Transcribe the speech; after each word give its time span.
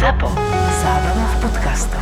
ZAPO. 0.00 0.32
Zábrná 0.80 1.26
v 1.28 1.36
podcastov. 1.44 2.00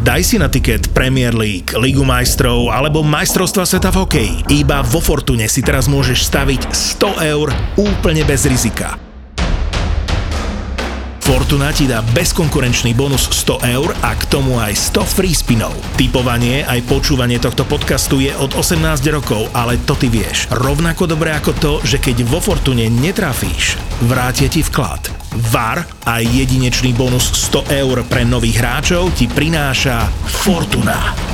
Daj 0.00 0.24
si 0.24 0.40
na 0.40 0.48
tiket 0.48 0.88
Premier 0.96 1.36
League, 1.36 1.76
Ligu 1.76 2.00
majstrov 2.08 2.72
alebo 2.72 3.04
majstrovstva 3.04 3.68
sveta 3.68 3.92
v 3.92 4.00
hokeji. 4.00 4.36
Iba 4.48 4.80
vo 4.80 5.04
Fortune 5.04 5.44
si 5.44 5.60
teraz 5.60 5.92
môžeš 5.92 6.24
staviť 6.24 6.72
100 6.72 7.36
eur 7.36 7.52
úplne 7.76 8.24
bez 8.24 8.48
rizika. 8.48 9.09
Fortuna 11.30 11.70
ti 11.70 11.86
dá 11.86 12.02
bezkonkurenčný 12.02 12.90
bonus 12.98 13.30
100 13.30 13.62
eur 13.78 13.94
a 14.02 14.18
k 14.18 14.26
tomu 14.26 14.58
aj 14.58 14.74
100 14.98 15.14
free 15.14 15.30
spinov. 15.30 15.70
Typovanie 15.94 16.66
aj 16.66 16.82
počúvanie 16.90 17.38
tohto 17.38 17.62
podcastu 17.70 18.18
je 18.18 18.34
od 18.34 18.58
18 18.58 18.82
rokov, 19.14 19.46
ale 19.54 19.78
to 19.86 19.94
ty 19.94 20.10
vieš. 20.10 20.50
Rovnako 20.50 21.06
dobré 21.06 21.30
ako 21.30 21.54
to, 21.54 21.72
že 21.86 22.02
keď 22.02 22.26
vo 22.26 22.42
Fortune 22.42 22.90
netrafíš, 22.90 23.78
vrátia 24.10 24.50
ti 24.50 24.66
vklad. 24.66 25.06
VAR 25.54 25.86
a 26.02 26.18
jedinečný 26.18 26.98
bonus 26.98 27.30
100 27.46 27.78
eur 27.78 28.02
pre 28.10 28.26
nových 28.26 28.58
hráčov 28.58 29.14
ti 29.14 29.30
prináša 29.30 30.10
Fortuna. 30.26 31.29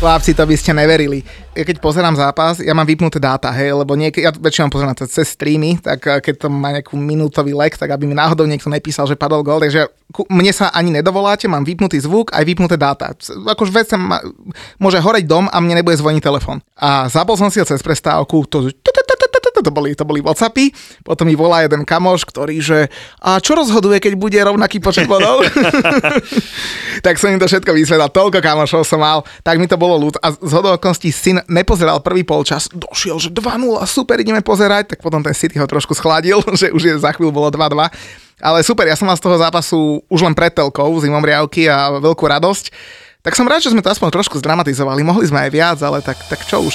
Chlapci, 0.00 0.32
to 0.32 0.48
by 0.48 0.56
ste 0.56 0.72
neverili. 0.72 1.20
Ja 1.52 1.60
keď 1.60 1.76
pozerám 1.76 2.16
zápas, 2.16 2.56
ja 2.56 2.72
mám 2.72 2.88
vypnuté 2.88 3.20
dáta, 3.20 3.52
hej, 3.52 3.76
lebo 3.76 3.92
niekedy, 3.92 4.24
ja 4.24 4.32
väčšinou 4.32 4.72
pozerám 4.72 4.96
to 4.96 5.04
cez 5.04 5.36
streamy, 5.36 5.76
tak 5.76 6.00
eh, 6.08 6.24
keď 6.24 6.34
to 6.40 6.48
má 6.48 6.72
nejakú 6.72 6.96
minútový 6.96 7.52
lek, 7.52 7.76
tak 7.76 7.92
aby 7.92 8.08
mi 8.08 8.16
náhodou 8.16 8.48
niekto 8.48 8.72
nepísal, 8.72 9.04
že 9.04 9.12
padol 9.12 9.44
gol, 9.44 9.60
takže 9.60 9.92
mne 10.32 10.56
sa 10.56 10.72
ani 10.72 10.88
nedovoláte, 10.88 11.52
mám 11.52 11.68
vypnutý 11.68 12.00
zvuk, 12.00 12.32
aj 12.32 12.48
vypnuté 12.48 12.80
dáta. 12.80 13.12
Akože 13.44 13.76
vec 13.76 13.92
môže 14.80 14.96
horeť 15.04 15.28
dom 15.28 15.52
a 15.52 15.56
mne 15.60 15.84
nebude 15.84 16.00
zvoniť 16.00 16.24
telefón. 16.24 16.64
A 16.80 17.04
zapol 17.12 17.36
som 17.36 17.52
si 17.52 17.60
ho 17.60 17.68
cez 17.68 17.84
prestávku, 17.84 18.48
to 18.48 18.72
boli, 19.68 19.92
to 19.92 20.08
boli 20.08 20.24
Whatsappy, 20.24 20.72
potom 21.04 21.28
mi 21.28 21.36
volá 21.36 21.68
jeden 21.68 21.84
kamoš, 21.84 22.24
ktorý, 22.24 22.56
že 22.64 22.88
a 23.20 23.36
čo 23.36 23.52
rozhoduje, 23.52 24.00
keď 24.00 24.16
bude 24.16 24.40
rovnaký 24.40 24.80
počet 24.80 25.04
bodov? 25.04 25.44
tak 27.04 27.20
som 27.20 27.28
im 27.28 27.36
to 27.36 27.44
všetko 27.44 27.76
vysvedal, 27.76 28.08
toľko 28.08 28.40
kamošov 28.40 28.88
som 28.88 29.04
mal, 29.04 29.20
tak 29.44 29.60
mi 29.60 29.68
to 29.68 29.76
bolo 29.76 30.00
ľud. 30.00 30.16
A 30.24 30.32
z 30.32 30.52
hodovokností 30.56 31.12
syn 31.12 31.44
nepozeral 31.52 32.00
prvý 32.00 32.24
polčas, 32.24 32.72
došiel, 32.72 33.20
že 33.20 33.28
2-0, 33.28 33.76
super, 33.84 34.16
ideme 34.16 34.40
pozerať, 34.40 34.96
tak 34.96 35.04
potom 35.04 35.20
ten 35.20 35.36
City 35.36 35.60
ho 35.60 35.68
trošku 35.68 35.92
schladil, 35.92 36.40
že 36.60 36.72
už 36.72 36.80
je 36.80 36.94
za 36.96 37.12
chvíľu 37.12 37.36
bolo 37.36 37.52
2-2. 37.52 37.92
Ale 38.40 38.64
super, 38.64 38.88
ja 38.88 38.96
som 38.96 39.04
mal 39.04 39.20
z 39.20 39.24
toho 39.28 39.36
zápasu 39.36 40.00
už 40.08 40.24
len 40.24 40.32
pred 40.32 40.48
telkou, 40.48 40.88
zimom 40.96 41.20
riavky 41.20 41.68
a 41.68 42.00
veľkú 42.00 42.24
radosť. 42.24 42.72
Tak 43.20 43.36
som 43.36 43.44
rád, 43.44 43.60
že 43.60 43.76
sme 43.76 43.84
to 43.84 43.92
aspoň 43.92 44.16
trošku 44.16 44.40
zdramatizovali. 44.40 45.04
Mohli 45.04 45.28
sme 45.28 45.44
aj 45.44 45.50
viac, 45.52 45.78
ale 45.84 46.00
tak, 46.00 46.16
tak 46.24 46.40
čo 46.48 46.64
už. 46.64 46.72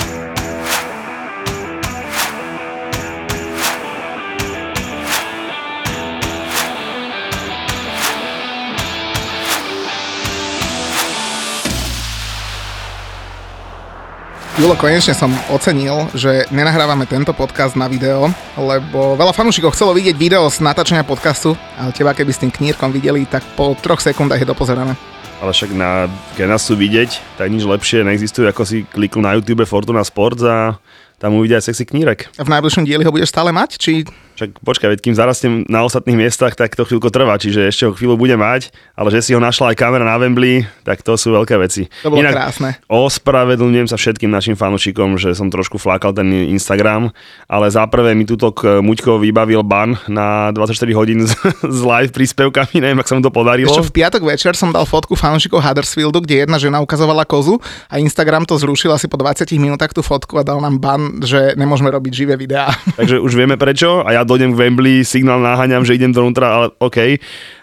Julo, 14.55 14.71
konečne 14.79 15.11
som 15.11 15.27
ocenil, 15.51 16.07
že 16.15 16.47
nenahrávame 16.47 17.03
tento 17.03 17.35
podcast 17.35 17.75
na 17.75 17.91
video, 17.91 18.31
lebo 18.55 19.19
veľa 19.19 19.35
fanúšikov 19.35 19.75
chcelo 19.75 19.91
vidieť 19.91 20.15
video 20.15 20.47
z 20.47 20.63
natáčania 20.63 21.03
podcastu, 21.03 21.59
ale 21.75 21.91
teba 21.91 22.15
keby 22.15 22.31
s 22.31 22.39
tým 22.39 22.55
knírkom 22.55 22.87
videli, 22.95 23.27
tak 23.27 23.43
po 23.59 23.75
troch 23.75 23.99
sekundách 23.99 24.39
je 24.39 24.47
dopozerané. 24.47 24.95
Ale 25.43 25.51
však 25.51 25.75
na, 25.75 26.07
keď 26.39 26.55
nás 26.55 26.63
sú 26.63 26.79
vidieť, 26.79 27.35
tak 27.35 27.51
nič 27.51 27.67
lepšie 27.67 28.07
neexistuje, 28.07 28.47
ako 28.47 28.63
si 28.63 28.87
kliknú 28.87 29.27
na 29.27 29.35
YouTube 29.35 29.67
Fortuna 29.67 30.07
Sports 30.07 30.47
a 30.47 30.79
tam 31.25 31.41
uvidia 31.41 31.57
aj 31.57 31.73
sexy 31.73 31.89
knírek. 31.89 32.29
A 32.37 32.45
v 32.45 32.53
najbližšom 32.53 32.85
dieli 32.85 33.01
ho 33.01 33.09
budeš 33.09 33.33
stále 33.33 33.49
mať? 33.49 33.81
Či 33.81 34.05
Však 34.35 34.61
počkaj, 34.61 34.89
veď 34.93 34.99
kým 34.99 35.15
zarastiem 35.15 35.53
na 35.71 35.87
ostatných 35.87 36.27
miestach, 36.27 36.59
tak 36.59 36.75
to 36.75 36.83
chvíľku 36.83 37.07
trvá, 37.07 37.39
čiže 37.39 37.71
ešte 37.71 37.87
ho 37.87 37.95
chvíľu 37.95 38.19
bude 38.19 38.35
mať, 38.35 38.67
ale 38.93 39.07
že 39.07 39.23
si 39.23 39.31
ho 39.31 39.39
našla 39.39 39.71
aj 39.71 39.79
kamera 39.79 40.03
na 40.03 40.19
Wembley, 40.19 40.67
tak 40.83 41.01
to 41.07 41.15
sú 41.15 41.31
veľké 41.31 41.55
veci. 41.55 41.87
to 42.03 42.11
bolo 42.11 42.19
krásne. 42.19 42.75
Ospravedlňujem 42.91 43.87
sa 43.87 43.95
všetkým 43.95 44.27
našim 44.27 44.59
fanúšikom, 44.59 45.15
že 45.15 45.31
som 45.39 45.47
trošku 45.47 45.79
flákal 45.79 46.11
ten 46.11 46.27
Instagram, 46.51 47.15
ale 47.47 47.71
za 47.71 47.87
prvé 47.87 48.11
mi 48.11 48.27
túto 48.27 48.51
Muďko 48.51 49.23
vybavil 49.23 49.63
ban 49.63 49.95
na 50.11 50.51
24 50.51 50.83
hodín 50.99 51.23
s, 51.23 51.31
s 51.63 51.79
live 51.79 52.11
príspevkami, 52.11 52.83
neviem, 52.83 52.99
ak 52.99 53.07
sa 53.07 53.15
mu 53.15 53.23
to 53.23 53.31
podarilo. 53.31 53.71
Ešte 53.71 53.87
v 53.87 54.03
piatok 54.03 54.19
večer 54.27 54.59
som 54.59 54.75
dal 54.75 54.83
fotku 54.83 55.15
fanúšikov 55.15 55.63
Huddersfieldu, 55.63 56.19
kde 56.19 56.43
jedna 56.43 56.59
žena 56.59 56.83
ukazovala 56.83 57.23
kozu 57.23 57.63
a 57.87 58.03
Instagram 58.03 58.43
to 58.43 58.59
zrušil 58.59 58.91
asi 58.91 59.07
po 59.07 59.15
20 59.15 59.47
minútach 59.55 59.95
tú 59.95 60.03
fotku 60.03 60.35
a 60.35 60.43
dal 60.43 60.59
nám 60.59 60.75
ban, 60.75 61.14
že 61.23 61.55
nemôžeme 61.55 61.87
robiť 61.91 62.11
živé 62.11 62.33
videá. 62.35 62.73
Takže 62.99 63.21
už 63.21 63.31
vieme 63.35 63.55
prečo 63.55 64.03
a 64.03 64.11
ja 64.11 64.21
dojdem 64.27 64.51
k 64.51 64.59
Wembley, 64.59 65.05
signál 65.07 65.39
naháňam, 65.39 65.85
že 65.85 65.95
idem 65.95 66.11
dovnútra, 66.11 66.47
ale 66.49 66.65
OK. 66.81 67.19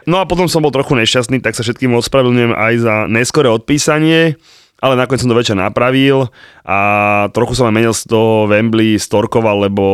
No 0.08 0.22
a 0.22 0.24
potom 0.24 0.48
som 0.48 0.62
bol 0.62 0.72
trochu 0.72 0.96
nešťastný, 0.96 1.42
tak 1.42 1.58
sa 1.58 1.66
všetkým 1.66 1.92
ospravedlňujem 1.98 2.52
aj 2.54 2.74
za 2.80 2.94
neskoré 3.10 3.48
odpísanie, 3.52 4.40
ale 4.82 4.98
nakoniec 4.98 5.22
som 5.22 5.30
to 5.30 5.38
večer 5.38 5.54
napravil 5.54 6.26
a 6.66 6.78
trochu 7.30 7.54
som 7.54 7.70
aj 7.70 7.74
menil 7.74 7.94
z 7.94 8.10
toho 8.10 8.50
Wembley 8.50 8.98
storkoval, 8.98 9.70
lebo 9.70 9.84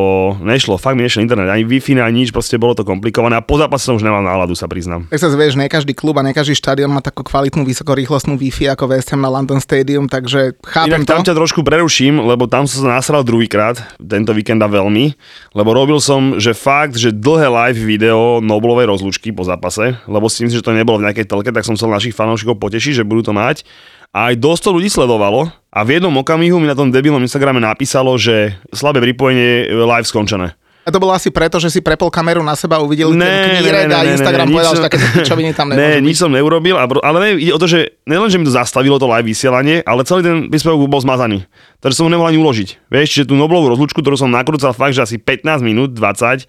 nešlo, 0.41 0.81
fakt 0.81 0.97
mi 0.97 1.05
nešiel 1.05 1.29
internet, 1.29 1.53
ani 1.53 1.69
Wi-Fi, 1.69 2.01
ani 2.01 2.25
nič, 2.25 2.33
proste 2.33 2.57
bolo 2.57 2.73
to 2.73 2.89
komplikované 2.89 3.37
a 3.37 3.45
po 3.45 3.61
zápase 3.61 3.85
som 3.85 4.01
už 4.01 4.05
nemal 4.05 4.25
náladu, 4.25 4.57
sa 4.57 4.65
priznám. 4.65 5.05
Tak 5.13 5.21
sa 5.21 5.29
zvieš, 5.29 5.61
ne 5.61 5.69
každý 5.69 5.93
klub 5.93 6.17
a 6.17 6.25
ne 6.25 6.33
každý 6.33 6.57
štadión 6.57 6.89
má 6.89 7.05
takú 7.05 7.21
kvalitnú 7.21 7.69
vysokorýchlostnú 7.69 8.41
Wi-Fi 8.41 8.73
ako 8.73 8.97
West 8.97 9.13
Ham 9.13 9.21
na 9.21 9.29
London 9.29 9.61
Stadium, 9.61 10.09
takže 10.09 10.57
chápem 10.65 11.05
Inak 11.05 11.09
tam 11.09 11.21
to. 11.21 11.29
ťa 11.29 11.37
trošku 11.37 11.61
preruším, 11.61 12.25
lebo 12.25 12.49
tam 12.49 12.65
som 12.65 12.89
sa 12.89 12.97
nasral 12.97 13.21
druhýkrát, 13.21 14.01
tento 14.01 14.33
víkend 14.33 14.65
a 14.65 14.69
veľmi, 14.73 15.13
lebo 15.53 15.71
robil 15.77 16.01
som, 16.01 16.41
že 16.41 16.57
fakt, 16.57 16.97
že 16.97 17.13
dlhé 17.13 17.53
live 17.53 17.81
video 17.85 18.41
Noblovej 18.41 18.89
rozlúčky 18.89 19.37
po 19.37 19.45
zápase, 19.45 20.01
lebo 20.09 20.33
si 20.33 20.49
myslím, 20.49 20.61
že 20.61 20.65
to 20.65 20.73
nebolo 20.73 20.97
v 20.97 21.13
nejakej 21.13 21.29
telke, 21.29 21.53
tak 21.53 21.69
som 21.69 21.77
chcel 21.77 21.93
našich 21.93 22.17
fanúšikov 22.17 22.57
potešiť, 22.57 23.05
že 23.05 23.05
budú 23.05 23.29
to 23.29 23.37
mať. 23.37 23.69
A 24.11 24.33
aj 24.33 24.37
dosť 24.37 24.63
to 24.63 24.71
ľudí 24.73 24.89
sledovalo 24.89 25.41
a 25.69 25.79
v 25.85 25.95
jednom 25.95 26.15
okamihu 26.15 26.57
mi 26.57 26.65
na 26.65 26.73
tom 26.73 26.89
debilnom 26.89 27.21
Instagrame 27.21 27.59
napísalo, 27.59 28.17
že 28.17 28.57
slabé 28.71 29.05
pripojenie 29.05 29.69
live 29.69 30.05
skončené. 30.05 30.57
A 30.83 30.89
to 30.89 30.97
bolo 30.97 31.13
asi 31.13 31.29
preto, 31.29 31.61
že 31.61 31.69
si 31.69 31.85
prepol 31.85 32.09
kameru 32.09 32.41
na 32.41 32.57
seba, 32.57 32.81
uvidel 32.81 33.13
Ne, 33.13 33.21
ne, 33.21 33.61
knírek 33.61 33.85
ne, 33.85 33.93
a 33.93 34.01
ne, 34.01 34.09
ne, 34.09 34.13
Instagram 34.17 34.49
ne, 34.49 34.53
povedal, 34.57 34.65
nič 34.65 34.73
že 34.73 34.81
som- 34.81 34.87
také 34.89 34.97
pičoviny 35.13 35.51
tam 35.53 35.67
Ne, 35.69 35.77
nemôžu 35.77 36.01
nič 36.01 36.17
byť. 36.17 36.23
som 36.25 36.31
neurobil, 36.33 36.77
ale 36.81 37.17
ne, 37.21 37.29
ide 37.37 37.53
o 37.53 37.61
to, 37.61 37.69
že 37.69 38.01
nelen, 38.09 38.33
že 38.33 38.41
mi 38.41 38.49
to 38.49 38.57
zastavilo 38.57 38.97
to 38.97 39.05
live 39.05 39.29
vysielanie, 39.29 39.85
ale 39.85 40.09
celý 40.09 40.25
ten 40.25 40.49
príspevok 40.49 40.89
bol 40.89 41.05
zmazaný. 41.05 41.45
Takže 41.79 41.93
som 41.93 42.09
ho 42.09 42.11
nemohol 42.11 42.33
ani 42.33 42.41
uložiť. 42.41 42.89
Vieš, 42.89 43.09
že 43.13 43.29
tú 43.29 43.37
Noblovú 43.37 43.69
rozlúčku, 43.69 44.01
ktorú 44.01 44.17
som 44.17 44.33
nakrúcal 44.33 44.73
fakt, 44.73 44.97
že 44.97 45.05
asi 45.05 45.17
15 45.21 45.61
minút, 45.61 45.93
20, 45.93 46.49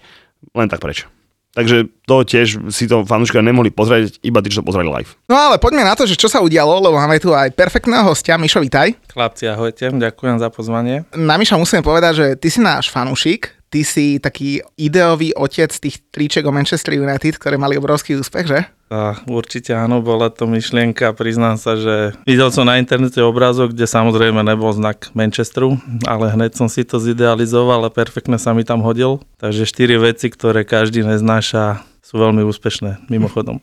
len 0.56 0.66
tak 0.66 0.80
preč. 0.80 1.04
Takže 1.50 1.90
to 2.06 2.16
tiež 2.22 2.70
si 2.70 2.86
to 2.86 3.02
fanúšika 3.02 3.42
nemohli 3.42 3.74
pozrieť, 3.74 4.22
iba 4.22 4.38
tí, 4.38 4.54
čo 4.54 4.62
to 4.62 4.68
pozreli 4.70 4.86
live. 4.86 5.18
No 5.26 5.34
ale 5.34 5.58
poďme 5.58 5.82
na 5.82 5.98
to, 5.98 6.06
že 6.06 6.14
čo 6.14 6.30
sa 6.30 6.38
udialo, 6.38 6.78
lebo 6.78 6.94
máme 6.94 7.18
tu 7.18 7.34
aj 7.34 7.50
perfektného 7.58 8.06
hostia, 8.06 8.38
Mišo, 8.38 8.62
vitaj. 8.62 8.94
Chlapci, 9.10 9.50
ahojte, 9.50 9.90
ďakujem 9.90 10.38
za 10.38 10.48
pozvanie. 10.54 11.02
Na 11.10 11.34
Miša 11.34 11.58
musíme 11.58 11.82
povedať, 11.82 12.12
že 12.14 12.26
ty 12.38 12.48
si 12.54 12.62
náš 12.62 12.86
fanúšik, 12.94 13.59
ty 13.70 13.86
si 13.86 14.18
taký 14.18 14.60
ideový 14.74 15.30
otec 15.32 15.70
tých 15.70 16.02
triček 16.10 16.42
o 16.44 16.52
Manchester 16.52 16.98
United, 16.98 17.38
ktoré 17.38 17.54
mali 17.54 17.78
obrovský 17.78 18.18
úspech, 18.18 18.46
že? 18.50 18.60
A 18.90 19.22
určite 19.30 19.70
áno, 19.70 20.02
bola 20.02 20.34
to 20.34 20.50
myšlienka, 20.50 21.14
priznám 21.14 21.54
sa, 21.54 21.78
že 21.78 22.10
videl 22.26 22.50
som 22.50 22.66
na 22.66 22.82
internete 22.82 23.22
obrázok, 23.22 23.70
kde 23.70 23.86
samozrejme 23.86 24.42
nebol 24.42 24.74
znak 24.74 25.14
Manchesteru, 25.14 25.78
ale 26.10 26.34
hneď 26.34 26.58
som 26.58 26.66
si 26.66 26.82
to 26.82 26.98
zidealizoval 26.98 27.86
a 27.86 27.94
perfektne 27.94 28.34
sa 28.34 28.50
mi 28.50 28.66
tam 28.66 28.82
hodil. 28.82 29.22
Takže 29.38 29.62
štyri 29.62 29.94
veci, 29.94 30.26
ktoré 30.26 30.66
každý 30.66 31.06
neznáša, 31.06 31.86
sú 32.02 32.18
veľmi 32.18 32.42
úspešné, 32.42 33.06
mimochodom. 33.06 33.62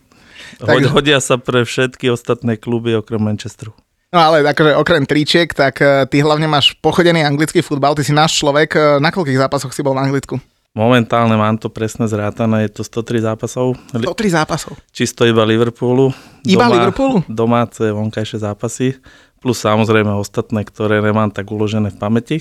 Hodia 0.95 1.19
sa 1.19 1.35
pre 1.35 1.67
všetky 1.67 2.07
ostatné 2.07 2.55
kluby 2.55 2.95
okrem 2.95 3.19
Manchesteru. 3.19 3.75
No 4.07 4.23
ale 4.23 4.39
akože 4.39 4.79
okrem 4.79 5.03
tričiek, 5.03 5.51
tak 5.51 5.83
eh, 5.83 6.07
ty 6.07 6.23
hlavne 6.23 6.47
máš 6.47 6.75
pochodený 6.79 7.27
anglický 7.27 7.59
futbal, 7.59 7.91
ty 7.91 8.07
si 8.07 8.15
náš 8.15 8.39
človek. 8.39 8.69
Eh, 8.73 8.81
Na 9.03 9.11
koľkých 9.11 9.35
zápasoch 9.37 9.75
si 9.75 9.83
bol 9.83 9.95
v 9.95 10.07
Anglicku? 10.07 10.35
Momentálne 10.71 11.33
mám 11.33 11.57
to 11.57 11.73
presne 11.73 12.05
zrátané, 12.05 12.69
je 12.69 12.79
to 12.79 12.83
103 12.85 13.25
zápasov. 13.25 13.73
Li- 13.97 14.05
103 14.05 14.29
zápasov. 14.29 14.77
Čisto 14.93 15.25
iba 15.25 15.41
Liverpoolu. 15.41 16.13
Iba 16.45 16.69
Liverpoolu? 16.69 17.25
Domáce, 17.25 17.89
vonkajšie 17.89 18.45
zápasy. 18.45 18.93
Plus 19.41 19.57
samozrejme 19.57 20.13
ostatné, 20.13 20.61
ktoré 20.61 21.01
nemám 21.01 21.33
tak 21.33 21.49
uložené 21.49 21.89
v 21.89 21.97
pamäti. 21.97 22.37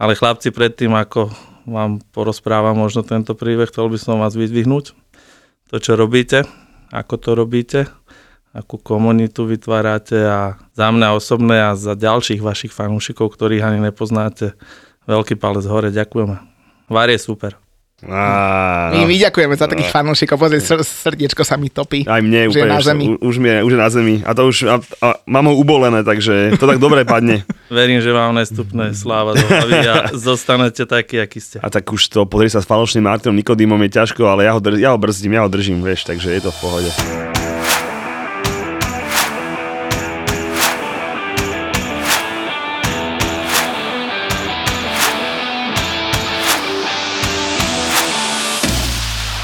Ale 0.00 0.16
chlapci, 0.16 0.48
predtým 0.48 0.96
ako 0.96 1.28
vám 1.68 2.00
porozprávam 2.10 2.72
možno 2.72 3.04
tento 3.04 3.36
príbeh, 3.36 3.68
chcel 3.68 3.92
by 3.92 3.98
som 4.00 4.16
vás 4.16 4.32
vyzvihnúť. 4.32 4.96
To, 5.68 5.76
čo 5.76 5.92
robíte, 5.92 6.48
ako 6.88 7.14
to 7.20 7.30
robíte, 7.36 7.84
akú 8.50 8.80
komunitu 8.80 9.44
vytvárate 9.44 10.18
a 10.18 10.38
za 10.72 10.88
mňa 10.88 11.08
osobné 11.14 11.56
a 11.62 11.76
za 11.76 11.92
ďalších 11.94 12.40
vašich 12.40 12.72
fanúšikov, 12.72 13.30
ktorých 13.32 13.62
ani 13.62 13.78
nepoznáte, 13.80 14.56
veľký 15.04 15.36
palec 15.36 15.64
hore, 15.68 15.92
ďakujeme. 15.92 16.36
Var 16.88 17.08
je 17.12 17.20
super. 17.20 17.52
Á, 17.98 18.94
My, 18.94 19.02
no. 19.02 19.10
my 19.10 19.16
ďakujeme 19.18 19.58
za 19.58 19.66
takých 19.66 19.90
fanúšikov, 19.90 20.38
pozri, 20.38 20.62
sr- 20.62 20.86
srdiečko 20.86 21.42
sa 21.42 21.58
mi 21.58 21.66
topí. 21.66 22.06
Aj 22.06 22.22
mne 22.22 22.46
úplne, 22.46 22.70
na 22.70 22.78
už, 22.78 22.84
zemi. 22.86 23.04
už, 23.18 23.36
mi 23.42 23.50
je, 23.50 23.58
už 23.66 23.72
je 23.74 23.80
na 23.82 23.90
zemi. 23.90 24.14
A 24.22 24.30
to 24.38 24.46
už, 24.46 24.56
a, 24.70 24.78
a 25.02 25.06
mám 25.26 25.50
ho 25.50 25.58
ubolené, 25.58 26.06
takže 26.06 26.54
to 26.62 26.70
tak 26.70 26.78
dobre 26.78 27.02
padne. 27.02 27.42
Verím, 27.74 27.98
že 27.98 28.14
vám 28.14 28.38
nestupne 28.38 28.94
sláva 28.94 29.34
do 29.34 29.42
hlavy 29.42 29.82
a 29.82 29.94
zostanete 30.14 30.86
takí, 30.86 31.18
akí 31.18 31.42
ste. 31.42 31.58
A 31.58 31.66
tak 31.74 31.90
už 31.90 32.06
to, 32.06 32.22
pozri 32.22 32.46
sa 32.46 32.62
s 32.62 32.70
falošným 32.70 33.02
Martinom 33.02 33.34
Nikodýmom 33.34 33.82
je 33.90 33.98
ťažko, 33.98 34.22
ale 34.30 34.46
ja 34.46 34.54
ho, 34.54 34.62
dr- 34.62 34.78
ja 34.78 34.94
ho 34.94 34.98
brzdím, 35.02 35.34
ja 35.34 35.42
ho 35.42 35.50
držím, 35.50 35.82
vieš, 35.82 36.06
takže 36.06 36.38
je 36.38 36.42
to 36.46 36.54
v 36.54 36.58
pohode. 36.62 36.90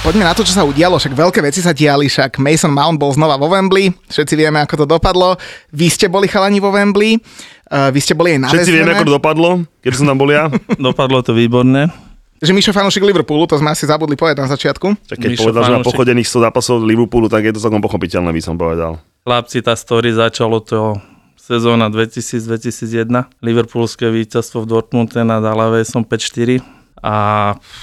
Poďme 0.04 0.28
na 0.28 0.36
to, 0.36 0.44
čo 0.44 0.52
sa 0.52 0.68
udialo, 0.68 1.00
však 1.00 1.16
veľké 1.16 1.40
veci 1.40 1.64
sa 1.64 1.72
diali, 1.72 2.12
však 2.12 2.36
Mason 2.36 2.68
Mount 2.68 3.00
bol 3.00 3.08
znova 3.16 3.40
vo 3.40 3.48
Wembley, 3.48 3.88
všetci 4.04 4.36
vieme, 4.36 4.60
ako 4.60 4.84
to 4.84 4.86
dopadlo. 5.00 5.40
Vy 5.72 5.88
ste 5.88 6.12
boli 6.12 6.28
chalani 6.28 6.60
vo 6.60 6.68
Wembley, 6.68 7.16
uh, 7.16 7.88
vy 7.88 8.04
ste 8.04 8.12
boli 8.12 8.36
aj 8.36 8.40
na 8.44 8.48
Všetci 8.52 8.68
vieme, 8.68 8.92
ako 8.92 9.08
to 9.08 9.16
dopadlo, 9.16 9.64
keď 9.80 9.92
som 9.96 10.04
tam 10.04 10.20
bol 10.20 10.28
ja. 10.28 10.52
Dopadlo 10.92 11.24
to 11.24 11.32
výborne. 11.32 11.88
Že 12.36 12.52
Mišo 12.52 12.76
fanúšik 12.76 13.00
Liverpoolu, 13.00 13.48
to 13.48 13.56
sme 13.56 13.72
asi 13.72 13.88
zabudli 13.88 14.12
povedať 14.12 14.44
na 14.44 14.48
začiatku. 14.52 15.08
Tak 15.08 15.16
keď 15.16 15.30
Mišo 15.32 15.48
povedal, 15.48 15.60
že 15.64 15.72
má 15.72 15.80
fanúšik. 15.80 15.88
pochodených 15.96 16.28
100 16.28 16.46
zápasov 16.52 16.76
Liverpoolu, 16.84 17.26
tak 17.32 17.48
je 17.48 17.52
to 17.56 17.64
celkom 17.64 17.80
pochopiteľné, 17.80 18.28
by 18.28 18.42
som 18.44 18.60
povedal. 18.60 19.00
Chlapci, 19.24 19.64
tá 19.64 19.72
story 19.72 20.12
začalo 20.12 20.60
to 20.60 21.00
sezóna 21.40 21.88
2000-2001. 21.88 23.08
Liverpoolské 23.40 24.12
víťazstvo 24.12 24.64
v 24.64 24.66
Dortmunde 24.68 25.24
nad 25.24 25.40
Alavesom 25.40 26.04
5-4. 26.04 26.73
A 27.04 27.16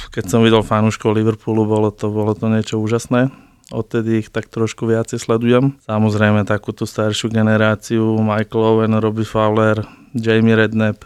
keď 0.10 0.26
som 0.26 0.42
videl 0.42 0.66
fanúškov 0.66 1.14
Liverpoolu, 1.14 1.70
bolo 1.70 1.94
to, 1.94 2.10
bolo 2.10 2.34
to 2.34 2.50
niečo 2.50 2.82
úžasné. 2.82 3.30
Odtedy 3.70 4.26
ich 4.26 4.34
tak 4.34 4.50
trošku 4.50 4.90
viacej 4.90 5.22
sledujem. 5.22 5.78
Samozrejme 5.86 6.42
takú 6.44 6.74
tú 6.74 6.90
staršiu 6.90 7.30
generáciu, 7.30 8.18
Michael 8.18 8.64
Owen, 8.66 8.98
Robbie 8.98 9.30
Fowler, 9.30 9.86
Jamie 10.18 10.58
Redknapp, 10.58 11.06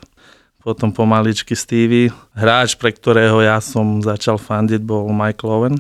potom 0.64 0.96
pomaličky 0.96 1.54
Stevie. 1.54 2.10
Hráč, 2.34 2.80
pre 2.80 2.96
ktorého 2.96 3.44
ja 3.44 3.60
som 3.60 4.02
začal 4.02 4.40
fandiť, 4.40 4.82
bol 4.82 5.12
Michael 5.12 5.52
Owen. 5.52 5.76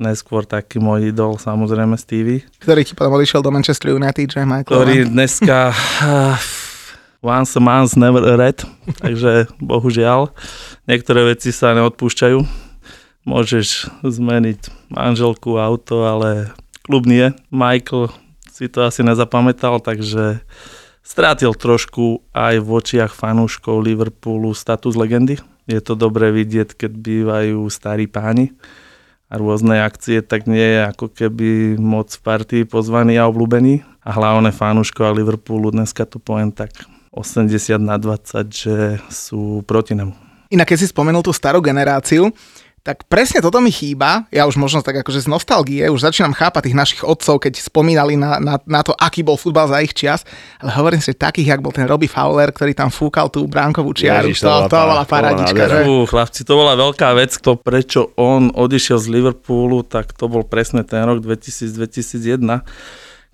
Neskôr 0.00 0.48
taký 0.48 0.80
môj 0.80 1.12
idol, 1.12 1.36
samozrejme 1.36 1.92
Stevie 2.00 2.40
Ktorý 2.56 2.88
ti 2.88 2.96
potom 2.96 3.20
odišiel 3.20 3.44
do 3.44 3.52
Manchester 3.52 3.92
United, 3.92 4.32
že 4.32 4.48
Michael? 4.48 4.64
ktorý 4.64 4.96
Owen? 5.04 5.12
dneska 5.12 5.76
once 7.20 7.56
a 7.56 7.60
month 7.60 7.96
never 7.96 8.24
a 8.24 8.36
red, 8.36 8.64
takže 9.04 9.48
bohužiaľ 9.60 10.32
niektoré 10.88 11.36
veci 11.36 11.52
sa 11.52 11.76
neodpúšťajú. 11.76 12.38
Môžeš 13.28 13.92
zmeniť 14.00 14.88
manželku, 14.88 15.60
auto, 15.60 16.08
ale 16.08 16.56
klub 16.88 17.04
nie. 17.04 17.36
Michael 17.52 18.08
si 18.48 18.66
to 18.72 18.84
asi 18.84 19.04
nezapamätal, 19.04 19.78
takže 19.84 20.40
strátil 21.04 21.52
trošku 21.52 22.24
aj 22.32 22.60
v 22.64 22.68
očiach 22.68 23.12
fanúškov 23.12 23.84
Liverpoolu 23.84 24.56
status 24.56 24.96
legendy. 24.96 25.36
Je 25.68 25.80
to 25.84 25.94
dobré 25.94 26.32
vidieť, 26.32 26.74
keď 26.74 26.92
bývajú 26.96 27.60
starí 27.68 28.08
páni 28.08 28.56
a 29.30 29.38
rôzne 29.38 29.78
akcie, 29.78 30.24
tak 30.24 30.50
nie 30.50 30.80
je 30.80 30.80
ako 30.90 31.06
keby 31.12 31.78
moc 31.78 32.10
v 32.10 32.24
partii 32.24 32.62
pozvaný 32.66 33.20
a 33.20 33.30
obľúbený. 33.30 33.86
A 34.00 34.10
hlavne 34.16 34.48
fanúškov 34.48 35.04
a 35.06 35.12
Liverpoolu 35.12 35.70
dneska 35.70 36.08
to 36.08 36.16
poviem 36.16 36.50
tak 36.50 36.72
80 37.10 37.82
na 37.82 37.98
20, 37.98 38.46
že 38.50 38.76
sú 39.10 39.66
proti 39.66 39.98
nemu. 39.98 40.14
Inak 40.50 40.74
keď 40.74 40.78
si 40.82 40.86
spomenul 40.90 41.22
tú 41.22 41.34
starú 41.34 41.62
generáciu, 41.62 42.30
tak 42.80 43.04
presne 43.12 43.44
toto 43.44 43.60
mi 43.60 43.68
chýba. 43.68 44.24
Ja 44.32 44.48
už 44.48 44.56
možno 44.56 44.80
tak 44.80 45.04
akože 45.04 45.20
z 45.20 45.28
nostalgie 45.28 45.84
už 45.92 46.00
začínam 46.00 46.32
chápať 46.32 46.70
tých 46.70 46.78
našich 46.78 47.02
otcov, 47.04 47.36
keď 47.36 47.60
spomínali 47.60 48.16
na, 48.16 48.40
na, 48.40 48.56
na 48.64 48.80
to, 48.80 48.96
aký 48.96 49.20
bol 49.20 49.36
futbal 49.36 49.68
za 49.68 49.84
ich 49.84 49.92
čas. 49.92 50.24
Ale 50.56 50.72
hovorím 50.72 51.04
si, 51.04 51.12
že 51.12 51.20
takých, 51.20 51.52
jak 51.52 51.60
bol 51.60 51.76
ten 51.76 51.84
Robbie 51.84 52.08
Fowler, 52.08 52.48
ktorý 52.48 52.72
tam 52.72 52.88
fúkal 52.88 53.28
tú 53.28 53.44
bránkovú 53.44 53.92
čiaru, 53.92 54.32
Ježiš, 54.32 54.48
to, 54.48 54.72
to 54.72 54.80
bola 54.80 55.04
to, 55.04 55.12
paradička. 55.12 55.62
Že? 55.68 55.80
Fú, 55.84 55.96
chlapci, 56.08 56.40
to 56.48 56.54
bola 56.56 56.72
veľká 56.72 57.08
vec, 57.20 57.32
to 57.36 57.52
prečo 57.60 58.16
on 58.16 58.48
odišiel 58.48 58.96
z 58.96 59.06
Liverpoolu, 59.12 59.84
tak 59.84 60.16
to 60.16 60.32
bol 60.32 60.40
presne 60.40 60.80
ten 60.80 61.04
rok 61.04 61.20
2000-2001, 61.20 62.64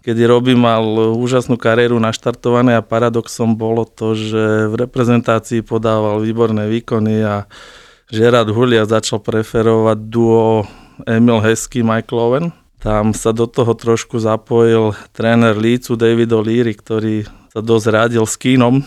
kedy 0.06 0.22
Roby 0.22 0.54
mal 0.54 0.86
úžasnú 1.18 1.58
kariéru 1.58 1.98
naštartované 1.98 2.78
a 2.78 2.86
paradoxom 2.86 3.58
bolo 3.58 3.82
to, 3.82 4.14
že 4.14 4.70
v 4.70 4.86
reprezentácii 4.86 5.66
podával 5.66 6.22
výborné 6.22 6.70
výkony 6.70 7.26
a 7.26 7.50
Gerard 8.06 8.46
Hulia 8.54 8.86
začal 8.86 9.18
preferovať 9.18 9.98
duo 10.06 10.62
Emil 11.10 11.42
Hesky, 11.42 11.82
Michael 11.82 12.22
Owen. 12.22 12.46
Tam 12.78 13.10
sa 13.10 13.34
do 13.34 13.50
toho 13.50 13.74
trošku 13.74 14.22
zapojil 14.22 14.94
tréner 15.10 15.58
Lícu 15.58 15.98
David 15.98 16.30
O'Leary, 16.30 16.78
ktorý 16.78 17.26
sa 17.50 17.58
dosť 17.58 17.86
rádil 17.90 18.22
s 18.22 18.38
Kínom, 18.38 18.86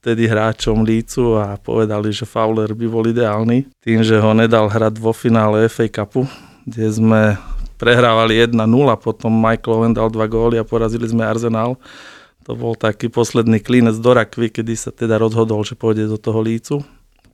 vtedy 0.00 0.24
hráčom 0.24 0.80
Lícu 0.80 1.36
a 1.36 1.60
povedali, 1.60 2.08
že 2.08 2.24
Fowler 2.24 2.72
by 2.72 2.86
bol 2.88 3.04
ideálny. 3.04 3.68
Tým, 3.84 4.00
že 4.00 4.16
ho 4.16 4.32
nedal 4.32 4.72
hrať 4.72 4.96
vo 4.96 5.12
finále 5.12 5.68
FA 5.68 5.84
Cupu, 5.92 6.24
kde 6.64 6.88
sme 6.88 7.36
prehrávali 7.84 8.40
1-0, 8.48 8.56
potom 8.96 9.28
Michael 9.28 9.72
Owen 9.76 9.92
dal 9.92 10.08
dva 10.08 10.24
góly 10.24 10.56
a 10.56 10.64
porazili 10.64 11.04
sme 11.04 11.20
Arsenal. 11.20 11.76
To 12.48 12.56
bol 12.56 12.72
taký 12.72 13.12
posledný 13.12 13.60
klinec 13.60 14.00
do 14.00 14.16
rakvy, 14.16 14.48
kedy 14.48 14.72
sa 14.72 14.88
teda 14.88 15.20
rozhodol, 15.20 15.60
že 15.68 15.76
pôjde 15.76 16.08
do 16.08 16.16
toho 16.16 16.40
Lícu, 16.40 16.80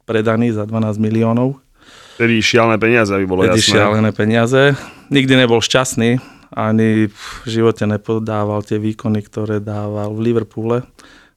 predaný 0.02 0.50
za 0.50 0.66
12 0.66 0.98
miliónov. 0.98 1.62
Vtedy 2.18 2.42
šialné 2.42 2.82
peniaze, 2.82 3.14
aby 3.14 3.26
bolo 3.30 3.46
Vtedy 3.46 3.62
jasné. 3.62 3.74
šialené 3.78 4.10
peniaze. 4.10 4.62
Nikdy 5.14 5.32
nebol 5.38 5.62
šťastný, 5.62 6.18
ani 6.50 7.06
v 7.06 7.22
živote 7.46 7.86
nepodával 7.86 8.66
tie 8.66 8.82
výkony, 8.82 9.22
ktoré 9.22 9.62
dával 9.62 10.10
v 10.18 10.34
Liverpoole. 10.34 10.82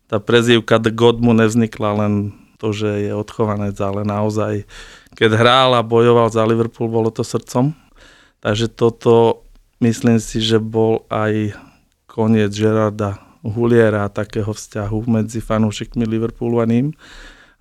Tá 0.09 0.17
prezývka 0.17 0.81
The 0.81 0.89
God 0.89 1.21
mu 1.21 1.37
nevznikla 1.37 2.01
len 2.01 2.33
to, 2.57 2.73
že 2.73 3.09
je 3.09 3.11
odchovanec, 3.13 3.77
ale 3.77 4.01
naozaj, 4.05 4.65
keď 5.13 5.37
hral 5.37 5.69
a 5.77 5.85
bojoval 5.85 6.33
za 6.33 6.41
Liverpool, 6.45 6.89
bolo 6.89 7.13
to 7.13 7.21
srdcom. 7.21 7.82
Takže 8.43 8.67
toto 8.67 9.47
myslím 9.79 10.19
si, 10.19 10.43
že 10.43 10.59
bol 10.59 11.07
aj 11.07 11.55
koniec 12.11 12.51
Gerarda 12.51 13.23
Huliera 13.43 14.11
takého 14.11 14.51
vzťahu 14.51 14.99
medzi 15.07 15.39
fanúšikmi 15.39 16.03
Liverpoolu 16.03 16.59
a 16.59 16.67
ním. 16.67 16.91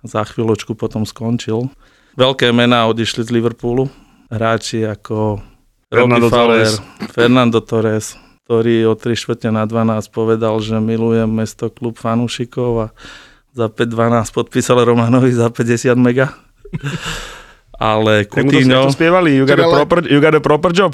Za 0.03 0.27
chvíľočku 0.27 0.75
potom 0.75 1.07
skončil. 1.07 1.71
Veľké 2.19 2.51
mená 2.51 2.83
odišli 2.91 3.23
z 3.23 3.31
Liverpoolu. 3.31 3.87
Hráči 4.27 4.83
ako 4.83 5.39
Fernando 5.87 6.27
Fowler, 6.27 6.67
Torres. 6.67 6.71
Fernando 7.11 7.59
Torres, 7.63 8.05
ktorý 8.43 8.91
o 8.91 8.93
3 8.95 9.15
štvrte 9.15 9.49
na 9.51 9.63
12 9.63 10.07
povedal, 10.11 10.59
že 10.59 10.75
milujem 10.79 11.31
mesto, 11.31 11.71
klub 11.71 11.95
fanúšikov 11.95 12.71
a 12.79 12.87
za 13.55 13.69
5-12 13.71 14.35
podpísal 14.35 14.83
Romanovi 14.83 15.31
za 15.31 15.47
50 15.47 15.95
mega. 15.95 16.31
Ale 17.75 18.23
Tak 18.23 18.43
mu 18.43 18.49
to, 18.49 18.57
Coutinho, 18.57 18.81
to 18.83 18.93
spievali, 18.93 19.29
you 19.33 19.43
got, 19.43 19.57
a 19.57 19.65
proper, 19.65 19.99
you 20.05 20.19
got 20.19 20.33
a 20.33 20.39
proper 20.39 20.71
job. 20.71 20.93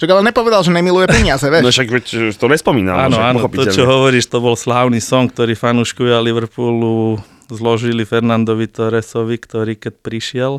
Čak 0.00 0.08
ale 0.08 0.24
nepovedal, 0.24 0.64
že 0.64 0.72
nemiluje 0.72 1.04
peniaze, 1.06 1.44
No 1.44 1.52
vieš. 1.60 1.76
však 1.76 1.88
veď, 1.90 2.04
to 2.32 2.46
nespomínam. 2.48 2.96
Áno, 2.96 3.20
však 3.20 3.26
áno, 3.26 3.38
to 3.44 3.64
čo 3.68 3.84
hovoríš, 3.84 4.26
to 4.26 4.38
bol 4.40 4.56
slávny 4.56 4.96
song, 4.96 5.28
ktorý 5.28 5.52
fanúškovia 5.52 6.24
Liverpoolu 6.24 7.20
zložili 7.50 8.08
Fernandovi 8.08 8.64
Torresovi, 8.64 9.36
ktorý 9.36 9.76
keď 9.76 9.94
prišiel, 10.00 10.52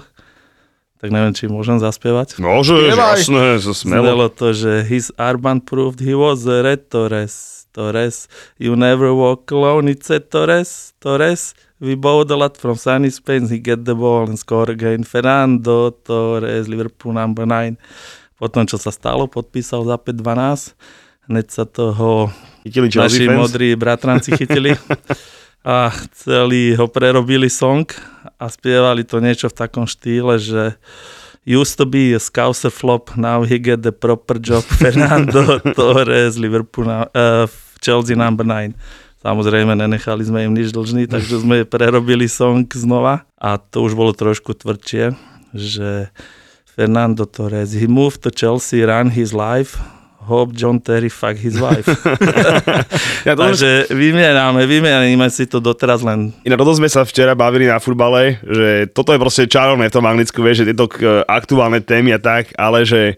tak 1.02 1.10
neviem, 1.10 1.34
či 1.34 1.50
môžem 1.50 1.82
zaspievať. 1.82 2.38
Môžeš, 2.38 2.94
Spievaj. 2.94 3.18
jasné, 3.18 3.46
to 3.58 3.74
smelo. 3.74 4.30
To, 4.30 4.54
že 4.54 4.86
his 4.86 5.10
armband 5.18 5.66
proved 5.66 5.98
he 5.98 6.14
was 6.14 6.46
a 6.46 6.62
red 6.62 6.94
Torres. 6.94 7.66
Torres, 7.72 8.28
you 8.60 8.76
never 8.76 9.10
walk 9.10 9.50
alone, 9.50 9.88
it 9.90 10.04
said 10.04 10.30
Torres. 10.30 10.92
Torres, 11.02 11.56
we 11.82 11.98
bowed 11.98 12.30
a 12.30 12.38
lot 12.38 12.56
from 12.56 12.78
sunny 12.78 13.10
Spain, 13.10 13.50
he 13.50 13.58
get 13.58 13.84
the 13.84 13.96
ball 13.98 14.30
and 14.30 14.38
score 14.38 14.70
again. 14.70 15.04
Fernando 15.04 15.90
Torres, 15.90 16.70
Liverpool 16.70 17.18
number 17.18 17.50
9. 17.50 17.76
Potom, 18.38 18.70
čo 18.70 18.78
sa 18.78 18.94
stalo, 18.94 19.26
podpísal 19.26 19.82
za 19.90 19.98
5-12. 19.98 20.78
Hneď 21.26 21.48
sa 21.50 21.66
toho 21.66 22.30
Chytili 22.62 22.90
naši 22.94 23.26
fans. 23.26 23.38
modrí 23.38 23.74
bratranci 23.74 24.38
chytili 24.38 24.78
a 25.66 25.90
celý 26.14 26.78
ho 26.78 26.86
prerobili 26.86 27.50
song 27.50 27.90
a 28.38 28.46
spievali 28.50 29.02
to 29.02 29.18
niečo 29.18 29.50
v 29.50 29.58
takom 29.58 29.86
štýle, 29.90 30.38
že 30.38 30.78
used 31.46 31.78
to 31.78 31.90
be 31.90 32.14
a 32.14 32.22
scouser 32.22 32.70
flop, 32.70 33.18
now 33.18 33.42
he 33.42 33.58
get 33.58 33.82
the 33.82 33.94
proper 33.94 34.38
job. 34.38 34.62
Fernando 34.82 35.58
Torres, 35.74 36.38
Liverpool, 36.38 36.86
uh, 36.90 37.50
Chelsea 37.82 38.14
number 38.14 38.46
9. 38.46 38.78
Samozrejme, 39.22 39.78
nenechali 39.78 40.26
sme 40.26 40.50
im 40.50 40.54
nič 40.58 40.74
dlžný, 40.74 41.06
takže 41.06 41.46
sme 41.46 41.62
prerobili 41.74 42.26
song 42.26 42.66
znova. 42.66 43.22
A 43.38 43.62
to 43.62 43.86
už 43.86 43.94
bolo 43.94 44.18
trošku 44.18 44.58
tvrdšie, 44.58 45.14
že 45.54 46.10
Fernando 46.66 47.30
Torres, 47.30 47.78
he 47.78 47.86
moved 47.86 48.26
to 48.26 48.34
Chelsea, 48.34 48.82
ran 48.82 49.14
his 49.14 49.30
life, 49.30 49.78
Hope 50.22 50.54
John 50.54 50.78
Terry 50.78 51.10
fuck 51.10 51.34
his 51.38 51.58
wife. 51.58 51.86
Ja 53.26 53.34
to 53.38 53.54
Takže 53.54 53.90
vymieňame, 53.94 54.66
vymieňame 54.66 55.30
si 55.30 55.46
to 55.46 55.62
doteraz 55.62 56.02
len. 56.02 56.34
Inak 56.42 56.62
toto 56.62 56.78
sme 56.78 56.90
sa 56.90 57.06
včera 57.06 57.34
bavili 57.38 57.70
na 57.70 57.78
futbale, 57.78 58.38
že 58.42 58.90
toto 58.90 59.14
je 59.14 59.22
proste 59.22 59.46
čarovné 59.46 59.90
v 59.90 59.94
tom 59.94 60.06
Anglicku, 60.06 60.42
vieš, 60.42 60.66
že 60.66 60.74
tieto 60.74 60.90
k- 60.90 61.22
aktuálne 61.26 61.82
témy 61.82 62.18
a 62.18 62.20
tak, 62.22 62.54
ale 62.58 62.86
že 62.86 63.18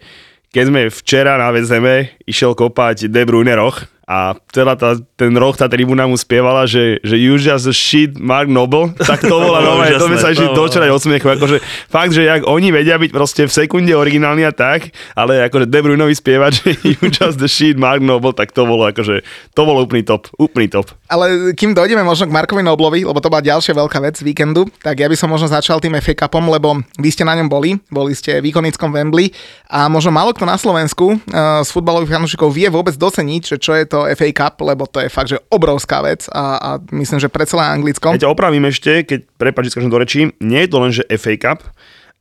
keď 0.51 0.63
sme 0.67 0.81
včera 0.91 1.39
na 1.39 1.51
VZM 1.51 1.87
išiel 2.23 2.51
kopať 2.55 3.07
De 3.07 3.23
Bruyne 3.23 3.55
roh 3.55 3.75
a 4.13 4.37
teda 4.53 4.77
tá, 4.77 4.93
ten 5.17 5.33
roh, 5.33 5.57
tá 5.57 5.65
tribúna 5.65 6.05
mu 6.05 6.13
spievala, 6.13 6.69
že, 6.69 7.01
že 7.01 7.17
you 7.17 7.41
just 7.41 7.65
a 7.65 7.73
shit 7.73 8.13
Mark 8.13 8.45
Noble, 8.45 8.93
tak 8.93 9.25
to 9.25 9.33
bola 9.33 9.57
nové, 9.73 9.89
to 9.97 10.05
sme 10.05 10.21
sa 10.21 10.29
išli 10.29 10.53
dočerať 10.53 10.89
od 10.93 11.01
smiechu, 11.01 11.33
akože 11.33 11.57
fakt, 11.89 12.13
že 12.13 12.29
jak 12.29 12.45
oni 12.45 12.69
vedia 12.69 13.01
byť 13.01 13.09
proste 13.09 13.49
v 13.49 13.51
sekunde 13.51 13.89
originálni 13.89 14.45
a 14.45 14.53
tak, 14.53 14.93
ale 15.17 15.41
akože 15.49 15.65
De 15.65 15.81
Bruynovi 15.81 16.13
spievať, 16.13 16.51
že 16.61 16.69
you 16.85 17.09
just 17.09 17.41
the 17.41 17.49
shit 17.49 17.73
Mark 17.73 18.05
Noble, 18.05 18.37
tak 18.37 18.53
to 18.53 18.69
bolo 18.69 18.85
akože, 18.85 19.25
to 19.57 19.61
bolo 19.65 19.81
úplný 19.81 20.05
top, 20.05 20.29
úplný 20.37 20.69
top. 20.69 20.93
Ale 21.09 21.57
kým 21.57 21.73
dojdeme 21.73 22.05
možno 22.05 22.29
k 22.29 22.35
Markovi 22.37 22.61
Noblovi, 22.61 23.01
lebo 23.09 23.17
to 23.17 23.33
bola 23.33 23.41
ďalšia 23.41 23.73
veľká 23.73 23.97
vec 23.97 24.21
z 24.21 24.29
víkendu, 24.29 24.69
tak 24.85 25.01
ja 25.01 25.09
by 25.09 25.17
som 25.17 25.33
možno 25.33 25.49
začal 25.49 25.81
tým 25.81 25.97
FA 25.97 26.13
Cupom, 26.13 26.53
lebo 26.53 26.85
vy 27.01 27.09
ste 27.09 27.25
na 27.25 27.33
ňom 27.33 27.49
boli, 27.49 27.81
boli 27.89 28.13
ste 28.13 28.37
v 28.45 28.53
ikonickom 28.53 28.93
Wembley 28.93 29.33
a 29.73 29.89
možno 29.89 30.13
málo 30.13 30.37
kto 30.37 30.45
na 30.45 30.61
Slovensku 30.61 31.17
uh, 31.17 31.65
z 31.65 31.69
futbalových 31.73 32.13
fanúšikov 32.13 32.53
vie 32.53 32.69
vôbec 32.69 32.93
doceniť, 32.93 33.41
že 33.41 33.57
čo 33.57 33.73
je 33.73 33.85
to 33.89 34.02
FA 34.11 34.29
Cup, 34.35 34.59
lebo 34.61 34.87
to 34.89 34.99
je 34.99 35.09
fakt, 35.09 35.31
že 35.31 35.39
obrovská 35.47 36.03
vec 36.03 36.27
a, 36.31 36.59
a 36.59 36.69
myslím, 36.91 37.19
že 37.19 37.31
pre 37.31 37.47
celé 37.47 37.63
Anglicko. 37.67 38.13
Ja 38.15 38.27
ťa 38.27 38.33
opravím 38.33 38.67
ešte, 38.67 39.07
keď 39.07 39.19
prepáč, 39.39 39.71
že 39.71 39.87
do 39.87 39.99
rečí, 39.99 40.31
nie 40.43 40.61
je 40.63 40.69
to 40.69 40.77
len, 40.81 40.91
že 40.91 41.07
FA 41.19 41.35
Cup, 41.39 41.59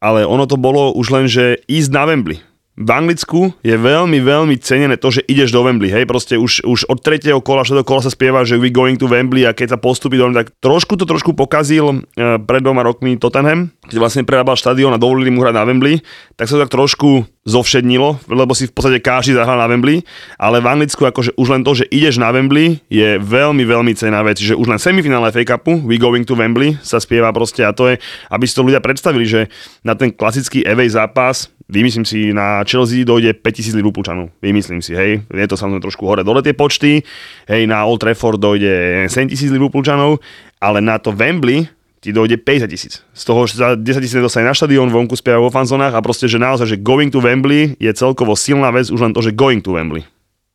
ale 0.02 0.26
ono 0.26 0.46
to 0.50 0.58
bolo 0.58 0.94
už 0.94 1.06
len, 1.14 1.26
že 1.30 1.62
ísť 1.70 1.90
na 1.94 2.04
Wembley. 2.06 2.38
V 2.72 2.88
Anglicku 2.88 3.52
je 3.60 3.76
veľmi, 3.76 4.24
veľmi 4.24 4.56
cenené 4.56 4.96
to, 4.96 5.12
že 5.12 5.20
ideš 5.28 5.52
do 5.52 5.60
Wembley, 5.60 5.92
hej, 5.92 6.08
proste 6.08 6.40
už, 6.40 6.64
už 6.64 6.88
od 6.88 7.04
tretieho 7.04 7.36
kola, 7.44 7.68
štvrtého 7.68 7.84
kola 7.84 8.00
sa 8.00 8.08
spieva, 8.08 8.48
že 8.48 8.56
we 8.56 8.72
going 8.72 8.96
to 8.96 9.04
Wembley 9.04 9.44
a 9.44 9.52
keď 9.52 9.76
sa 9.76 9.78
postupí 9.78 10.16
do 10.16 10.32
tak 10.32 10.56
trošku 10.56 10.96
to 10.96 11.04
trošku 11.04 11.36
pokazil 11.36 12.00
e, 12.16 12.40
pred 12.40 12.64
dvoma 12.64 12.80
rokmi 12.80 13.20
Tottenham, 13.20 13.68
keď 13.92 13.96
vlastne 14.00 14.24
prerábal 14.24 14.56
štadión 14.56 14.96
a 14.96 14.96
dovolili 14.96 15.28
mu 15.28 15.44
hrať 15.44 15.52
na 15.52 15.68
Wembley, 15.68 16.00
tak 16.40 16.48
sa 16.48 16.56
to 16.56 16.64
tak 16.64 16.72
trošku 16.72 17.28
zovšednilo, 17.44 18.24
lebo 18.32 18.56
si 18.56 18.64
v 18.64 18.72
podstate 18.72 19.04
každý 19.04 19.36
zahral 19.36 19.60
na 19.60 19.68
Wembley, 19.68 20.00
ale 20.40 20.64
v 20.64 20.72
Anglicku 20.72 21.04
akože 21.04 21.36
už 21.36 21.48
len 21.52 21.60
to, 21.68 21.76
že 21.76 21.84
ideš 21.92 22.16
na 22.16 22.32
Wembley 22.32 22.80
je 22.88 23.20
veľmi, 23.20 23.68
veľmi 23.68 23.92
cená 23.92 24.24
vec, 24.24 24.40
že 24.40 24.56
už 24.56 24.64
len 24.64 24.80
semifinále 24.80 25.28
FA 25.28 25.44
Cupu, 25.44 25.76
we 25.84 26.00
going 26.00 26.24
to 26.24 26.32
Wembley, 26.32 26.80
sa 26.80 26.96
spieva 27.04 27.28
proste 27.36 27.68
a 27.68 27.76
to 27.76 27.92
je, 27.92 28.00
aby 28.32 28.44
si 28.48 28.56
to 28.56 28.64
ľudia 28.64 28.80
predstavili, 28.80 29.28
že 29.28 29.52
na 29.84 29.92
ten 29.92 30.08
klasický 30.08 30.64
away 30.64 30.88
zápas 30.88 31.51
vymyslím 31.68 32.06
si, 32.06 32.34
na 32.34 32.64
Chelsea 32.64 33.04
dojde 33.04 33.34
5000 33.38 33.76
Liverpoolčanov. 33.78 34.30
Vymyslím 34.42 34.82
si, 34.82 34.94
hej. 34.96 35.22
Je 35.26 35.46
to 35.48 35.58
samozrejme 35.58 35.82
trošku 35.82 36.06
hore 36.06 36.26
dole 36.26 36.42
tie 36.42 36.56
počty. 36.56 37.02
Hej, 37.46 37.66
na 37.66 37.84
Old 37.84 38.02
Trafford 38.02 38.40
dojde 38.40 39.06
7000 39.10 39.52
Liverpoolčanov, 39.52 40.18
ale 40.58 40.78
na 40.80 40.98
to 40.98 41.14
Wembley 41.14 41.68
ti 42.02 42.10
dojde 42.10 42.42
50 42.42 42.66
tisíc. 42.66 43.06
Z 43.14 43.22
toho, 43.30 43.46
za 43.46 43.78
10 43.78 44.02
tisíc 44.02 44.18
nedostane 44.18 44.50
na 44.50 44.56
štadión, 44.56 44.90
vonku 44.90 45.14
spia 45.14 45.38
vo 45.38 45.54
fanzónach 45.54 45.94
a 45.94 46.02
proste, 46.02 46.26
že 46.26 46.42
naozaj, 46.42 46.66
že 46.66 46.82
going 46.82 47.14
to 47.14 47.22
Wembley 47.22 47.78
je 47.78 47.90
celkovo 47.94 48.34
silná 48.34 48.74
vec, 48.74 48.90
už 48.90 48.98
len 48.98 49.14
to, 49.14 49.22
že 49.22 49.30
going 49.30 49.62
to 49.62 49.78
Wembley. 49.78 50.02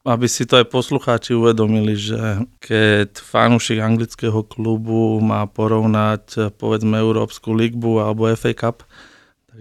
aby 0.08 0.24
si 0.32 0.48
to 0.48 0.56
aj 0.56 0.72
poslucháči 0.72 1.36
uvedomili, 1.36 2.00
že 2.00 2.48
keď 2.64 3.20
fanúšik 3.20 3.84
anglického 3.84 4.40
klubu 4.48 5.20
má 5.20 5.44
porovnať 5.52 6.56
povedzme 6.56 6.96
Európsku 6.96 7.52
ligbu 7.52 8.00
alebo 8.00 8.32
FA 8.40 8.56
Cup, 8.56 8.88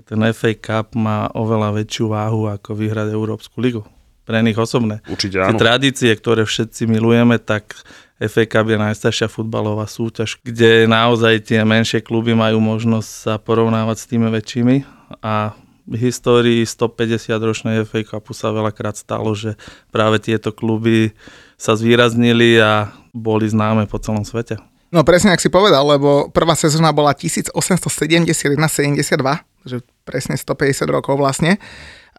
ten 0.04 0.20
FA 0.34 0.52
Cup 0.52 0.92
má 0.98 1.30
oveľa 1.32 1.72
väčšiu 1.80 2.12
váhu 2.12 2.50
ako 2.50 2.76
vyhrať 2.76 3.08
Európsku 3.14 3.56
ligu. 3.62 3.82
Pre 4.26 4.42
nich 4.42 4.58
osobné. 4.58 5.00
Určite 5.06 5.38
Tie 5.38 5.54
áno. 5.54 5.60
tradície, 5.60 6.10
ktoré 6.10 6.42
všetci 6.42 6.90
milujeme, 6.90 7.38
tak 7.38 7.78
FA 8.18 8.44
Cup 8.48 8.66
je 8.66 8.78
najstaršia 8.80 9.30
futbalová 9.30 9.86
súťaž, 9.86 10.42
kde 10.42 10.90
naozaj 10.90 11.46
tie 11.46 11.62
menšie 11.62 12.02
kluby 12.02 12.34
majú 12.34 12.58
možnosť 12.58 13.08
sa 13.08 13.34
porovnávať 13.38 13.96
s 14.02 14.08
tými 14.10 14.28
väčšími 14.32 14.76
a 15.22 15.54
v 15.86 15.94
histórii 16.02 16.66
150-ročnej 16.66 17.86
FA 17.86 18.02
Cupu 18.02 18.34
sa 18.34 18.50
veľakrát 18.50 18.98
stalo, 18.98 19.30
že 19.38 19.54
práve 19.94 20.18
tieto 20.18 20.50
kluby 20.50 21.14
sa 21.54 21.78
zvýraznili 21.78 22.58
a 22.58 22.90
boli 23.14 23.46
známe 23.46 23.86
po 23.86 24.02
celom 24.02 24.26
svete. 24.26 24.58
No 24.90 25.06
presne, 25.06 25.34
ak 25.34 25.42
si 25.42 25.50
povedal, 25.50 25.86
lebo 25.86 26.26
prvá 26.34 26.58
sezóna 26.58 26.90
bola 26.90 27.14
1871-72, 27.14 28.26
že 29.66 29.82
presne 30.06 30.38
150 30.38 30.86
rokov 30.88 31.18
vlastne. 31.18 31.58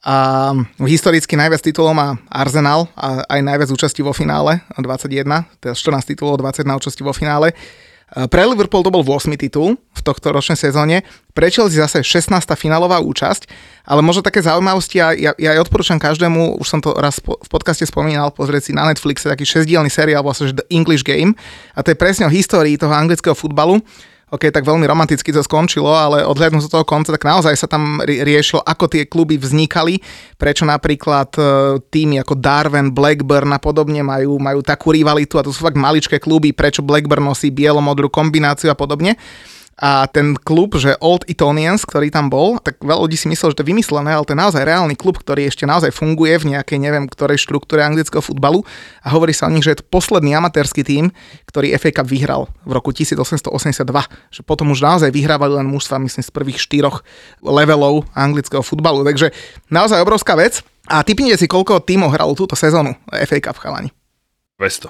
A 0.05 0.53
historicky 0.85 1.33
najviac 1.33 1.63
titulov 1.63 1.97
má 1.97 2.21
Arsenal 2.29 2.85
a 2.93 3.25
aj 3.25 3.39
najviac 3.41 3.69
účastí 3.73 4.05
vo 4.05 4.13
finále, 4.13 4.61
21, 4.77 5.25
teda 5.57 5.73
14 5.73 6.11
titulov, 6.13 6.37
21 6.37 6.77
účastí 6.77 7.01
vo 7.01 7.17
finále. 7.17 7.57
Pre 8.07 8.39
Liverpool 8.39 8.87
to 8.87 8.93
bol 8.93 9.03
8. 9.03 9.35
titul 9.35 9.75
v 9.75 10.01
tohto 10.05 10.31
ročnej 10.31 10.55
sezóne, 10.55 11.03
pre 11.35 11.51
Chelsea 11.51 11.83
zase 11.83 11.99
16. 11.99 12.39
finálová 12.55 13.03
účasť, 13.03 13.51
ale 13.83 13.99
možno 13.99 14.23
také 14.23 14.39
zaujímavosti, 14.39 15.03
a 15.03 15.11
ja, 15.11 15.35
ja 15.35 15.59
aj 15.59 15.67
odporúčam 15.67 15.99
každému, 15.99 16.55
už 16.55 16.67
som 16.71 16.79
to 16.79 16.95
raz 16.95 17.19
po, 17.19 17.35
v 17.35 17.49
podcaste 17.51 17.83
spomínal, 17.83 18.31
pozrieť 18.31 18.63
si 18.63 18.71
na 18.71 18.87
Netflixe 18.87 19.27
taký 19.27 19.43
šesdielný 19.43 19.91
seriál, 19.91 20.23
vlastne 20.23 20.55
The 20.55 20.63
English 20.71 21.03
Game, 21.03 21.35
a 21.75 21.83
to 21.83 21.91
je 21.91 21.99
presne 21.99 22.23
o 22.23 22.31
histórii 22.31 22.79
toho 22.79 22.95
anglického 22.95 23.35
futbalu, 23.35 23.83
OK, 24.27 24.51
tak 24.51 24.67
veľmi 24.67 24.83
romanticky 24.83 25.31
to 25.31 25.39
skončilo, 25.39 25.87
ale 25.87 26.19
odhľadnúť 26.27 26.67
z 26.67 26.71
toho 26.75 26.83
konca, 26.83 27.15
tak 27.15 27.23
naozaj 27.23 27.55
sa 27.55 27.63
tam 27.63 28.03
ri- 28.03 28.27
riešilo, 28.27 28.59
ako 28.59 28.91
tie 28.91 29.07
kluby 29.07 29.39
vznikali, 29.39 30.03
prečo 30.35 30.67
napríklad 30.67 31.31
e, 31.39 31.41
týmy 31.87 32.19
ako 32.19 32.35
Darwin, 32.35 32.91
Blackburn 32.91 33.55
a 33.55 33.59
podobne 33.63 34.03
majú, 34.03 34.35
majú 34.35 34.59
takú 34.59 34.91
rivalitu 34.91 35.39
a 35.39 35.47
to 35.47 35.55
sú 35.55 35.63
fakt 35.63 35.79
maličké 35.79 36.19
kluby, 36.19 36.51
prečo 36.51 36.83
Blackburn 36.83 37.23
nosí 37.23 37.55
bielomodrú 37.55 38.11
kombináciu 38.11 38.67
a 38.67 38.75
podobne. 38.75 39.15
A 39.77 40.09
ten 40.09 40.33
klub, 40.33 40.73
že 40.73 40.97
Old 40.97 41.29
Etonians, 41.29 41.85
ktorý 41.85 42.09
tam 42.09 42.33
bol, 42.33 42.57
tak 42.57 42.81
veľa 42.81 43.05
ľudí 43.05 43.13
si 43.13 43.29
myslelo, 43.29 43.53
že 43.53 43.61
to 43.61 43.63
je 43.63 43.71
vymyslené, 43.77 44.09
ale 44.09 44.25
to 44.25 44.33
je 44.33 44.41
naozaj 44.41 44.65
reálny 44.65 44.97
klub, 44.97 45.21
ktorý 45.21 45.45
ešte 45.45 45.69
naozaj 45.69 45.93
funguje 45.93 46.33
v 46.41 46.57
nejakej, 46.57 46.81
neviem, 46.81 47.05
ktorej 47.05 47.37
štruktúre 47.37 47.85
anglického 47.85 48.25
futbalu 48.25 48.65
a 49.05 49.13
hovorí 49.13 49.37
sa 49.37 49.45
o 49.45 49.53
nich, 49.53 49.61
že 49.61 49.77
je 49.77 49.85
to 49.85 49.89
posledný 49.93 50.33
amatérsky 50.33 50.81
tím, 50.81 51.13
ktorý 51.45 51.77
FA 51.77 51.93
Cup 51.93 52.09
vyhral 52.09 52.49
v 52.65 52.71
roku 52.73 52.89
1882, 52.89 53.85
že 54.33 54.41
potom 54.41 54.73
už 54.73 54.81
naozaj 54.81 55.13
vyhrávali 55.13 55.61
len 55.61 55.69
mužstva, 55.69 56.01
myslím, 56.01 56.25
z 56.25 56.31
prvých 56.33 56.57
štyroch 56.57 57.05
levelov 57.45 58.09
anglického 58.17 58.65
futbalu, 58.65 59.05
takže 59.05 59.29
naozaj 59.69 60.01
obrovská 60.01 60.33
vec. 60.33 60.65
A 60.89 61.05
typnite 61.05 61.37
si, 61.37 61.45
koľko 61.45 61.85
tímov 61.85 62.17
hralo 62.17 62.33
túto 62.33 62.57
sezónu 62.57 62.97
FA 63.13 63.37
Cup 63.45 63.61
chalani. 63.61 63.93
200. 64.57 64.89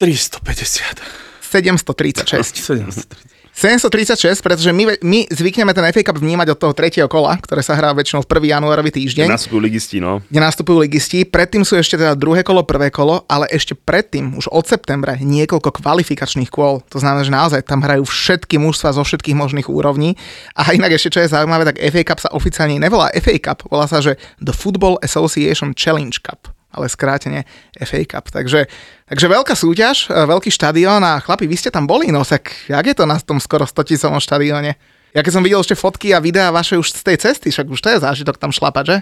350. 0.00 1.04
736. 1.44 2.56
730. 2.56 3.39
736, 3.60 4.40
pretože 4.40 4.72
my, 4.72 4.96
my 5.04 5.28
zvykneme 5.28 5.76
ten 5.76 5.84
FA 5.92 6.00
Cup 6.00 6.16
vnímať 6.16 6.56
od 6.56 6.58
toho 6.64 6.72
tretieho 6.72 7.04
kola, 7.12 7.36
ktoré 7.36 7.60
sa 7.60 7.76
hrá 7.76 7.92
väčšinou 7.92 8.24
v 8.24 8.48
1. 8.48 8.56
januárový 8.56 8.88
týždeň, 8.88 9.28
Nastúpil 9.28 9.60
ligisti, 9.60 10.00
no. 10.00 10.24
kde 10.32 10.40
nastupujú 10.40 10.80
ligisti. 10.80 11.28
Predtým 11.28 11.60
sú 11.68 11.76
ešte 11.76 12.00
teda 12.00 12.16
druhé 12.16 12.40
kolo, 12.40 12.64
prvé 12.64 12.88
kolo, 12.88 13.28
ale 13.28 13.44
ešte 13.52 13.76
predtým, 13.76 14.32
už 14.40 14.48
od 14.48 14.64
septembra, 14.64 15.20
niekoľko 15.20 15.76
kvalifikačných 15.76 16.48
kôl. 16.48 16.80
To 16.88 17.04
znamená, 17.04 17.20
že 17.20 17.36
naozaj 17.36 17.60
tam 17.68 17.84
hrajú 17.84 18.08
všetky 18.08 18.56
mužstva 18.56 18.96
zo 18.96 19.04
všetkých 19.04 19.36
možných 19.36 19.68
úrovní. 19.68 20.16
A 20.56 20.72
inak 20.72 20.96
ešte, 20.96 21.12
čo 21.12 21.20
je 21.20 21.28
zaujímavé, 21.28 21.68
tak 21.68 21.84
FA 21.84 22.02
Cup 22.08 22.24
sa 22.24 22.32
oficiálne 22.32 22.80
nevolá 22.80 23.12
FA 23.20 23.36
Cup, 23.36 23.68
volá 23.68 23.84
sa, 23.84 24.00
že 24.00 24.16
The 24.40 24.56
Football 24.56 25.04
Association 25.04 25.76
Challenge 25.76 26.16
Cup 26.16 26.48
ale 26.70 26.86
skrátene 26.88 27.44
FA 27.76 28.00
Cup. 28.06 28.30
Takže, 28.30 28.70
takže 29.10 29.26
veľká 29.26 29.54
súťaž, 29.58 30.08
e, 30.08 30.26
veľký 30.26 30.50
štadión 30.50 31.02
a 31.02 31.18
chlapi, 31.18 31.50
vy 31.50 31.56
ste 31.58 31.70
tam 31.74 31.84
boli, 31.86 32.14
no 32.14 32.22
tak 32.22 32.54
jak 32.70 32.84
je 32.86 32.94
to 32.94 33.04
na 33.06 33.18
tom 33.18 33.42
skoro 33.42 33.66
100 33.66 33.82
tisícovom 33.86 34.22
štadióne? 34.22 34.78
Ja 35.10 35.26
keď 35.26 35.32
som 35.34 35.42
videl 35.42 35.58
ešte 35.58 35.74
fotky 35.74 36.14
a 36.14 36.22
videá 36.22 36.54
vaše 36.54 36.78
už 36.78 36.94
z 36.94 37.02
tej 37.02 37.16
cesty, 37.18 37.50
však 37.50 37.66
už 37.66 37.80
to 37.82 37.88
je 37.90 37.98
zážitok 37.98 38.38
tam 38.38 38.54
šlapať, 38.54 38.84
že? 38.86 38.96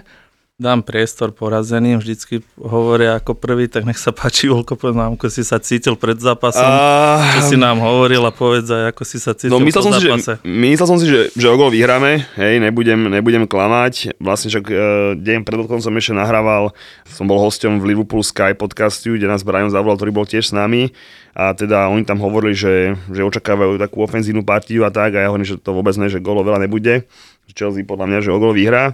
Dám 0.59 0.83
priestor 0.83 1.31
porazeným, 1.31 2.03
vždycky 2.03 2.43
hovoria 2.59 3.15
ako 3.15 3.31
prvý, 3.31 3.71
tak 3.71 3.87
nech 3.87 3.95
sa 3.95 4.11
páči, 4.11 4.51
Volko, 4.51 4.75
povedz 4.75 4.99
nám, 4.99 5.15
ako 5.15 5.31
si 5.31 5.47
sa 5.47 5.55
cítil 5.55 5.95
pred 5.95 6.19
zápasom, 6.19 6.67
A... 6.67 7.39
čo 7.39 7.55
si 7.55 7.55
nám 7.55 7.79
hovoril 7.79 8.19
a 8.27 8.31
povedz 8.35 8.67
aj, 8.67 8.91
ako 8.91 9.03
si 9.07 9.23
sa 9.23 9.31
cítil 9.31 9.55
No 9.55 9.63
myslel 9.63 9.79
po 9.79 9.87
som, 9.87 9.93
si, 9.95 10.03
že, 10.03 10.09
zápase. 10.11 10.33
myslel 10.43 10.87
som 10.91 10.99
si, 10.99 11.07
že, 11.07 11.31
že 11.31 11.47
o 11.47 11.55
gol 11.55 11.71
vyhráme, 11.71 12.27
hej, 12.35 12.59
nebudem, 12.59 13.07
nebudem 13.07 13.47
klamať. 13.47 14.19
Vlastne 14.19 14.51
však 14.51 14.65
e, 14.67 14.75
deň 15.15 15.47
pred 15.47 15.63
som 15.79 15.95
ešte 15.95 16.11
nahrával, 16.11 16.75
som 17.07 17.23
bol 17.23 17.39
hosťom 17.39 17.79
v 17.79 17.95
Liverpool 17.95 18.19
Sky 18.19 18.51
podcastu, 18.51 19.15
kde 19.15 19.31
nás 19.31 19.47
Brian 19.47 19.71
zavolal, 19.71 19.95
ktorý 19.95 20.11
bol 20.11 20.27
tiež 20.27 20.51
s 20.51 20.53
nami 20.53 20.91
a 21.39 21.55
teda 21.55 21.87
oni 21.87 22.03
tam 22.03 22.19
hovorili, 22.19 22.51
že, 22.51 22.99
že 23.07 23.23
očakávajú 23.23 23.79
takú 23.79 24.03
ofenzívnu 24.03 24.43
partiu 24.43 24.83
a 24.83 24.91
tak 24.91 25.15
a 25.15 25.23
ja 25.23 25.31
hovorím, 25.31 25.47
že 25.47 25.55
to 25.55 25.71
vôbec 25.71 25.95
ne, 25.95 26.11
že 26.11 26.19
golo 26.19 26.43
veľa 26.43 26.67
nebude. 26.67 27.07
Chelsea 27.55 27.87
podľa 27.87 28.11
mňa, 28.11 28.19
že 28.27 28.35
o 28.35 28.37
gol 28.43 28.51
vyhrá. 28.51 28.91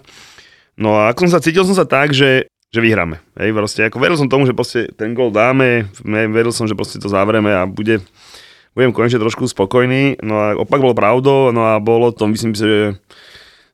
No 0.76 0.96
a 1.00 1.12
ako 1.12 1.28
som 1.28 1.40
sa 1.40 1.44
cítil 1.44 1.64
som 1.64 1.76
sa 1.76 1.88
tak, 1.88 2.12
že 2.12 2.48
že 2.76 2.84
vyhráme. 2.84 3.24
Hej, 3.40 3.56
proste, 3.56 3.88
ako 3.88 4.04
veril 4.04 4.20
som 4.20 4.28
tomu, 4.28 4.44
že 4.44 4.52
proste 4.52 4.92
ten 5.00 5.16
gol 5.16 5.32
dáme, 5.32 5.88
veril 6.04 6.52
som, 6.52 6.68
že 6.68 6.76
proste 6.76 7.00
to 7.00 7.08
zavrieme 7.08 7.48
a 7.48 7.64
bude, 7.64 8.04
budem 8.76 8.92
konečne 8.92 9.24
trošku 9.24 9.48
spokojný. 9.48 10.20
No 10.20 10.36
a 10.36 10.48
opak 10.60 10.84
bol 10.84 10.92
pravdou, 10.92 11.56
no 11.56 11.64
a 11.64 11.80
bolo 11.80 12.12
to, 12.12 12.28
myslím 12.28 12.52
si, 12.52 12.68
že 12.68 13.00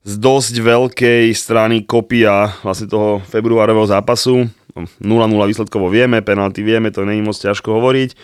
z 0.05 0.13
dosť 0.21 0.53
veľkej 0.61 1.33
strany 1.33 1.81
kopia 1.81 2.53
vlastne 2.61 2.85
toho 2.85 3.25
februárového 3.25 3.89
zápasu. 3.89 4.45
0-0 4.77 5.01
výsledkovo 5.49 5.89
vieme, 5.89 6.21
penalty 6.21 6.61
vieme, 6.61 6.93
to 6.93 7.01
není 7.01 7.25
moc 7.25 7.35
ťažko 7.35 7.81
hovoriť, 7.81 8.15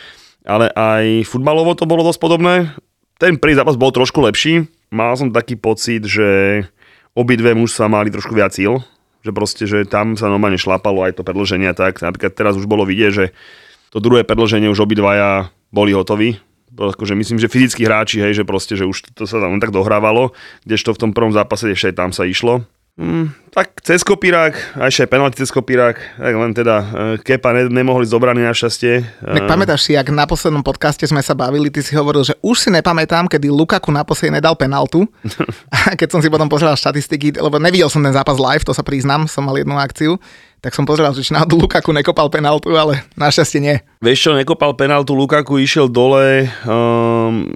ale 0.46 0.70
aj 0.78 1.26
futbalovo 1.26 1.74
to 1.74 1.90
bolo 1.90 2.06
dosť 2.06 2.22
podobné. 2.22 2.72
Ten 3.18 3.42
prvý 3.42 3.58
zápas 3.58 3.76
bol 3.76 3.90
trošku 3.90 4.22
lepší, 4.22 4.70
mal 4.94 5.18
som 5.18 5.34
taký 5.34 5.58
pocit, 5.58 6.06
že 6.06 6.64
obidve 7.18 7.58
mužstva 7.58 7.90
mali 7.90 8.14
trošku 8.14 8.38
viac 8.38 8.54
síl, 8.54 8.78
že 9.26 9.34
proste, 9.34 9.66
že 9.66 9.90
tam 9.90 10.14
sa 10.14 10.30
normálne 10.30 10.62
šlapalo 10.62 11.02
aj 11.02 11.18
to 11.18 11.26
predlženie 11.26 11.74
tak. 11.74 11.98
Napríklad 12.06 12.38
teraz 12.38 12.54
už 12.54 12.70
bolo 12.70 12.86
vidieť, 12.86 13.12
že 13.12 13.26
to 13.90 13.98
druhé 13.98 14.22
predlženie 14.22 14.70
už 14.70 14.86
obidvaja 14.86 15.50
boli 15.74 15.98
hotoví, 15.98 16.38
akože 16.78 17.18
myslím, 17.18 17.42
že 17.42 17.50
fyzickí 17.50 17.82
hráči, 17.90 18.22
hej, 18.22 18.38
že 18.38 18.44
proste, 18.46 18.78
že 18.78 18.86
už 18.86 19.18
to 19.18 19.26
sa 19.26 19.42
tam 19.42 19.58
tak 19.58 19.74
dohrávalo, 19.74 20.38
kdežto 20.64 20.94
v 20.94 21.02
tom 21.02 21.12
prvom 21.12 21.34
zápase 21.34 21.74
ešte 21.74 21.98
tam 21.98 22.14
sa 22.14 22.30
išlo. 22.30 22.70
Mm, 22.98 23.30
tak 23.54 23.78
cez 23.86 24.02
kopírák, 24.02 24.58
aj 24.82 24.90
ešte 24.90 25.06
aj 25.06 25.12
penalty 25.14 25.36
cez 25.38 25.54
kopírák, 25.54 26.18
tak 26.18 26.34
len 26.34 26.50
teda 26.58 26.76
e, 26.82 26.86
Kepa 27.22 27.54
ne, 27.54 27.70
nemohli 27.70 28.10
zobraný 28.10 28.42
na 28.42 28.58
šťastie. 28.58 29.06
Tak 29.22 29.46
E, 29.46 29.46
pamätáš 29.46 29.86
si, 29.86 29.94
ak 29.94 30.10
na 30.10 30.26
poslednom 30.26 30.66
podcaste 30.66 31.06
sme 31.06 31.22
sa 31.22 31.38
bavili, 31.38 31.70
ty 31.70 31.86
si 31.86 31.94
hovoril, 31.94 32.26
že 32.26 32.34
už 32.42 32.58
si 32.58 32.70
nepamätám, 32.74 33.30
kedy 33.30 33.54
Lukaku 33.54 33.94
naposledy 33.94 34.42
nedal 34.42 34.58
penaltu. 34.58 35.06
A 35.78 35.94
keď 35.94 36.18
som 36.18 36.26
si 36.26 36.30
potom 36.34 36.50
pozeral 36.50 36.74
štatistiky, 36.74 37.38
lebo 37.38 37.62
nevidel 37.62 37.86
som 37.86 38.02
ten 38.02 38.18
zápas 38.18 38.42
live, 38.42 38.66
to 38.66 38.74
sa 38.74 38.82
priznám, 38.82 39.30
som 39.30 39.46
mal 39.46 39.54
jednu 39.54 39.78
akciu, 39.78 40.18
tak 40.58 40.74
som 40.74 40.90
pozeral, 40.90 41.14
že 41.14 41.22
či 41.22 41.38
náhodou 41.38 41.70
Lukaku 41.70 41.94
nekopal 41.94 42.34
penaltu, 42.34 42.74
ale 42.74 43.06
našťastie 43.14 43.62
nie. 43.62 43.78
Vieš 44.02 44.20
čo, 44.26 44.32
nekopal 44.34 44.74
penaltu, 44.74 45.14
Lukaku 45.14 45.62
išiel 45.62 45.86
dole, 45.86 46.50
um, 46.66 47.54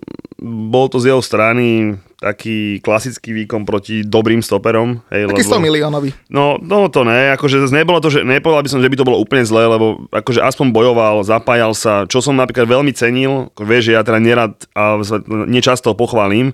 bol 0.69 0.85
to 0.85 1.01
z 1.01 1.09
jeho 1.09 1.21
strany 1.25 1.97
taký 2.21 2.77
klasický 2.85 3.33
výkon 3.33 3.65
proti 3.65 4.05
dobrým 4.05 4.45
stoperom. 4.45 5.01
Hej, 5.09 5.33
Taký 5.33 5.41
100 5.41 5.57
miliónový. 5.57 6.13
No, 6.29 6.61
no 6.61 6.85
to 6.93 7.01
ne, 7.01 7.33
akože 7.33 7.65
nebolo 7.73 7.97
to, 7.97 8.13
že 8.13 8.21
nepovedal 8.21 8.61
by 8.61 8.69
som, 8.69 8.77
že 8.77 8.91
by 8.93 8.97
to 9.01 9.07
bolo 9.09 9.17
úplne 9.17 9.41
zlé, 9.41 9.65
lebo 9.65 10.05
akože 10.13 10.37
aspoň 10.37 10.69
bojoval, 10.69 11.25
zapájal 11.25 11.73
sa, 11.73 12.05
čo 12.05 12.21
som 12.21 12.37
napríklad 12.37 12.69
veľmi 12.69 12.93
cenil, 12.93 13.49
ako 13.49 13.65
vieš, 13.65 13.89
že 13.89 13.97
ja 13.97 14.05
teda 14.05 14.21
nerad 14.21 14.53
a 14.77 15.01
nečasto 15.49 15.97
pochválim, 15.97 16.53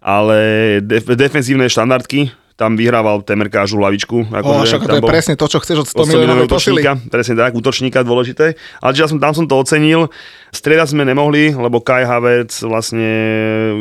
ale 0.00 0.80
def- 0.80 1.12
defensívne 1.12 1.68
štandardky, 1.68 2.32
tam 2.62 2.78
vyhrával 2.78 3.26
temerkážu 3.26 3.82
hlavičku. 3.82 4.30
O, 4.30 4.34
Akože, 4.38 4.78
však 4.78 4.82
to 4.86 4.98
je 4.98 5.02
presne 5.02 5.34
to, 5.34 5.46
čo 5.50 5.58
chceš 5.58 5.76
od 5.82 5.88
100 5.90 6.06
100 6.06 6.12
miliónovej 6.14 6.46
posily. 6.46 6.78
útočníka, 6.78 6.92
presne 7.10 7.34
tak, 7.34 7.52
útočníka 7.58 7.98
dôležité. 8.06 8.54
Ale 8.78 8.90
ja 8.94 9.10
som, 9.10 9.18
tam 9.18 9.34
som 9.34 9.50
to 9.50 9.58
ocenil. 9.58 10.14
Striedať 10.54 10.94
sme 10.94 11.02
nemohli, 11.02 11.50
lebo 11.50 11.82
Kai 11.82 12.06
Havertz 12.06 12.62
vlastne 12.62 13.10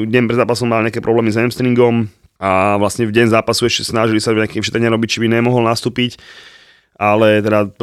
deň 0.10 0.24
pred 0.26 0.38
zápasom 0.42 0.66
mal 0.66 0.82
nejaké 0.82 0.98
problémy 0.98 1.30
s 1.30 1.38
hamstringom 1.38 2.10
a 2.42 2.82
vlastne 2.82 3.06
v 3.06 3.14
deň 3.14 3.38
zápasu 3.38 3.70
ešte 3.70 3.94
snažili 3.94 4.18
sa 4.18 4.34
nejaké 4.34 4.58
všetko 4.58 4.82
robiť, 4.82 5.10
či 5.14 5.22
by 5.22 5.28
nemohol 5.30 5.62
nastúpiť 5.62 6.18
ale 7.01 7.41
teda 7.41 7.74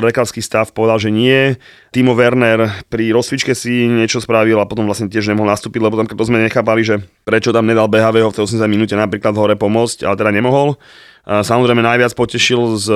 lekárský 0.00 0.40
stav 0.40 0.72
povedal, 0.72 0.96
že 0.96 1.12
nie. 1.12 1.60
Timo 1.92 2.16
Werner 2.16 2.72
pri 2.88 3.12
rozcvičke 3.12 3.52
si 3.52 3.84
niečo 3.84 4.24
spravil 4.24 4.56
a 4.56 4.64
potom 4.64 4.88
vlastne 4.88 5.12
tiež 5.12 5.28
nemohol 5.28 5.52
nastúpiť, 5.52 5.84
lebo 5.84 6.00
tam 6.00 6.08
to 6.08 6.24
sme 6.24 6.40
nechápali, 6.40 6.80
že 6.80 7.04
prečo 7.28 7.52
tam 7.52 7.68
nedal 7.68 7.92
BHV 7.92 8.32
v 8.32 8.36
tej 8.40 8.48
80 8.48 8.64
minúte 8.72 8.96
napríklad 8.96 9.36
hore 9.36 9.60
pomôcť, 9.60 10.08
ale 10.08 10.16
teda 10.16 10.32
nemohol. 10.32 10.80
Samozrejme 11.28 11.84
najviac 11.84 12.16
potešil 12.16 12.80
z 12.80 12.88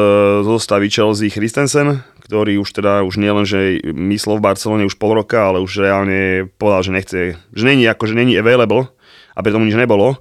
zo 0.42 0.56
zostavy 0.56 0.88
Chelsea 0.88 1.30
Christensen, 1.30 2.02
ktorý 2.25 2.59
už 2.59 2.75
teda 2.75 3.06
už 3.06 3.21
nie 3.21 3.30
len, 3.30 3.47
že 3.47 3.78
myslel 3.87 4.40
v 4.40 4.50
Barcelone 4.50 4.88
už 4.88 4.99
pol 4.99 5.14
roka, 5.14 5.47
ale 5.47 5.62
už 5.62 5.78
reálne 5.78 6.49
povedal, 6.59 6.83
že 6.88 6.90
nechce, 6.97 7.18
že 7.38 7.64
není 7.68 7.87
ako, 7.87 8.11
že 8.11 8.18
není 8.18 8.35
available 8.35 8.88
a 9.37 9.38
preto 9.45 9.61
mu 9.61 9.68
nič 9.68 9.78
nebolo. 9.78 10.18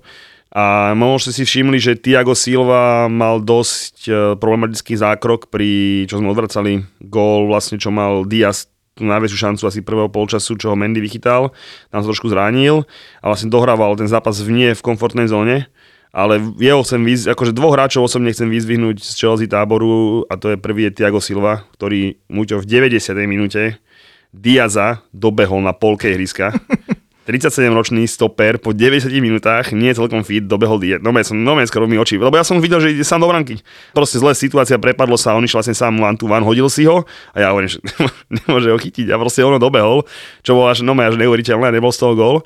A 0.56 0.96
možno 0.96 1.28
ste 1.28 1.44
si 1.44 1.44
všimli, 1.44 1.84
že 1.84 2.00
Thiago 2.00 2.32
Silva 2.32 3.12
mal 3.12 3.44
dosť 3.44 3.96
e, 4.08 4.12
problematický 4.40 4.96
zákrok 4.96 5.52
pri, 5.52 6.08
čo 6.08 6.24
sme 6.24 6.32
odvracali, 6.32 6.80
gól 7.04 7.52
vlastne, 7.52 7.76
čo 7.76 7.92
mal 7.92 8.24
Diaz 8.24 8.72
tú 8.96 9.04
najväčšiu 9.04 9.36
šancu 9.36 9.64
asi 9.68 9.84
prvého 9.84 10.08
polčasu, 10.08 10.56
čo 10.56 10.72
ho 10.72 10.80
Mendy 10.80 11.04
vychytal, 11.04 11.52
tam 11.92 12.00
sa 12.00 12.08
trošku 12.08 12.32
zranil 12.32 12.88
a 13.20 13.28
vlastne 13.28 13.52
dohrával 13.52 14.00
ten 14.00 14.08
zápas 14.08 14.40
v 14.40 14.56
nie 14.56 14.70
v 14.72 14.80
komfortnej 14.80 15.28
zóne. 15.28 15.68
Ale 16.16 16.40
jeho 16.56 16.80
chcem 16.88 17.04
výz, 17.04 17.28
akože 17.28 17.52
dvoch 17.52 17.76
hráčov 17.76 18.08
osobne 18.08 18.32
chcem 18.32 18.48
vyzvihnúť 18.48 19.04
z 19.04 19.12
Chelsea 19.20 19.52
táboru 19.52 20.24
a 20.32 20.40
to 20.40 20.56
je 20.56 20.58
prvý 20.64 20.88
je 20.88 21.04
Thiago 21.04 21.20
Silva, 21.20 21.68
ktorý 21.76 22.16
Muťo 22.32 22.64
v 22.64 22.88
90. 22.88 23.20
minúte 23.28 23.84
Diaza 24.32 25.04
dobehol 25.12 25.60
na 25.60 25.76
polke 25.76 26.16
ihriska. 26.16 26.56
37-ročný 27.26 28.06
stoper 28.06 28.62
po 28.62 28.70
90 28.70 29.10
minútach, 29.18 29.74
nie 29.74 29.90
celkom 29.98 30.22
fit, 30.22 30.46
dobehol 30.46 30.78
die. 30.78 31.02
No 31.02 31.10
som 31.26 31.42
no 31.42 31.58
skoro 31.66 31.90
mi 31.90 31.98
oči, 31.98 32.22
lebo 32.22 32.38
ja 32.38 32.46
som 32.46 32.62
videl, 32.62 32.78
že 32.78 32.94
ide 32.94 33.02
sám 33.02 33.26
do 33.26 33.28
branky. 33.28 33.66
Proste 33.98 34.22
zlá 34.22 34.38
situácia, 34.38 34.78
prepadlo 34.78 35.18
sa, 35.18 35.34
on 35.34 35.42
išiel 35.42 35.66
vlastne 35.66 35.74
sám 35.74 35.98
one 35.98 36.18
to 36.22 36.30
one, 36.30 36.46
hodil 36.46 36.70
si 36.70 36.86
ho 36.86 37.02
a 37.34 37.38
ja 37.42 37.50
hovorím, 37.50 37.74
že 37.74 37.82
nemôže 38.46 38.70
ho 38.70 38.78
chytiť 38.78 39.10
a 39.10 39.18
proste 39.18 39.42
ono 39.42 39.58
dobehol, 39.58 40.06
čo 40.46 40.54
bolo 40.54 40.70
až, 40.70 40.86
no 40.86 40.94
až 40.94 41.18
neuveriteľné, 41.18 41.74
nebol 41.74 41.90
z 41.90 42.06
toho 42.06 42.14
gól. 42.14 42.38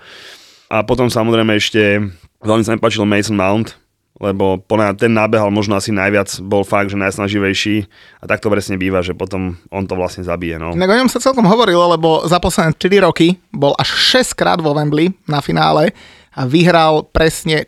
A 0.71 0.85
potom 0.87 1.11
samozrejme 1.11 1.59
ešte 1.59 1.99
veľmi 2.39 2.63
sa 2.63 2.71
mi 2.71 2.79
páčil 2.79 3.03
Mason 3.03 3.35
Mount, 3.35 3.75
lebo 4.19 4.59
mňa 4.59 4.99
ten 4.99 5.15
nábehal 5.15 5.47
možno 5.47 5.79
asi 5.79 5.95
najviac 5.95 6.43
bol 6.43 6.67
fakt, 6.67 6.91
že 6.91 6.99
najsnaživejší 6.99 7.87
a 8.19 8.25
tak 8.27 8.43
to 8.43 8.51
presne 8.51 8.75
býva, 8.75 8.99
že 8.99 9.15
potom 9.15 9.55
on 9.71 9.87
to 9.87 9.95
vlastne 9.95 10.27
zabije. 10.27 10.59
No. 10.59 10.75
Inak 10.75 10.91
o 10.91 10.99
ňom 10.99 11.11
sa 11.11 11.23
celkom 11.23 11.47
hovorilo, 11.47 11.95
lebo 11.95 12.27
za 12.27 12.37
posledné 12.43 12.75
4 12.75 13.07
roky 13.07 13.39
bol 13.55 13.71
až 13.79 14.19
6 14.21 14.35
krát 14.35 14.59
vo 14.59 14.75
Wembley 14.75 15.15
na 15.23 15.39
finále 15.39 15.95
a 16.35 16.43
vyhral 16.43 17.07
presne 17.07 17.65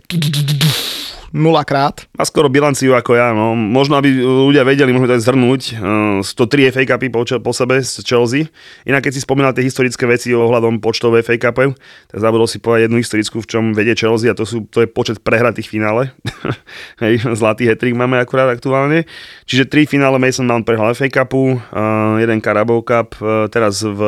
0 1.31 1.63
krát. 1.63 2.03
Má 2.15 2.27
skoro 2.27 2.51
bilanciu 2.51 2.91
ako 2.91 3.15
ja, 3.15 3.31
no. 3.31 3.55
Možno, 3.55 3.95
aby 3.95 4.11
ľudia 4.19 4.67
vedeli, 4.67 4.91
možno 4.91 5.11
to 5.11 5.15
aj 5.15 5.23
zhrnúť. 5.23 5.61
Uh, 5.79 6.19
103 6.23 6.75
FA 6.75 6.83
Cupy 6.95 7.07
po, 7.07 7.23
po 7.23 7.51
sebe 7.55 7.79
z 7.79 8.03
Chelsea. 8.03 8.51
Inak, 8.83 9.07
keď 9.07 9.11
si 9.15 9.21
spomínal 9.23 9.55
tie 9.55 9.63
historické 9.63 10.03
veci 10.03 10.35
ohľadom 10.35 10.83
počtov 10.83 11.15
FA 11.23 11.39
Cupov, 11.39 11.79
tak 12.11 12.17
zabudol 12.19 12.47
si 12.51 12.59
povedať 12.59 12.91
jednu 12.91 12.99
historickú, 12.99 13.39
v 13.39 13.47
čom 13.47 13.63
vedie 13.71 13.95
Chelsea 13.95 14.27
a 14.27 14.35
to, 14.35 14.43
sú, 14.43 14.67
to 14.67 14.83
je 14.83 14.87
počet 14.91 15.23
prehratých 15.23 15.71
finále. 15.71 16.11
Hej, 17.03 17.23
zlatý 17.39 17.67
hetrik 17.67 17.95
máme 17.95 18.19
akurát 18.19 18.51
aktuálne. 18.51 19.07
Čiže 19.47 19.71
tri 19.71 19.87
finále 19.87 20.19
Mason 20.19 20.43
Mount 20.43 20.67
prehral 20.67 20.91
FA 20.91 21.07
Cupu, 21.07 21.55
uh, 21.55 22.19
jeden 22.19 22.43
Carabao 22.43 22.83
Cup 22.83 23.15
uh, 23.23 23.47
teraz 23.47 23.79
v, 23.79 23.99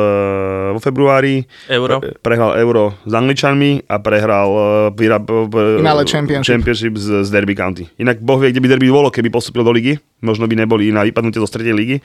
vo 0.76 0.80
februári. 0.80 1.48
Euro. 1.72 2.04
Prehral 2.20 2.60
Euro 2.60 3.00
s 3.08 3.12
Angličanmi 3.16 3.88
a 3.88 3.96
prehral 3.96 4.48
uh, 4.52 4.64
vyra, 4.92 5.18
uh, 5.24 5.80
Finále 5.80 6.04
Championship. 6.04 6.52
championship 6.52 6.94
z, 7.22 7.28
Derby 7.30 7.54
County. 7.54 7.86
Inak 8.02 8.18
boh 8.18 8.42
vie, 8.42 8.50
kde 8.50 8.64
by 8.64 8.68
Derby 8.74 8.90
bolo, 8.90 9.14
keby 9.14 9.30
postupil 9.30 9.62
do 9.62 9.70
ligy. 9.70 10.02
Možno 10.24 10.50
by 10.50 10.58
neboli 10.58 10.90
na 10.90 11.06
vypadnutie 11.06 11.38
zo 11.38 11.46
stredej 11.46 11.74
ligy. 11.76 11.96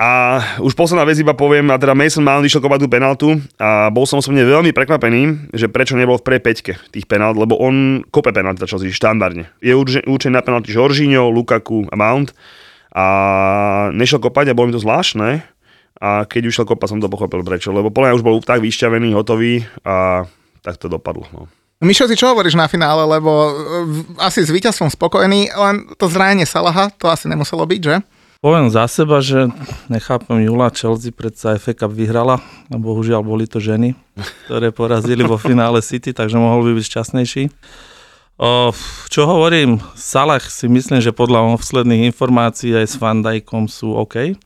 A 0.00 0.40
už 0.64 0.72
posledná 0.72 1.04
vec 1.04 1.20
iba 1.20 1.36
poviem, 1.36 1.68
a 1.68 1.76
teda 1.76 1.92
Mason 1.92 2.24
Mount 2.24 2.40
išiel 2.40 2.64
kopať 2.64 2.80
tú 2.80 2.88
penaltu 2.88 3.28
a 3.60 3.92
bol 3.92 4.08
som 4.08 4.24
osobne 4.24 4.40
veľmi 4.48 4.72
prekvapený, 4.72 5.52
že 5.52 5.68
prečo 5.68 5.92
nebol 5.92 6.16
v 6.16 6.24
prvej 6.24 6.40
peťke 6.40 6.72
tých 6.88 7.04
penalt, 7.04 7.36
lebo 7.36 7.60
on 7.60 8.00
kope 8.08 8.32
penalty 8.32 8.64
začal 8.64 8.80
si 8.80 8.96
štandardne. 8.96 9.52
Je 9.60 9.76
určený 9.76 10.32
na 10.32 10.40
penalty 10.40 10.72
Jorginho, 10.72 11.28
Lukaku 11.28 11.84
a 11.92 12.00
Mount 12.00 12.32
a 12.96 13.04
nešiel 13.92 14.24
kopať 14.24 14.48
a 14.48 14.56
bolo 14.56 14.72
mi 14.72 14.74
to 14.74 14.80
zvláštne. 14.80 15.44
A 16.00 16.24
keď 16.24 16.48
už 16.48 16.56
šiel 16.56 16.64
kopať, 16.64 16.96
som 16.96 17.00
to 17.04 17.12
pochopil 17.12 17.44
prečo, 17.44 17.68
lebo 17.68 17.92
podľa 17.92 18.16
už 18.16 18.24
bol 18.24 18.40
tak 18.40 18.64
vyšťavený, 18.64 19.12
hotový 19.12 19.68
a 19.84 20.24
tak 20.64 20.80
to 20.80 20.88
dopadlo. 20.88 21.28
No. 21.28 21.44
Mišo, 21.80 22.04
ty 22.04 22.12
čo 22.12 22.28
hovoríš 22.28 22.60
na 22.60 22.68
finále, 22.68 23.08
lebo 23.08 23.32
e, 23.32 23.52
asi 24.20 24.44
s 24.44 24.52
víťazstvom 24.52 24.92
spokojný, 24.92 25.48
len 25.48 25.88
to 25.96 26.12
zranenie 26.12 26.44
Salaha, 26.44 26.92
to 26.92 27.08
asi 27.08 27.24
nemuselo 27.24 27.64
byť, 27.64 27.80
že? 27.80 28.04
Poviem 28.44 28.68
za 28.68 28.84
seba, 28.84 29.24
že 29.24 29.48
nechápem 29.88 30.44
Jula, 30.44 30.68
Chelsea 30.76 31.08
predsa 31.08 31.56
FA 31.56 31.72
Cup 31.72 31.96
vyhrala, 31.96 32.44
a 32.68 32.76
bohužiaľ 32.76 33.24
boli 33.24 33.48
to 33.48 33.64
ženy, 33.64 33.96
ktoré 34.44 34.76
porazili 34.76 35.24
vo 35.24 35.40
finále 35.40 35.80
City, 35.80 36.12
takže 36.12 36.36
mohol 36.36 36.68
by 36.68 36.76
byť 36.76 36.84
šťastnejší. 36.84 37.48
O, 38.36 38.76
čo 39.08 39.24
hovorím, 39.24 39.80
Salah 39.96 40.44
si 40.44 40.68
myslím, 40.68 41.00
že 41.00 41.16
podľa 41.16 41.56
posledných 41.56 42.12
informácií 42.12 42.76
aj 42.76 42.92
s 42.92 42.96
Van 43.00 43.24
Dijkom 43.24 43.72
sú 43.72 43.96
OK. 43.96 44.36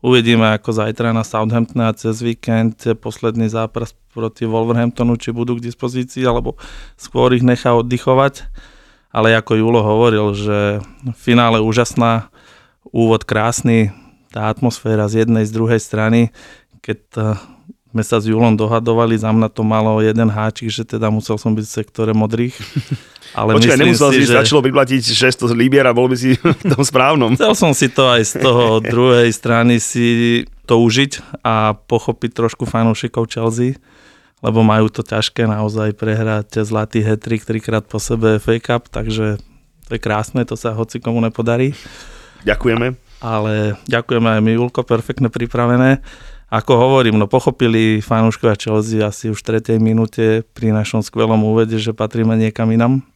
Uvidíme 0.00 0.56
ako 0.56 0.72
zajtra 0.72 1.12
na 1.12 1.20
Southampton 1.20 1.84
a 1.84 1.92
cez 1.92 2.24
víkend 2.24 2.88
posledný 3.04 3.52
zápas 3.52 3.92
proti 4.16 4.48
Wolverhamptonu, 4.48 5.20
či 5.20 5.28
budú 5.28 5.60
k 5.60 5.64
dispozícii, 5.68 6.24
alebo 6.24 6.56
skôr 6.96 7.36
ich 7.36 7.44
nechá 7.44 7.76
oddychovať. 7.76 8.48
Ale 9.12 9.36
ako 9.36 9.60
Julo 9.60 9.84
hovoril, 9.84 10.32
že 10.32 10.80
finále 11.20 11.60
úžasná, 11.60 12.32
úvod 12.88 13.28
krásny, 13.28 13.92
tá 14.32 14.48
atmosféra 14.48 15.04
z 15.10 15.26
jednej, 15.26 15.44
z 15.44 15.52
druhej 15.52 15.82
strany, 15.82 16.32
keď 16.80 17.00
eh, 17.18 17.36
sme 17.90 18.02
sa 18.06 18.22
s 18.22 18.30
Julom 18.30 18.54
dohadovali, 18.54 19.18
za 19.18 19.34
mňa 19.34 19.50
to 19.50 19.66
malo 19.66 19.98
jeden 19.98 20.30
háčik, 20.30 20.70
že 20.70 20.86
teda 20.86 21.10
musel 21.10 21.34
som 21.34 21.58
byť 21.58 21.64
v 21.66 21.74
sektore 21.82 22.12
modrých. 22.14 22.54
Ale 23.38 23.58
Počkaj, 23.58 23.78
nemusel 23.78 24.10
si, 24.14 24.22
si, 24.22 24.30
že... 24.30 24.34
stačilo 24.38 24.62
vyplatiť 24.62 25.02
600 25.02 25.54
libier 25.54 25.86
a 25.86 25.94
bol 25.94 26.06
by 26.06 26.14
si 26.18 26.38
v 26.62 26.64
tom 26.70 26.82
správnom. 26.86 27.34
Chcel 27.34 27.54
som 27.58 27.74
si 27.74 27.90
to 27.90 28.06
aj 28.06 28.22
z 28.26 28.32
toho 28.42 28.78
druhej 28.94 29.30
strany 29.34 29.82
si 29.82 30.42
to 30.70 30.78
užiť 30.78 31.42
a 31.42 31.74
pochopiť 31.74 32.30
trošku 32.30 32.62
fanúšikov 32.62 33.26
Chelsea, 33.26 33.74
lebo 34.38 34.62
majú 34.62 34.86
to 34.86 35.02
ťažké 35.02 35.50
naozaj 35.50 35.98
prehrať 35.98 36.62
zlatý 36.62 37.02
hetrik 37.02 37.42
trikrát 37.42 37.82
po 37.82 37.98
sebe 37.98 38.38
FA 38.38 38.62
Cup, 38.62 38.86
takže 38.86 39.42
to 39.90 39.90
je 39.98 40.00
krásne, 40.00 40.46
to 40.46 40.54
sa 40.54 40.70
hoci 40.70 41.02
komu 41.02 41.18
nepodarí. 41.18 41.74
Ďakujeme. 42.46 42.94
ale 43.20 43.76
ďakujeme 43.84 44.38
aj 44.38 44.40
my, 44.40 44.52
Julko, 44.54 44.80
perfektne 44.86 45.26
pripravené. 45.28 46.00
Ako 46.50 46.74
hovorím, 46.74 47.14
no 47.14 47.30
pochopili 47.30 48.02
fanúškovia 48.02 48.58
Chelsea 48.58 48.98
asi 48.98 49.30
už 49.30 49.38
v 49.38 49.48
tretej 49.54 49.78
minúte 49.78 50.42
pri 50.50 50.74
našom 50.74 50.98
skvelom 50.98 51.38
úvede, 51.46 51.78
že 51.78 51.94
patríme 51.94 52.34
niekam 52.34 52.66
inam. 52.74 53.06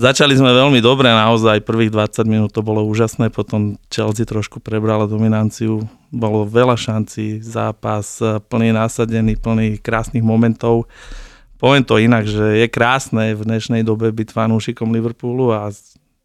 Začali 0.00 0.32
sme 0.32 0.48
veľmi 0.48 0.80
dobre, 0.80 1.12
naozaj 1.12 1.60
prvých 1.60 1.92
20 1.92 2.24
minút 2.24 2.56
to 2.56 2.64
bolo 2.64 2.80
úžasné, 2.88 3.28
potom 3.28 3.76
Chelsea 3.92 4.24
trošku 4.24 4.64
prebrala 4.64 5.04
dominanciu, 5.04 5.84
bolo 6.08 6.48
veľa 6.48 6.74
šancí, 6.74 7.44
zápas 7.44 8.18
plný 8.48 8.72
násadený, 8.72 9.36
plný 9.36 9.78
krásnych 9.84 10.24
momentov. 10.24 10.88
Poviem 11.60 11.84
to 11.84 12.00
inak, 12.00 12.24
že 12.26 12.64
je 12.64 12.66
krásne 12.72 13.36
v 13.36 13.44
dnešnej 13.44 13.84
dobe 13.84 14.08
byť 14.08 14.32
fanúšikom 14.32 14.88
Liverpoolu 14.88 15.52
a 15.52 15.68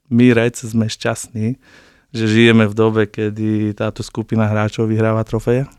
my 0.08 0.34
Reds 0.34 0.66
sme 0.66 0.88
šťastní, 0.88 1.60
že 2.16 2.26
žijeme 2.26 2.64
v 2.66 2.74
dobe, 2.74 3.06
kedy 3.06 3.78
táto 3.78 4.02
skupina 4.02 4.50
hráčov 4.50 4.90
vyhráva 4.90 5.22
trofeje. 5.22 5.70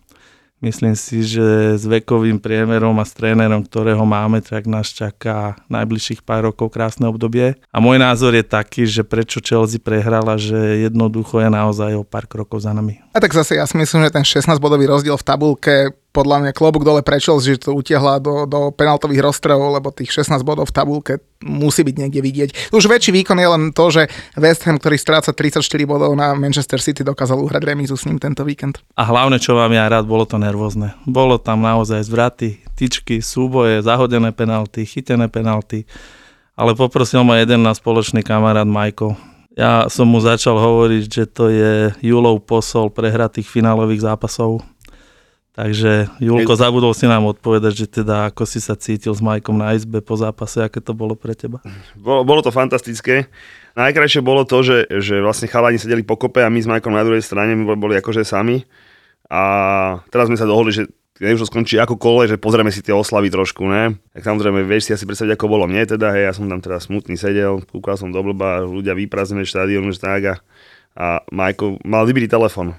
Myslím 0.61 0.93
si, 0.93 1.25
že 1.25 1.81
s 1.81 1.89
vekovým 1.89 2.37
priemerom 2.37 2.93
a 3.01 3.09
s 3.09 3.17
trénerom, 3.17 3.65
ktorého 3.65 4.05
máme, 4.05 4.45
tak 4.45 4.69
nás 4.69 4.93
čaká 4.93 5.57
najbližších 5.73 6.21
pár 6.21 6.53
rokov 6.53 6.69
krásne 6.69 7.09
obdobie. 7.09 7.57
A 7.73 7.81
môj 7.81 7.97
názor 7.97 8.37
je 8.37 8.45
taký, 8.45 8.85
že 8.85 9.01
prečo 9.01 9.41
Chelsea 9.41 9.81
prehrala, 9.81 10.37
že 10.37 10.85
jednoducho 10.85 11.41
je 11.41 11.49
naozaj 11.49 11.97
o 11.97 12.05
pár 12.05 12.29
krokov 12.29 12.61
za 12.61 12.77
nami. 12.77 13.01
A 13.17 13.25
tak 13.25 13.33
zase 13.33 13.57
ja 13.57 13.65
si 13.65 13.81
myslím, 13.81 14.05
že 14.05 14.13
ten 14.13 14.21
16-bodový 14.21 14.85
rozdiel 14.85 15.17
v 15.17 15.25
tabulke 15.25 15.75
podľa 16.11 16.43
mňa 16.43 16.53
klobúk 16.55 16.83
dole 16.83 17.07
pre 17.07 17.23
že 17.23 17.63
to 17.63 17.71
utiahla 17.75 18.19
do, 18.19 18.43
do 18.47 18.75
penaltových 18.75 19.23
rozstrelov, 19.23 19.79
lebo 19.79 19.95
tých 19.95 20.11
16 20.11 20.43
bodov 20.43 20.67
v 20.67 20.75
tabulke 20.75 21.13
musí 21.41 21.87
byť 21.87 21.95
niekde 21.97 22.21
vidieť. 22.21 22.51
Už 22.75 22.91
väčší 22.91 23.15
výkon 23.15 23.39
je 23.39 23.49
len 23.49 23.63
to, 23.71 23.85
že 23.95 24.03
West 24.35 24.67
Ham, 24.67 24.83
ktorý 24.83 24.99
stráca 24.99 25.31
34 25.31 25.63
bodov 25.87 26.11
na 26.19 26.35
Manchester 26.35 26.83
City, 26.83 27.07
dokázal 27.07 27.39
uhrať 27.39 27.63
remízu 27.63 27.95
s 27.95 28.05
ním 28.11 28.19
tento 28.19 28.43
víkend. 28.43 28.83
A 28.99 29.07
hlavne, 29.07 29.39
čo 29.39 29.55
vám 29.55 29.71
ja 29.71 29.87
rád, 29.87 30.11
bolo 30.11 30.27
to 30.27 30.37
nervózne. 30.37 30.99
Bolo 31.07 31.39
tam 31.39 31.63
naozaj 31.63 32.03
zvraty, 32.03 32.59
tyčky, 32.75 33.23
súboje, 33.23 33.81
zahodené 33.81 34.35
penalty, 34.35 34.83
chytené 34.83 35.31
penalty. 35.31 35.87
Ale 36.59 36.77
poprosil 36.77 37.23
ma 37.23 37.41
jeden 37.41 37.63
na 37.65 37.73
spoločný 37.73 38.21
kamarát 38.21 38.69
Michael. 38.69 39.17
Ja 39.59 39.91
som 39.91 40.07
mu 40.07 40.23
začal 40.23 40.57
hovoriť, 40.57 41.05
že 41.11 41.25
to 41.27 41.51
je 41.51 41.91
Julov 42.05 42.47
posol 42.47 42.89
prehratých 42.93 43.49
finálových 43.49 44.07
zápasov 44.07 44.63
Takže 45.51 46.07
Julko, 46.23 46.55
zabudol 46.55 46.95
si 46.95 47.11
nám 47.11 47.27
odpovedať, 47.27 47.73
že 47.75 47.87
teda 47.91 48.31
ako 48.31 48.47
si 48.47 48.63
sa 48.63 48.79
cítil 48.79 49.11
s 49.11 49.19
Majkom 49.19 49.59
na 49.59 49.75
izbe 49.75 49.99
po 49.99 50.15
zápase, 50.15 50.63
aké 50.63 50.79
to 50.79 50.95
bolo 50.95 51.19
pre 51.19 51.35
teba? 51.35 51.59
Bolo, 51.99 52.23
bolo 52.23 52.41
to 52.41 52.55
fantastické. 52.55 53.27
Najkrajšie 53.75 54.23
bolo 54.23 54.47
to, 54.47 54.63
že, 54.63 54.87
že 55.03 55.19
vlastne 55.19 55.51
chalani 55.51 55.83
sedeli 55.83 56.07
pokope 56.07 56.39
a 56.39 56.51
my 56.51 56.63
s 56.63 56.71
Majkom 56.71 56.95
na 56.95 57.03
druhej 57.03 57.27
strane, 57.27 57.59
my 57.59 57.75
boli 57.75 57.99
akože 57.99 58.23
sami. 58.23 58.63
A 59.27 59.43
teraz 60.15 60.31
sme 60.31 60.39
sa 60.39 60.47
dohodli, 60.47 60.71
že 60.71 60.83
keď 61.19 61.35
už 61.35 61.43
to 61.45 61.51
skončí 61.51 61.77
ako 61.83 61.99
kole, 61.99 62.31
že 62.31 62.39
pozrieme 62.41 62.71
si 62.71 62.81
tie 62.81 62.95
oslavy 62.95 63.29
trošku, 63.29 63.67
ne? 63.67 63.99
Tak 64.15 64.23
samozrejme, 64.23 64.65
vieš 64.65 64.89
si 64.89 64.95
asi 64.95 65.05
predstaviť, 65.05 65.35
ako 65.35 65.51
bolo 65.51 65.67
mne 65.67 65.83
teda, 65.85 66.15
hej, 66.15 66.31
ja 66.31 66.33
som 66.33 66.47
tam 66.47 66.63
teda 66.63 66.79
smutný 66.81 67.19
sedel, 67.19 67.61
kúkal 67.69 67.99
som 67.99 68.09
do 68.15 68.23
blba, 68.23 68.65
ľudia 68.65 68.97
vyprázdnené 68.97 69.45
štadión, 69.45 69.85
že 69.91 70.01
tak 70.01 70.23
a, 70.25 70.35
a 70.97 71.07
Majko 71.29 71.83
mal 71.85 72.07
vybitý 72.07 72.31
telefon 72.31 72.73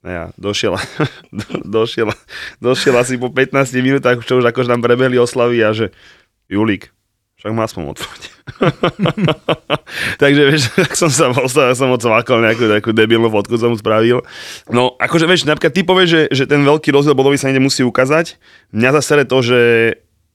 ja, 0.00 0.32
došiel, 0.40 0.74
do, 1.38 1.46
došiel, 1.64 2.08
došiel 2.62 2.94
asi 2.96 3.20
po 3.20 3.28
15 3.28 3.74
minútach, 3.84 4.16
čo 4.24 4.40
už 4.40 4.48
akože 4.48 4.70
nám 4.70 4.80
prebehli 4.80 5.20
oslavy 5.20 5.60
a 5.60 5.74
že 5.76 5.92
Julík, 6.50 6.90
však 7.40 7.56
má 7.56 7.64
aspoň 7.64 7.96
odpoveď. 7.96 8.22
Takže 10.22 10.42
vieš, 10.44 10.62
tak 10.84 10.92
som 10.92 11.08
sa 11.08 11.32
postavil, 11.32 11.72
som 11.72 11.88
odsvákal 11.88 12.44
nejakú 12.44 12.68
takú 12.68 12.90
debilnú 12.92 13.32
fotku, 13.32 13.56
som 13.56 13.72
spravil. 13.72 14.20
No, 14.68 14.96
akože 15.00 15.24
vieš, 15.24 15.48
napríklad 15.48 15.72
ty 15.72 15.80
povieš, 15.80 16.08
že, 16.08 16.22
že 16.32 16.44
ten 16.44 16.60
veľký 16.60 16.92
rozdiel 16.92 17.16
bodový 17.16 17.40
sa 17.40 17.48
niekde 17.48 17.64
musí 17.64 17.80
ukázať. 17.80 18.36
Mňa 18.76 18.90
zase 19.00 19.24
to, 19.24 19.38
že 19.40 19.60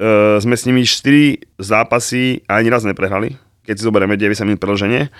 uh, 0.02 0.42
sme 0.42 0.58
s 0.58 0.66
nimi 0.66 0.82
4 0.82 1.62
zápasy 1.62 2.42
ani 2.50 2.74
raz 2.74 2.82
neprehrali, 2.82 3.38
keď 3.70 3.76
si 3.78 3.86
zoberieme 3.86 4.18
90 4.18 4.42
minút 4.50 4.62
preloženie. 4.62 5.14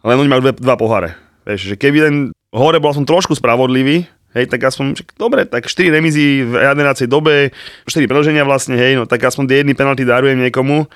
Len 0.00 0.16
oni 0.18 0.26
majú 0.26 0.50
dva 0.50 0.74
poháre. 0.74 1.14
Vieš, 1.46 1.72
že 1.72 1.76
keby 1.78 1.98
ten 2.02 2.14
hore 2.50 2.78
bol 2.82 2.90
som 2.90 3.06
trošku 3.06 3.38
spravodlivý, 3.38 4.06
hej, 4.34 4.44
tak 4.50 4.62
aspoň, 4.62 4.98
dobre, 5.18 5.46
tak 5.46 5.66
4 5.66 5.90
remizy 5.90 6.42
v 6.46 6.52
11. 6.58 7.06
dobe, 7.06 7.54
4 7.86 8.10
preloženia 8.10 8.42
vlastne, 8.46 8.74
hej, 8.74 8.98
no 8.98 9.06
tak 9.06 9.22
aspoň 9.22 9.44
tie 9.46 9.74
penalty 9.74 10.02
darujem 10.02 10.38
niekomu, 10.38 10.86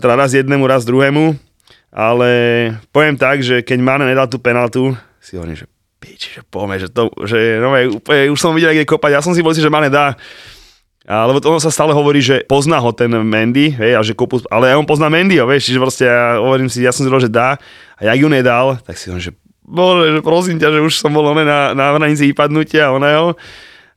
teda 0.00 0.14
raz 0.14 0.36
jednému, 0.36 0.64
raz 0.68 0.84
druhému, 0.84 1.36
ale 1.92 2.30
poviem 2.92 3.16
tak, 3.16 3.40
že 3.40 3.64
keď 3.64 3.78
Mane 3.80 4.04
nedal 4.04 4.28
tú 4.28 4.36
penaltu, 4.36 4.92
si 5.20 5.36
hovorím, 5.36 5.56
že 5.56 5.66
piči, 5.98 6.38
že 6.38 6.42
poďme, 6.46 6.76
že 6.78 6.88
to, 6.92 7.10
že 7.24 7.58
no, 7.58 7.72
úplne, 7.72 8.30
už 8.32 8.38
som 8.38 8.52
videl, 8.52 8.76
kde 8.76 8.86
kopať, 8.86 9.18
ja 9.18 9.24
som 9.24 9.32
si 9.32 9.40
bol 9.40 9.56
že 9.56 9.72
Mane 9.72 9.88
dá, 9.88 10.14
lebo 11.08 11.40
to 11.40 11.56
sa 11.56 11.72
stále 11.72 11.96
hovorí, 11.96 12.20
že 12.20 12.44
pozná 12.44 12.76
ho 12.76 12.92
ten 12.92 13.08
Mendy, 13.08 13.72
hej, 13.72 13.96
a 13.96 14.04
že 14.04 14.12
kopu, 14.12 14.44
ale 14.52 14.76
on 14.76 14.84
pozná 14.84 15.08
Mendy, 15.08 15.40
vieš, 15.40 15.72
čiže 15.72 15.80
proste 15.80 16.04
ja 16.04 16.36
hovorím 16.36 16.68
si, 16.68 16.84
ja 16.84 16.92
som 16.92 17.00
si 17.00 17.08
že 17.08 17.32
dá, 17.32 17.56
a 17.96 18.00
jak 18.12 18.20
ju 18.20 18.28
nedal, 18.28 18.76
tak 18.84 19.00
si 19.00 19.08
hovorím, 19.08 19.32
že 19.32 19.47
bol, 19.68 20.08
že 20.08 20.20
prosím 20.24 20.56
ťa, 20.56 20.72
že 20.72 20.80
už 20.80 20.94
som 20.96 21.12
bol 21.12 21.28
na, 21.36 21.76
na 21.76 21.86
hranici 21.92 22.32
vypadnutia 22.32 22.88
oného. 22.88 23.36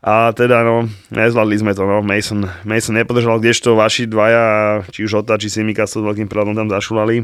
A 0.02 0.34
teda, 0.34 0.66
no, 0.66 0.90
nezvládli 1.14 1.62
sme 1.62 1.72
to, 1.78 1.86
no. 1.86 2.02
Mason, 2.02 2.42
Mason 2.66 2.98
nepodržal, 2.98 3.38
kdežto 3.38 3.78
vaši 3.78 4.10
dvaja, 4.10 4.82
či 4.90 5.06
už 5.06 5.22
Ota, 5.22 5.38
či 5.38 5.48
Simika 5.48 5.86
s 5.86 5.94
veľkým 5.94 6.26
prehľadom 6.26 6.58
tam 6.58 6.70
zašulali. 6.74 7.22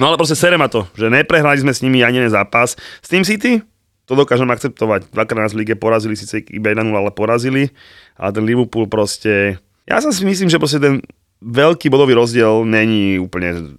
No 0.00 0.08
ale 0.08 0.16
proste 0.16 0.32
sere 0.32 0.56
ma 0.56 0.72
to, 0.72 0.88
že 0.96 1.12
neprehrali 1.12 1.60
sme 1.60 1.76
s 1.76 1.84
nimi 1.84 2.00
ani 2.00 2.24
jeden 2.24 2.32
zápas. 2.32 2.80
S 3.04 3.08
tým 3.12 3.28
City, 3.28 3.60
to 4.08 4.16
dokážem 4.16 4.48
akceptovať. 4.48 5.12
Dvakrát 5.12 5.48
nás 5.48 5.52
v 5.52 5.64
lige 5.64 5.76
porazili, 5.76 6.16
síce 6.16 6.40
iba 6.48 6.72
1 6.72 6.80
ale 6.96 7.12
porazili. 7.12 7.72
A 8.16 8.32
ten 8.32 8.44
Liverpool 8.44 8.88
proste... 8.88 9.60
Ja 9.84 10.00
sa 10.00 10.08
si 10.08 10.24
myslím, 10.24 10.48
že 10.48 10.56
proste 10.56 10.80
ten 10.80 11.04
veľký 11.44 11.92
bodový 11.92 12.16
rozdiel 12.16 12.64
není 12.64 13.20
úplne 13.20 13.76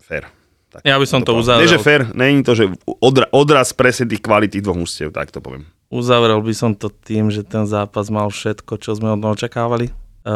fér. 0.00 0.32
Tak, 0.76 0.84
ja 0.84 1.00
by 1.00 1.06
som 1.08 1.24
to, 1.24 1.32
to 1.32 1.40
uzavrel. 1.40 1.64
Nie, 1.64 1.72
že 1.72 1.80
fair, 1.80 2.04
není 2.12 2.44
to, 2.44 2.52
že 2.52 2.68
odra, 3.00 3.24
odraz 3.32 3.72
presne 3.72 4.04
tých 4.12 4.20
kvalít 4.20 4.52
tých 4.52 4.64
dvoch 4.68 4.84
ústiev, 4.84 5.08
tak 5.08 5.32
to 5.32 5.40
poviem. 5.40 5.64
Uzavrel 5.88 6.44
by 6.44 6.52
som 6.52 6.76
to 6.76 6.92
tým, 6.92 7.32
že 7.32 7.48
ten 7.48 7.64
zápas 7.64 8.12
mal 8.12 8.28
všetko, 8.28 8.76
čo 8.76 8.92
sme 8.92 9.16
od 9.16 9.24
neho 9.24 9.32
očakávali. 9.32 9.88
E, 9.88 9.92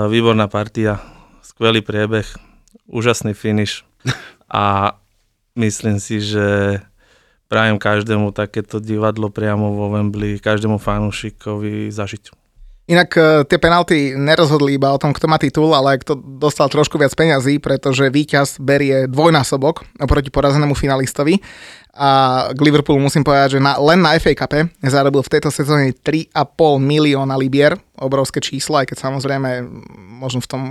výborná 0.08 0.48
partia, 0.48 1.04
skvelý 1.44 1.84
priebeh, 1.84 2.24
úžasný 2.88 3.36
finish 3.36 3.84
a 4.48 4.96
myslím 5.60 6.00
si, 6.00 6.24
že 6.24 6.80
prajem 7.52 7.76
každému 7.76 8.32
takéto 8.32 8.80
divadlo 8.80 9.28
priamo 9.28 9.76
vo 9.76 9.92
Wembley, 9.92 10.40
každému 10.40 10.80
fanúšikovi 10.80 11.92
zažiť. 11.92 12.39
Inak 12.90 13.10
e, 13.14 13.46
tie 13.46 13.58
penalty 13.62 14.18
nerozhodli 14.18 14.74
iba 14.74 14.90
o 14.90 14.98
tom, 14.98 15.14
kto 15.14 15.30
má 15.30 15.38
titul, 15.38 15.70
ale 15.70 16.02
kto 16.02 16.18
dostal 16.18 16.66
trošku 16.66 16.98
viac 16.98 17.14
peňazí, 17.14 17.62
pretože 17.62 18.10
víťaz 18.10 18.58
berie 18.58 19.06
dvojnásobok 19.06 19.86
oproti 20.02 20.34
porazenému 20.34 20.74
finalistovi. 20.74 21.38
A 21.94 22.50
k 22.50 22.58
Liverpoolu 22.58 22.98
musím 22.98 23.22
povedať, 23.22 23.58
že 23.58 23.60
na, 23.62 23.78
len 23.78 24.02
na 24.02 24.18
FA 24.18 24.34
Cup 24.34 24.54
zarobil 24.82 25.22
v 25.22 25.32
tejto 25.38 25.50
sezóne 25.54 25.94
3,5 25.94 26.34
milióna 26.82 27.34
libier, 27.38 27.78
obrovské 27.98 28.42
číslo, 28.42 28.78
aj 28.82 28.94
keď 28.94 29.10
samozrejme 29.10 29.62
možno 30.18 30.42
v 30.42 30.48
tom 30.50 30.62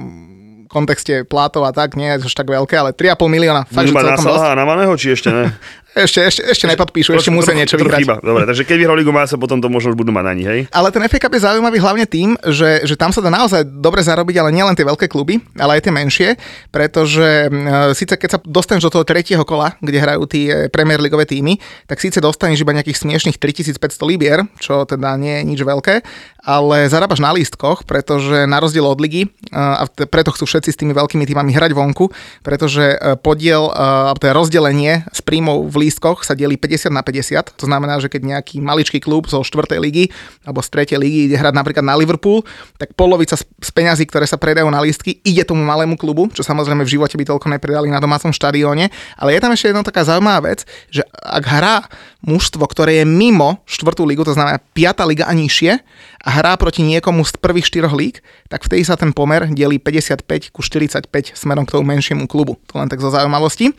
kontexte 0.69 1.25
plátov 1.25 1.65
a 1.65 1.73
tak, 1.73 1.97
nie 1.97 2.07
je 2.13 2.23
to 2.23 2.29
tak 2.31 2.47
veľké, 2.47 2.75
ale 2.77 2.91
3,5 2.95 3.25
milióna. 3.25 3.65
Fakt, 3.67 3.89
že 3.89 3.95
celkom 3.95 4.27
na 4.27 4.53
na 4.53 4.65
Maného, 4.67 4.93
či 4.95 5.17
ešte 5.17 5.33
ne? 5.33 5.49
Ešte, 5.97 6.21
ešte, 6.21 6.41
ešte 6.45 6.65
nepodpíšu, 6.69 7.17
ešte 7.17 7.33
musia 7.33 7.57
niečo 7.57 7.73
vyhrať. 7.73 8.05
Chyba. 8.05 8.15
Dobre, 8.21 8.45
takže 8.45 8.61
keď 8.61 8.77
vyhrali 8.77 9.01
Ligu 9.01 9.09
Mása, 9.09 9.41
potom 9.41 9.57
to 9.57 9.73
možno 9.73 9.91
už 9.91 9.97
budú 9.97 10.13
mať 10.13 10.25
na 10.29 10.33
nich, 10.37 10.47
hej? 10.47 10.61
Ale 10.69 10.93
ten 10.93 11.01
FA 11.09 11.17
Cup 11.17 11.33
je 11.33 11.41
zaujímavý 11.41 11.81
hlavne 11.81 12.05
tým, 12.05 12.37
že, 12.45 12.85
že 12.85 12.93
tam 12.93 13.09
sa 13.09 13.25
dá 13.25 13.33
naozaj 13.33 13.65
dobre 13.65 14.05
zarobiť, 14.05 14.35
ale 14.37 14.53
nielen 14.53 14.77
tie 14.77 14.85
veľké 14.85 15.09
kluby, 15.09 15.41
ale 15.57 15.81
aj 15.81 15.89
tie 15.89 15.93
menšie, 15.93 16.29
pretože 16.69 17.49
e, 17.49 17.93
síce 17.97 18.13
keď 18.13 18.29
sa 18.29 18.39
dostaneš 18.45 18.85
do 18.85 19.01
toho 19.01 19.03
tretieho 19.03 19.41
kola, 19.41 19.73
kde 19.81 19.97
hrajú 19.97 20.29
tie 20.29 20.69
Premier 20.69 21.01
Ligové 21.01 21.25
týmy, 21.25 21.57
tak 21.89 21.97
síce 21.97 22.21
dostaneš 22.21 22.61
iba 22.61 22.77
nejakých 22.77 23.01
smiešných 23.01 23.41
3500 23.41 23.81
libier, 24.05 24.45
čo 24.61 24.85
teda 24.85 25.17
nie 25.17 25.41
je 25.41 25.43
nič 25.49 25.59
veľké, 25.65 26.05
ale 26.45 26.87
zarábaš 26.87 27.19
na 27.19 27.35
lístkoch, 27.35 27.83
pretože 27.83 28.47
na 28.47 28.61
rozdiel 28.63 28.85
od 28.85 29.01
ligy, 29.01 29.25
e, 29.25 29.29
a 29.57 29.89
preto 29.89 30.31
chcú 30.31 30.45
všetci 30.45 30.69
s 30.69 30.79
tými 30.79 30.93
veľkými 30.93 31.25
týmami 31.25 31.51
hrať 31.51 31.71
vonku, 31.75 32.13
pretože 32.45 32.95
e, 32.95 33.17
podiel, 33.19 33.73
e, 33.73 34.15
je 34.19 34.31
rozdelenie 34.35 34.93
z 35.09 35.19
príjmov 35.25 35.73
v 35.73 35.75
lístkoch 35.79 36.27
sa 36.27 36.35
delí 36.35 36.59
50 36.59 36.91
na 36.91 36.99
50. 36.99 37.55
To 37.55 37.65
znamená, 37.65 37.95
že 38.03 38.11
keď 38.11 38.37
nejaký 38.37 38.59
maličký 38.59 38.99
klub 38.99 39.31
zo 39.31 39.39
4. 39.39 39.79
ligy 39.79 40.11
alebo 40.43 40.59
z 40.59 40.67
3. 40.91 40.99
ligy 40.99 41.31
ide 41.31 41.39
hrať 41.39 41.55
napríklad 41.55 41.85
na 41.87 41.95
Liverpool, 41.95 42.43
tak 42.75 42.91
polovica 42.99 43.39
z 43.39 43.71
peňazí, 43.71 44.03
ktoré 44.03 44.27
sa 44.27 44.35
predajú 44.35 44.67
na 44.67 44.83
lístky, 44.83 45.23
ide 45.23 45.47
tomu 45.47 45.63
malému 45.63 45.95
klubu, 45.95 46.27
čo 46.35 46.43
samozrejme 46.43 46.83
v 46.83 46.91
živote 46.99 47.15
by 47.15 47.23
toľko 47.23 47.47
nepredali 47.47 47.87
na 47.87 48.03
domácom 48.03 48.35
štadióne. 48.35 48.91
Ale 49.15 49.29
je 49.31 49.39
tam 49.39 49.55
ešte 49.55 49.71
jedna 49.71 49.87
taká 49.87 50.03
zaujímavá 50.03 50.51
vec, 50.51 50.67
že 50.91 51.07
ak 51.23 51.43
hrá 51.47 51.87
mužstvo, 52.19 52.67
ktoré 52.67 53.01
je 53.01 53.05
mimo 53.07 53.63
4. 53.63 53.95
ligu, 54.03 54.27
to 54.27 54.35
znamená 54.35 54.59
5. 54.75 55.09
liga 55.09 55.23
a 55.25 55.31
nižšie, 55.31 55.79
a 56.19 56.29
hrá 56.35 56.59
proti 56.59 56.83
niekomu 56.83 57.23
z 57.23 57.39
prvých 57.39 57.67
štyroch 57.71 57.95
líg, 57.95 58.19
tak 58.51 58.67
vtedy 58.67 58.83
sa 58.83 58.99
ten 58.99 59.15
pomer 59.15 59.47
delí 59.47 59.79
55 59.79 60.51
ku 60.51 60.59
45 60.59 61.07
smerom 61.35 61.63
k 61.63 61.79
tomu 61.79 61.87
menšiemu 61.87 62.27
klubu. 62.27 62.59
To 62.71 62.79
len 62.79 62.91
tak 62.91 62.99
zo 62.99 63.07
zaujímavosti. 63.07 63.71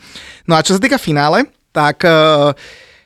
No 0.49 0.57
a 0.57 0.65
čo 0.65 0.73
sa 0.73 0.81
týka 0.81 0.97
finále, 0.97 1.45
tak 1.71 2.03
uh, 2.03 2.51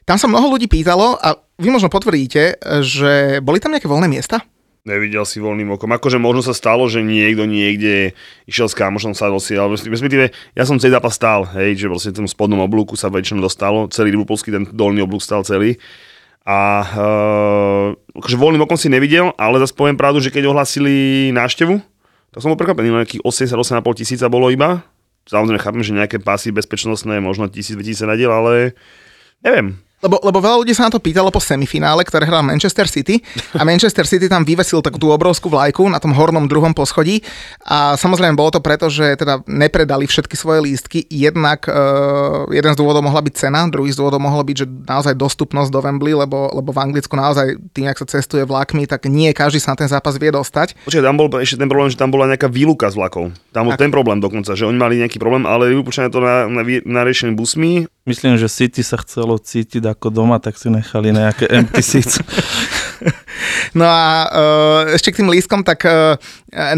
tam 0.06 0.18
sa 0.22 0.30
mnoho 0.30 0.54
ľudí 0.58 0.70
pýtalo 0.70 1.18
a 1.18 1.40
vy 1.56 1.72
možno 1.72 1.88
potvrdíte, 1.88 2.60
že 2.84 3.40
boli 3.40 3.64
tam 3.64 3.72
nejaké 3.72 3.88
voľné 3.88 4.12
miesta? 4.12 4.44
Nevidel 4.86 5.26
si 5.26 5.42
voľným 5.42 5.74
okom. 5.74 5.90
Akože 5.98 6.22
možno 6.22 6.46
sa 6.46 6.54
stalo, 6.54 6.86
že 6.86 7.02
niekto 7.02 7.50
niekde 7.50 8.14
išiel 8.46 8.70
s 8.70 8.78
kamošom 8.78 9.18
sa 9.18 9.34
dosiel. 9.34 9.66
Respektíve, 9.74 10.30
ja 10.54 10.64
som 10.70 10.78
celý 10.78 10.94
zápas 10.94 11.18
stál, 11.18 11.42
hej, 11.58 11.74
že 11.74 11.90
vlastne 11.90 12.14
tom 12.14 12.30
spodnom 12.30 12.62
oblúku 12.62 12.94
sa 12.94 13.10
väčšinou 13.10 13.42
dostalo. 13.42 13.90
Celý 13.90 14.14
Liverpoolský 14.14 14.54
ten 14.54 14.70
dolný 14.70 15.02
oblúk 15.02 15.26
stal 15.26 15.42
celý. 15.42 15.82
A 16.46 16.86
uh, 16.86 17.88
akože 18.14 18.38
voľným 18.38 18.70
okom 18.70 18.78
si 18.78 18.86
nevidel, 18.86 19.34
ale 19.42 19.58
zase 19.58 19.74
poviem 19.74 19.98
pravdu, 19.98 20.22
že 20.22 20.30
keď 20.30 20.54
ohlasili 20.54 21.34
návštevu, 21.34 21.82
tak 22.30 22.40
som 22.46 22.54
bol 22.54 22.60
prekvapený, 22.62 22.94
nejakých 22.94 23.26
88,5 23.26 23.82
tisíca 23.98 24.30
bolo 24.30 24.54
iba. 24.54 24.86
Samozrejme 25.26 25.62
chápem, 25.62 25.82
že 25.82 25.98
nejaké 25.98 26.18
pasy 26.22 26.54
bezpečnostné, 26.54 27.18
možno 27.22 27.50
1000-2000 27.50 28.06
sa 28.06 28.06
nadiel, 28.10 28.30
ale 28.30 28.78
neviem, 29.42 29.78
lebo, 30.04 30.20
lebo 30.22 30.38
veľa 30.44 30.58
ľudí 30.62 30.74
sa 30.76 30.88
na 30.88 30.94
to 30.94 31.00
pýtalo 31.00 31.32
po 31.32 31.40
semifinále, 31.40 32.04
ktoré 32.04 32.28
hral 32.28 32.44
Manchester 32.44 32.86
City 32.86 33.24
a 33.56 33.64
Manchester 33.64 34.04
City 34.04 34.28
tam 34.28 34.44
vyvesil 34.44 34.84
takú 34.84 35.00
tú 35.00 35.10
obrovskú 35.10 35.48
vlajku 35.48 35.88
na 35.88 36.04
tom 36.04 36.12
hornom 36.12 36.46
druhom 36.46 36.76
poschodí 36.76 37.24
a 37.64 37.96
samozrejme 37.96 38.36
bolo 38.36 38.54
to 38.54 38.62
preto, 38.62 38.92
že 38.92 39.16
teda 39.16 39.42
nepredali 39.48 40.06
všetky 40.06 40.36
svoje 40.36 40.62
lístky. 40.68 41.00
Jednak 41.08 41.66
uh, 41.72 42.46
jeden 42.52 42.72
z 42.76 42.78
dôvodov 42.78 43.08
mohla 43.08 43.24
byť 43.24 43.34
cena, 43.34 43.66
druhý 43.72 43.90
z 43.96 43.98
dôvodov 43.98 44.22
mohlo 44.22 44.44
byť, 44.44 44.56
že 44.56 44.68
naozaj 44.68 45.16
dostupnosť 45.16 45.70
do 45.72 45.80
Wembley, 45.80 46.14
lebo, 46.14 46.52
lebo 46.52 46.70
v 46.76 46.82
Anglicku 46.84 47.16
naozaj 47.16 47.58
tým, 47.72 47.88
ak 47.88 48.00
sa 48.04 48.20
cestuje 48.20 48.44
vlakmi, 48.44 48.86
tak 48.86 49.08
nie 49.08 49.32
každý 49.32 49.64
sa 49.64 49.74
na 49.74 49.86
ten 49.86 49.90
zápas 49.90 50.20
vie 50.20 50.30
dostať. 50.30 50.76
Počkaj, 50.86 51.04
tam 51.04 51.18
bol 51.18 51.28
ešte 51.40 51.58
ten 51.58 51.72
problém, 51.72 51.90
že 51.90 51.98
tam 51.98 52.12
bola 52.12 52.30
nejaká 52.30 52.52
výluka 52.52 52.92
z 52.92 53.00
vlakov. 53.00 53.34
Tam 53.56 53.66
bol 53.66 53.80
ten 53.80 53.90
problém 53.90 54.20
dokonca, 54.20 54.54
že 54.54 54.68
oni 54.68 54.78
mali 54.78 55.02
nejaký 55.02 55.18
problém, 55.18 55.48
ale 55.48 55.72
Liverpoolčania 55.72 56.12
to 56.12 56.22
na, 56.22 56.46
na, 56.52 56.62
na 56.84 57.02
riešenie 57.08 57.34
busmi. 57.34 57.88
Myslím, 58.06 58.38
že 58.38 58.46
City 58.46 58.86
sa 58.86 59.02
chcelo 59.02 59.42
cítiť 59.42 59.82
ako 59.98 60.14
doma, 60.14 60.38
tak 60.38 60.62
si 60.62 60.70
nechali 60.70 61.10
nejaké 61.10 61.50
empty 61.58 61.82
seats. 61.82 62.22
no 63.74 63.86
a 63.90 64.30
uh, 64.30 64.82
ešte 64.94 65.10
k 65.10 65.26
tým 65.26 65.30
lístkom, 65.34 65.66
tak 65.66 65.90
uh, 65.90 66.14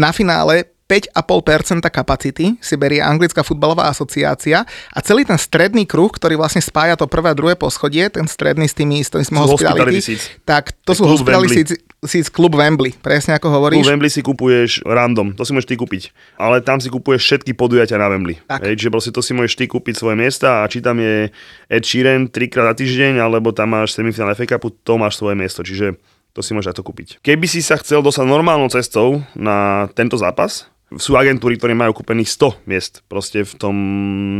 na 0.00 0.08
finále 0.16 0.72
5,5% 0.88 1.84
kapacity 1.92 2.56
si 2.64 2.74
berie 2.80 3.04
Anglická 3.04 3.44
futbalová 3.44 3.92
asociácia 3.92 4.64
a 4.64 4.98
celý 5.04 5.28
ten 5.28 5.36
stredný 5.36 5.84
kruh, 5.84 6.08
ktorý 6.08 6.40
vlastne 6.40 6.64
spája 6.64 6.96
to 6.96 7.04
prvé 7.04 7.28
a 7.28 7.36
druhé 7.36 7.60
poschodie, 7.60 8.08
ten 8.08 8.24
stredný 8.24 8.64
s 8.64 8.72
tými, 8.72 9.04
s 9.04 9.12
tými 9.12 9.36
hospitality, 9.36 10.16
tak 10.48 10.72
to 10.88 10.96
sú 10.96 11.04
hospitality 11.04 11.76
seats 12.06 12.30
klub 12.30 12.54
Wembley, 12.54 12.94
presne 12.94 13.34
ako 13.34 13.50
hovoríš. 13.50 13.82
Klub 13.82 13.90
Wembley 13.90 14.12
si 14.12 14.22
kupuješ 14.22 14.86
random, 14.86 15.34
to 15.34 15.42
si 15.42 15.50
môžeš 15.50 15.66
ty 15.66 15.74
kúpiť, 15.74 16.02
ale 16.38 16.62
tam 16.62 16.78
si 16.78 16.86
kupuješ 16.92 17.22
všetky 17.26 17.58
podujatia 17.58 17.98
na 17.98 18.06
Wembley. 18.06 18.38
Tak. 18.46 18.62
Hej, 18.62 18.78
čiže 18.78 18.92
proste 18.94 19.10
to 19.10 19.18
si 19.18 19.34
môžeš 19.34 19.58
ty 19.58 19.64
kúpiť 19.66 19.98
svoje 19.98 20.14
miesta 20.14 20.62
a 20.62 20.70
či 20.70 20.78
tam 20.78 21.02
je 21.02 21.34
Ed 21.66 21.82
Sheeran 21.82 22.30
trikrát 22.30 22.70
za 22.70 22.84
týždeň, 22.84 23.18
alebo 23.18 23.50
tam 23.50 23.74
máš 23.74 23.98
semifinál 23.98 24.36
FA 24.38 24.46
Cupu, 24.46 24.70
to 24.70 24.94
máš 24.94 25.18
svoje 25.18 25.34
miesto, 25.34 25.66
čiže 25.66 25.98
to 26.36 26.40
si 26.44 26.54
môžeš 26.54 26.78
to 26.78 26.86
kúpiť. 26.86 27.18
Keby 27.18 27.50
si 27.50 27.58
sa 27.58 27.74
chcel 27.82 27.98
dostať 27.98 28.30
normálnou 28.30 28.70
cestou 28.70 29.26
na 29.34 29.90
tento 29.98 30.14
zápas, 30.14 30.70
sú 30.96 31.20
agentúry, 31.20 31.60
ktoré 31.60 31.76
majú 31.76 31.92
kúpených 31.92 32.32
100 32.32 32.64
miest 32.64 33.04
proste 33.12 33.44
v 33.44 33.52
tom 33.60 33.76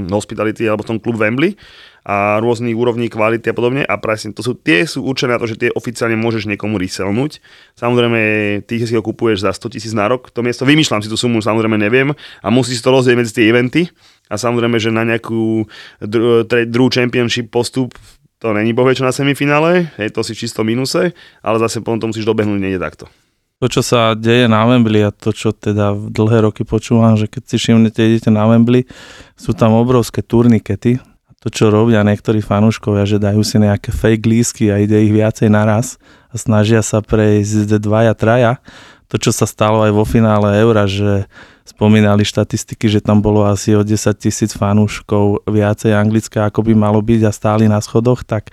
hospitality 0.08 0.64
alebo 0.64 0.80
v 0.80 0.96
tom 0.96 0.98
klub 1.02 1.20
Wembley 1.20 1.60
a 2.08 2.40
rôznych 2.40 2.72
úrovní 2.72 3.12
kvality 3.12 3.52
a 3.52 3.54
podobne. 3.54 3.84
A 3.84 4.00
presne 4.00 4.32
to 4.32 4.40
sú, 4.40 4.56
tie 4.56 4.88
sú 4.88 5.04
určené 5.04 5.36
na 5.36 5.40
to, 5.44 5.44
že 5.44 5.60
tie 5.60 5.68
oficiálne 5.76 6.16
môžeš 6.16 6.48
niekomu 6.48 6.80
reselnúť. 6.80 7.44
Samozrejme, 7.76 8.20
ty 8.64 8.80
si 8.80 8.96
ho 8.96 9.04
kupuješ 9.04 9.44
za 9.44 9.52
100 9.52 9.76
tisíc 9.76 9.92
na 9.92 10.08
rok, 10.08 10.32
to 10.32 10.40
miesto 10.40 10.64
vymýšľam 10.64 11.04
si 11.04 11.12
tú 11.12 11.20
sumu, 11.20 11.44
samozrejme 11.44 11.76
neviem. 11.76 12.16
A 12.40 12.48
musíš 12.48 12.80
to 12.80 12.96
rozdieť 12.96 13.16
medzi 13.20 13.36
tie 13.36 13.52
eventy. 13.52 13.92
A 14.32 14.40
samozrejme, 14.40 14.80
že 14.80 14.88
na 14.88 15.04
nejakú 15.04 15.68
dru, 16.00 16.48
druhú 16.48 16.88
championship 16.88 17.52
postup 17.52 17.92
to 18.40 18.56
není 18.56 18.72
bohvie 18.72 18.96
na 19.04 19.12
semifinále, 19.12 19.92
je 19.98 20.08
to 20.14 20.22
si 20.24 20.32
čisto 20.32 20.62
minuse, 20.62 21.12
ale 21.42 21.56
zase 21.58 21.82
potom 21.82 21.98
to 21.98 22.08
musíš 22.08 22.24
dobehnúť 22.24 22.56
niekde 22.56 22.80
takto 22.80 23.10
to, 23.58 23.66
čo 23.66 23.82
sa 23.82 24.14
deje 24.14 24.46
na 24.46 24.62
Wembley 24.62 25.02
a 25.02 25.10
to, 25.10 25.34
čo 25.34 25.50
teda 25.50 25.90
dlhé 25.90 26.46
roky 26.46 26.62
počúvam, 26.62 27.18
že 27.18 27.26
keď 27.26 27.42
si 27.42 27.56
všimnete, 27.58 27.98
idete 27.98 28.30
na 28.30 28.46
Wembley, 28.46 28.86
sú 29.34 29.50
tam 29.50 29.74
obrovské 29.74 30.22
turnikety. 30.22 31.02
A 31.02 31.30
to, 31.42 31.50
čo 31.50 31.66
robia 31.66 32.06
niektorí 32.06 32.38
fanúškovia, 32.38 33.02
že 33.02 33.18
dajú 33.18 33.42
si 33.42 33.58
nejaké 33.58 33.90
fake 33.90 34.26
lísky 34.30 34.70
a 34.70 34.78
ide 34.78 35.02
ich 35.02 35.10
viacej 35.10 35.50
naraz 35.50 35.98
a 36.30 36.38
snažia 36.38 36.86
sa 36.86 37.02
prejsť 37.02 37.82
dvaja, 37.82 38.14
traja. 38.14 38.62
To, 39.10 39.18
čo 39.18 39.34
sa 39.34 39.48
stalo 39.48 39.82
aj 39.82 39.92
vo 39.96 40.04
finále 40.04 40.54
Eura, 40.60 40.84
že 40.84 41.26
spomínali 41.64 42.22
štatistiky, 42.24 42.86
že 42.88 43.00
tam 43.00 43.20
bolo 43.20 43.44
asi 43.44 43.74
o 43.74 43.82
10 43.82 43.96
tisíc 44.16 44.52
fanúškov 44.54 45.48
viacej 45.48 45.96
anglická, 45.96 46.46
ako 46.46 46.64
by 46.64 46.72
malo 46.76 47.00
byť 47.00 47.20
a 47.26 47.32
stáli 47.32 47.64
na 47.66 47.80
schodoch, 47.80 48.22
tak 48.22 48.52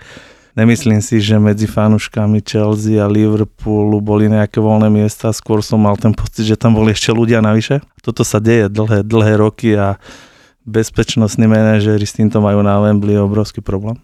Nemyslím 0.56 1.04
si, 1.04 1.20
že 1.20 1.36
medzi 1.36 1.68
fanúškami 1.68 2.40
Chelsea 2.40 2.96
a 2.96 3.04
Liverpoolu 3.04 4.00
boli 4.00 4.32
nejaké 4.32 4.56
voľné 4.56 4.88
miesta, 4.88 5.28
skôr 5.28 5.60
som 5.60 5.76
mal 5.76 6.00
ten 6.00 6.16
pocit, 6.16 6.48
že 6.48 6.56
tam 6.56 6.72
boli 6.72 6.96
ešte 6.96 7.12
ľudia 7.12 7.44
navyše. 7.44 7.84
Toto 8.00 8.24
sa 8.24 8.40
deje 8.40 8.72
dlhé, 8.72 9.04
dlhé 9.04 9.36
roky 9.36 9.76
a 9.76 10.00
bezpečnostní 10.64 11.44
manažéri 11.44 12.08
s 12.08 12.16
týmto 12.16 12.40
majú 12.40 12.64
na 12.64 12.80
Wembley 12.80 13.20
obrovský 13.20 13.60
problém. 13.60 14.00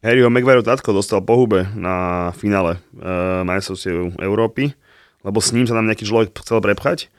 Harryho 0.00 0.32
Maguire 0.32 0.64
tatko 0.64 0.96
dostal 0.96 1.20
pohube 1.20 1.68
na 1.76 2.32
finále 2.32 2.80
e, 2.96 3.44
majstrovstiev 3.44 4.16
Európy, 4.24 4.72
lebo 5.20 5.38
s 5.44 5.52
ním 5.52 5.68
sa 5.68 5.76
tam 5.76 5.84
nejaký 5.84 6.08
človek 6.08 6.32
chcel 6.40 6.64
prepchať 6.64 7.12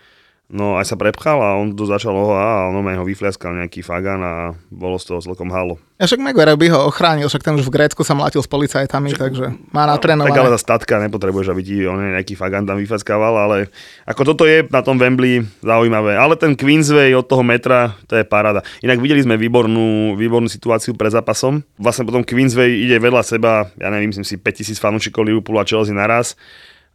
No 0.52 0.76
aj 0.76 0.92
sa 0.92 1.00
prepchal 1.00 1.40
a 1.40 1.56
on 1.56 1.72
to 1.72 1.88
začal 1.88 2.12
ho 2.12 2.36
a 2.36 2.68
on 2.68 2.84
ho 2.84 3.06
vyfliaskal 3.08 3.56
nejaký 3.56 3.80
fagan 3.80 4.20
a 4.20 4.34
bolo 4.68 5.00
z 5.00 5.08
toho 5.08 5.24
celkom 5.24 5.48
halo. 5.48 5.80
Ja 5.96 6.12
však 6.12 6.20
Maguire 6.20 6.60
by 6.60 6.68
ho 6.76 6.92
ochránil, 6.92 7.32
však 7.32 7.40
ten 7.40 7.56
už 7.56 7.72
v 7.72 7.80
Grécku 7.80 8.04
sa 8.04 8.12
mlátil 8.12 8.44
s 8.44 8.52
policajtami, 8.52 9.16
však, 9.16 9.22
takže 9.22 9.48
má 9.72 9.88
natrénované. 9.88 10.36
Tak 10.36 10.42
ale 10.44 10.52
tá 10.52 10.60
statka 10.60 11.00
nepotrebuješ, 11.08 11.56
aby 11.56 11.62
ti 11.64 11.76
on 11.88 12.04
nejaký 12.04 12.36
fagan 12.36 12.68
tam 12.68 12.84
vyfaskával, 12.84 13.32
ale 13.32 13.72
ako 14.04 14.36
toto 14.36 14.44
je 14.44 14.68
na 14.68 14.84
tom 14.84 15.00
Wembley 15.00 15.40
zaujímavé. 15.64 16.20
Ale 16.20 16.36
ten 16.36 16.60
Queensway 16.60 17.16
od 17.16 17.32
toho 17.32 17.48
metra, 17.48 17.96
to 18.12 18.20
je 18.20 18.28
paráda. 18.28 18.60
Inak 18.84 19.00
videli 19.00 19.24
sme 19.24 19.40
výbornú, 19.40 20.20
výbornú 20.20 20.52
situáciu 20.52 21.00
pred 21.00 21.16
zápasom. 21.16 21.64
Vlastne 21.80 22.04
potom 22.04 22.28
Queensway 22.28 22.82
ide 22.92 23.00
vedľa 23.00 23.24
seba, 23.24 23.72
ja 23.80 23.88
neviem, 23.88 24.12
myslím 24.12 24.28
si 24.28 24.36
5000 24.36 24.84
fanúšikov 24.84 25.24
Liverpoolu 25.24 25.64
a 25.64 25.70
Chelsea 25.70 25.96
naraz 25.96 26.36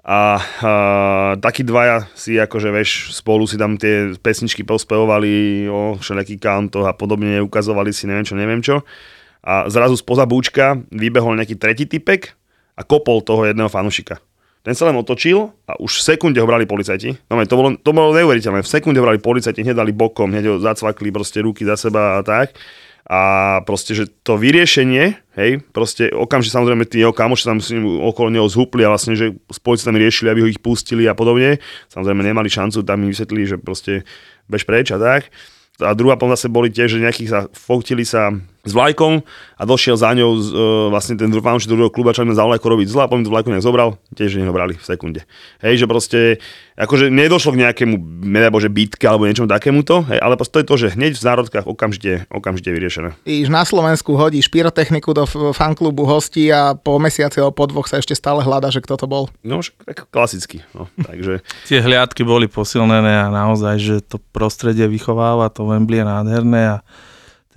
a, 0.07 0.39
a 0.39 0.73
takí 1.43 1.67
dvaja 1.67 2.07
si 2.15 2.39
akože 2.39 2.71
veš, 2.71 2.91
spolu 3.11 3.43
si 3.51 3.59
tam 3.59 3.75
tie 3.75 4.15
pesničky 4.23 4.63
pospevovali 4.63 5.67
o 5.67 5.99
všelijakých 5.99 6.39
kantoch 6.39 6.87
a 6.87 6.95
podobne, 6.95 7.43
ukazovali 7.43 7.91
si 7.91 8.07
neviem 8.07 8.23
čo, 8.23 8.39
neviem 8.39 8.63
čo. 8.63 8.87
A 9.43 9.67
zrazu 9.67 9.99
spoza 9.99 10.23
búčka 10.23 10.79
vybehol 10.95 11.35
nejaký 11.35 11.59
tretí 11.59 11.91
typek 11.91 12.39
a 12.79 12.87
kopol 12.87 13.19
toho 13.19 13.51
jedného 13.51 13.67
fanušika. 13.67 14.23
Ten 14.63 14.79
sa 14.79 14.87
len 14.87 14.99
otočil 14.99 15.51
a 15.67 15.75
už 15.79 16.03
v 16.03 16.15
sekunde 16.15 16.39
ho 16.39 16.47
brali 16.47 16.67
policajti. 16.71 17.27
No, 17.27 17.39
to 17.43 17.55
bolo, 17.59 17.69
to 17.75 17.91
bolo 17.91 18.15
neuveriteľné. 18.15 18.63
V 18.63 18.71
sekunde 18.71 18.99
ho 19.03 19.07
brali 19.07 19.19
policajti, 19.19 19.63
hneď 19.63 19.79
dali 19.79 19.91
bokom, 19.91 20.31
hneď 20.31 20.45
ho 20.51 20.57
zacvakli 20.63 21.11
proste 21.11 21.43
ruky 21.43 21.67
za 21.67 21.75
seba 21.75 22.19
a 22.19 22.23
tak 22.23 22.55
a 23.07 23.21
proste, 23.63 23.95
že 23.95 24.11
to 24.27 24.35
vyriešenie, 24.35 25.15
hej, 25.39 25.63
proste 25.71 26.11
okamžite 26.11 26.59
samozrejme 26.59 26.91
tí 26.91 26.99
jeho 26.99 27.15
kamoši 27.15 27.47
tam 27.47 27.63
okolo 28.03 28.35
neho 28.35 28.51
zhupli 28.51 28.83
a 28.83 28.91
vlastne, 28.91 29.15
že 29.15 29.31
s 29.47 29.63
policajtami 29.63 30.03
riešili, 30.03 30.27
aby 30.27 30.41
ho 30.43 30.51
ich 30.51 30.59
pustili 30.59 31.07
a 31.07 31.15
podobne. 31.15 31.63
Samozrejme 31.87 32.27
nemali 32.27 32.51
šancu, 32.51 32.83
tam 32.83 33.07
im 33.07 33.15
vysvetlili, 33.15 33.47
že 33.47 33.57
proste 33.63 34.03
bež 34.51 34.67
preč 34.67 34.91
a 34.91 34.99
tak. 34.99 35.31
A 35.79 35.95
druhá 35.95 36.19
potom 36.19 36.35
zase 36.35 36.51
boli 36.51 36.73
tie, 36.73 36.91
že 36.91 36.99
nejakých 36.99 37.31
sa 37.31 37.41
foktili 37.55 38.03
sa 38.03 38.35
s 38.67 38.73
vlajkom 38.75 39.23
a 39.57 39.63
došiel 39.63 39.95
za 39.97 40.11
ňou 40.13 40.31
uh, 40.35 40.43
vlastne 40.91 41.15
ten 41.15 41.31
fanúšik 41.31 41.71
druhého 41.71 41.89
kluba, 41.89 42.13
čo 42.13 42.27
za 42.27 42.45
vlajko 42.45 42.67
robiť 42.67 42.89
zle 42.91 43.03
a 43.07 43.09
potom 43.09 43.23
tú 43.23 43.31
vlajku 43.31 43.55
nejak 43.55 43.65
zobral, 43.65 43.97
tiež 44.13 44.43
ho 44.43 44.53
brali 44.53 44.75
v 44.75 44.85
sekunde. 44.85 45.23
Hej, 45.63 45.81
že 45.81 45.87
proste, 45.87 46.21
akože 46.75 47.09
nedošlo 47.09 47.55
k 47.55 47.61
nejakému, 47.65 47.95
nedaj 48.27 48.51
Bože, 48.51 48.69
bitke 48.69 49.07
alebo 49.07 49.25
niečomu 49.25 49.47
takémuto, 49.47 50.05
hej, 50.11 50.19
ale 50.19 50.35
to 50.37 50.59
je 50.59 50.67
to, 50.67 50.75
že 50.77 50.93
hneď 50.99 51.17
v 51.17 51.23
zárodkách 51.23 51.65
okamžite, 51.71 52.27
okamžite 52.29 52.69
vyriešené. 52.75 53.15
Iš 53.25 53.49
na 53.49 53.63
Slovensku 53.63 54.19
hodíš 54.19 54.51
pyrotechniku 54.51 55.15
do 55.15 55.25
fanklubu 55.55 56.05
hostí 56.05 56.51
a 56.51 56.75
po 56.75 56.99
mesiaci 56.99 57.39
alebo 57.39 57.55
po 57.55 57.71
dvoch 57.71 57.87
sa 57.87 58.03
ešte 58.03 58.19
stále 58.19 58.43
hľada, 58.43 58.69
že 58.75 58.83
kto 58.83 58.99
to 58.99 59.07
bol. 59.07 59.31
No, 59.47 59.63
tak 59.63 60.11
klasicky. 60.11 60.67
No, 60.75 60.91
takže... 60.99 61.41
Tie 61.71 61.79
hliadky 61.79 62.27
boli 62.27 62.51
posilnené 62.51 63.25
a 63.25 63.33
naozaj, 63.33 63.75
že 63.79 63.97
to 64.03 64.19
prostredie 64.35 64.91
vychováva, 64.91 65.49
to 65.49 65.65
Wembley 65.65 66.03
je 66.03 66.07
nádherné 66.07 66.63
a 66.75 66.77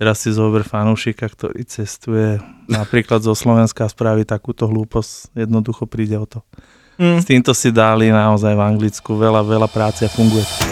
Teraz 0.00 0.24
si 0.24 0.32
zober 0.32 0.64
fanúšika, 0.64 1.28
ktorý 1.28 1.60
cestuje 1.68 2.40
napríklad 2.72 3.20
zo 3.20 3.36
Slovenska 3.36 3.84
a 3.84 3.92
spraví 3.92 4.24
takúto 4.24 4.64
hlúposť, 4.64 5.36
jednoducho 5.36 5.84
príde 5.84 6.16
o 6.16 6.24
to. 6.24 6.40
Mm. 6.96 7.20
S 7.20 7.28
týmto 7.28 7.52
si 7.52 7.68
dali 7.68 8.08
naozaj 8.08 8.56
v 8.56 8.64
Anglicku 8.64 9.12
veľa, 9.12 9.44
veľa 9.44 9.68
práce 9.68 10.08
a 10.08 10.12
funguje. 10.12 10.69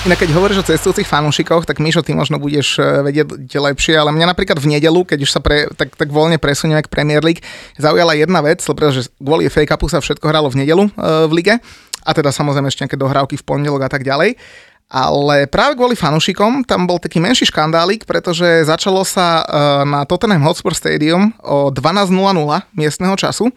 Inak 0.00 0.24
keď 0.24 0.32
hovoríš 0.32 0.64
o 0.64 0.68
cestujúcich 0.68 1.04
fanúšikoch, 1.04 1.68
tak 1.68 1.76
Mišo, 1.76 2.00
ty 2.00 2.16
možno 2.16 2.40
budeš 2.40 2.80
e, 2.80 3.04
vedieť 3.04 3.52
lepšie, 3.52 4.00
ale 4.00 4.16
mňa 4.16 4.32
napríklad 4.32 4.56
v 4.56 4.72
nedelu, 4.72 5.04
keď 5.04 5.18
už 5.20 5.28
sa 5.28 5.44
pre, 5.44 5.68
tak, 5.76 5.92
tak 5.92 6.08
voľne 6.08 6.40
presunieme 6.40 6.80
k 6.80 6.88
Premier 6.88 7.20
League, 7.20 7.44
zaujala 7.76 8.16
jedna 8.16 8.40
vec, 8.40 8.64
pretože 8.64 9.12
kvôli 9.20 9.52
FA 9.52 9.68
Cupu 9.68 9.92
sa 9.92 10.00
všetko 10.00 10.24
hralo 10.24 10.48
v 10.48 10.64
nedelu 10.64 10.88
e, 10.88 10.90
v 11.28 11.32
lige 11.36 11.54
a 12.00 12.10
teda 12.16 12.32
samozrejme 12.32 12.72
ešte 12.72 12.88
nejaké 12.88 12.96
dohrávky 12.96 13.36
v 13.36 13.44
pondelok 13.44 13.84
a 13.84 13.90
tak 13.92 14.00
ďalej. 14.00 14.40
Ale 14.90 15.46
práve 15.46 15.78
kvôli 15.78 15.94
fanúšikom 15.94 16.66
tam 16.66 16.88
bol 16.88 16.98
taký 16.98 17.22
menší 17.22 17.46
škandálik, 17.46 18.02
pretože 18.08 18.66
začalo 18.66 19.06
sa 19.06 19.46
uh, 19.46 19.86
na 19.86 20.02
Tottenham 20.02 20.42
Hotspur 20.42 20.74
Stadium 20.74 21.30
o 21.46 21.70
12.00 21.70 22.10
miestneho 22.74 23.14
času 23.14 23.54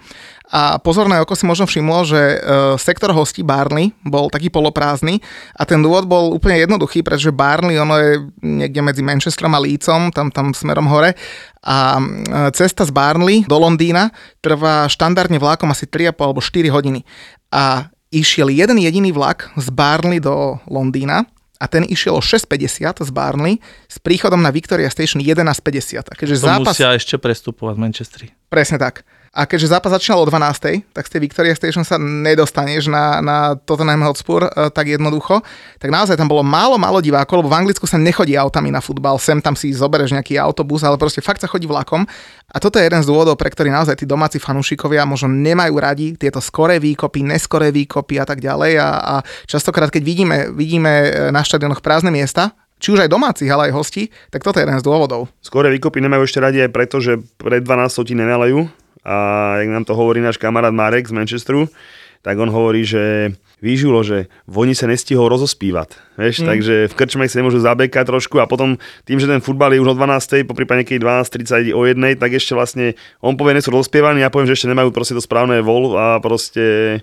a 0.51 0.75
pozorné 0.77 1.23
oko 1.23 1.39
si 1.39 1.47
možno 1.47 1.63
všimlo, 1.63 1.99
že 2.03 2.19
uh, 2.19 2.37
sektor 2.75 3.15
hostí 3.15 3.41
Barney 3.41 3.95
bol 4.03 4.27
taký 4.27 4.51
poloprázdny 4.51 5.23
a 5.55 5.63
ten 5.63 5.79
dôvod 5.79 6.03
bol 6.03 6.35
úplne 6.35 6.59
jednoduchý, 6.59 6.99
pretože 6.99 7.31
Barney 7.31 7.79
ono 7.79 7.95
je 7.95 8.11
niekde 8.43 8.83
medzi 8.83 9.01
Manchesterom 9.01 9.55
a 9.55 9.63
Leedsom, 9.63 10.11
tam, 10.11 10.29
tam 10.35 10.51
smerom 10.51 10.91
hore 10.91 11.15
a 11.63 11.97
uh, 11.97 12.51
cesta 12.51 12.83
z 12.83 12.91
Barnley 12.91 13.47
do 13.47 13.55
Londýna 13.55 14.11
trvá 14.43 14.91
štandardne 14.91 15.39
vlákom 15.39 15.71
asi 15.71 15.87
3,5 15.87 16.19
alebo 16.19 16.39
4 16.43 16.75
hodiny. 16.75 17.01
A 17.55 17.87
išiel 18.11 18.51
jeden 18.51 18.77
jediný 18.77 19.15
vlak 19.15 19.49
z 19.55 19.71
Barnley 19.71 20.19
do 20.19 20.59
Londýna 20.67 21.23
a 21.63 21.65
ten 21.71 21.87
išiel 21.87 22.19
o 22.19 22.21
6.50 22.21 22.99
z 22.99 23.11
Barnley 23.15 23.63
s 23.87 23.95
príchodom 24.03 24.43
na 24.43 24.51
Victoria 24.51 24.91
Station 24.91 25.23
11.50. 25.23 26.11
A 26.11 26.13
keďže 26.13 26.43
To 26.43 26.47
zápas... 26.51 26.75
musia 26.75 26.91
ešte 26.91 27.15
prestupovať 27.15 27.73
v 27.73 27.79
Manchestri. 27.79 28.25
Presne 28.51 28.75
tak. 28.75 29.07
A 29.33 29.49
keďže 29.49 29.73
zápas 29.73 29.89
začínal 29.89 30.21
o 30.21 30.29
12. 30.29 30.93
tak 30.93 31.09
z 31.09 31.17
tej 31.17 31.21
Victoria 31.25 31.57
Station 31.57 31.81
sa 31.81 31.97
nedostaneš 31.97 32.85
na, 32.85 33.17
na 33.17 33.57
Tottenham 33.57 34.05
Hotspur 34.05 34.45
e, 34.45 34.69
tak 34.69 34.85
jednoducho. 34.85 35.41
Tak 35.81 35.89
naozaj 35.89 36.21
tam 36.21 36.29
bolo 36.29 36.45
málo, 36.45 36.77
málo 36.77 37.01
divákov, 37.01 37.41
lebo 37.41 37.49
v 37.49 37.65
Anglicku 37.65 37.89
sa 37.89 37.97
nechodí 37.97 38.37
autami 38.37 38.69
na 38.69 38.77
futbal, 38.77 39.17
sem 39.17 39.41
tam 39.41 39.57
si 39.57 39.73
zobereš 39.73 40.13
nejaký 40.13 40.37
autobus, 40.37 40.85
ale 40.85 41.01
proste 41.01 41.25
fakt 41.25 41.41
sa 41.41 41.49
chodí 41.49 41.65
vlakom. 41.65 42.05
A 42.53 42.61
toto 42.61 42.77
je 42.77 42.85
jeden 42.85 43.01
z 43.01 43.09
dôvodov, 43.09 43.33
pre 43.33 43.49
ktorý 43.49 43.73
naozaj 43.73 43.97
tí 43.97 44.05
domáci 44.05 44.37
fanúšikovia 44.37 45.01
možno 45.09 45.33
nemajú 45.33 45.81
radi 45.81 46.13
tieto 46.13 46.37
skoré 46.37 46.77
výkopy, 46.77 47.25
neskoré 47.25 47.73
výkopy 47.73 48.21
a 48.21 48.29
tak 48.29 48.37
ďalej. 48.37 48.77
A, 48.77 48.89
a 49.01 49.15
častokrát, 49.49 49.89
keď 49.89 50.03
vidíme, 50.05 50.37
vidíme 50.53 51.09
na 51.33 51.41
štadionoch 51.41 51.81
prázdne 51.81 52.13
miesta, 52.13 52.53
či 52.77 52.93
už 52.93 53.01
aj 53.01 53.09
domácich, 53.09 53.49
ale 53.49 53.73
aj 53.73 53.81
hostí, 53.81 54.13
tak 54.29 54.45
toto 54.45 54.61
je 54.61 54.69
jeden 54.69 54.77
z 54.77 54.85
dôvodov. 54.85 55.25
Skore 55.41 55.73
výkopy 55.73 56.05
nemajú 56.05 56.21
ešte 56.21 56.37
radi 56.37 56.61
aj 56.61 56.69
preto, 56.69 57.01
že 57.01 57.17
pred 57.41 57.65
12 57.65 57.97
ti 58.05 58.13
nenalajú 58.13 58.82
a 59.03 59.15
jak 59.59 59.69
nám 59.69 59.85
to 59.85 59.93
hovorí 59.93 60.23
náš 60.23 60.39
kamarát 60.39 60.73
Marek 60.73 61.07
z 61.07 61.15
Manchesteru, 61.15 61.67
tak 62.23 62.39
on 62.39 62.47
hovorí, 62.47 62.87
že 62.87 63.35
výžulo, 63.59 64.03
že 64.03 64.31
oni 64.47 64.71
sa 64.75 64.87
nestihol 64.87 65.27
rozospívať. 65.27 66.19
Vieš, 66.19 66.43
mm. 66.43 66.47
takže 66.47 66.75
v 66.91 66.93
krčme 66.95 67.27
sa 67.27 67.39
nemôžu 67.39 67.59
zabekať 67.63 68.03
trošku 68.07 68.39
a 68.39 68.47
potom 68.47 68.79
tým, 69.07 69.19
že 69.19 69.27
ten 69.27 69.43
futbal 69.43 69.75
je 69.75 69.83
už 69.83 69.91
o 69.91 69.95
12. 69.95 70.47
po 70.47 70.55
prípade 70.55 70.83
niekedy 70.83 71.03
12.30 71.03 71.75
o 71.75 71.83
1, 71.83 72.19
tak 72.19 72.31
ešte 72.35 72.55
vlastne 72.55 72.95
on 73.19 73.35
povie, 73.35 73.55
nie 73.55 73.63
sú 73.63 73.71
rozpievaní, 73.75 74.23
ja 74.23 74.31
poviem, 74.31 74.51
že 74.51 74.55
ešte 74.59 74.71
nemajú 74.71 74.91
proste 74.95 75.15
to 75.15 75.23
správne 75.23 75.59
vol 75.63 75.95
a 75.99 76.19
proste 76.23 76.99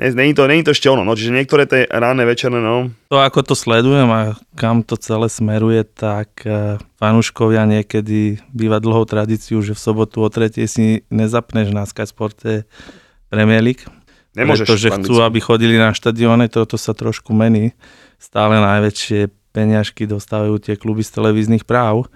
Není 0.00 0.32
to, 0.34 0.48
není 0.48 0.64
to 0.64 0.72
ešte 0.72 0.88
ono, 0.88 1.04
no, 1.04 1.12
čiže 1.12 1.36
niektoré 1.36 1.68
tie 1.68 1.84
ráne 1.84 2.24
večerné, 2.24 2.58
no. 2.64 2.88
To 3.12 3.20
ako 3.20 3.52
to 3.52 3.54
sledujem 3.54 4.08
a 4.08 4.34
kam 4.56 4.80
to 4.80 4.96
celé 4.96 5.28
smeruje, 5.28 5.84
tak 5.84 6.32
uh, 6.48 6.80
fanúškovia 6.96 7.68
niekedy 7.68 8.40
býva 8.56 8.80
dlhou 8.80 9.04
tradíciu, 9.04 9.60
že 9.60 9.76
v 9.76 9.84
sobotu 9.84 10.24
o 10.24 10.28
tretej 10.32 10.64
si 10.64 10.84
nezapneš 11.12 11.76
na 11.76 11.84
Sky 11.84 12.08
Sporte 12.08 12.64
Premier 13.28 13.60
League. 13.60 13.84
Nemôžeš. 14.32 14.64
Pretože 14.64 14.88
chcú, 14.96 15.20
aby 15.20 15.44
chodili 15.44 15.76
na 15.76 15.92
štadióne, 15.92 16.48
toto 16.48 16.80
sa 16.80 16.96
trošku 16.96 17.36
mení. 17.36 17.76
Stále 18.16 18.64
najväčšie 18.64 19.28
peňažky 19.52 20.08
dostávajú 20.08 20.56
tie 20.56 20.80
kluby 20.80 21.04
z 21.04 21.20
televíznych 21.20 21.68
práv. 21.68 22.08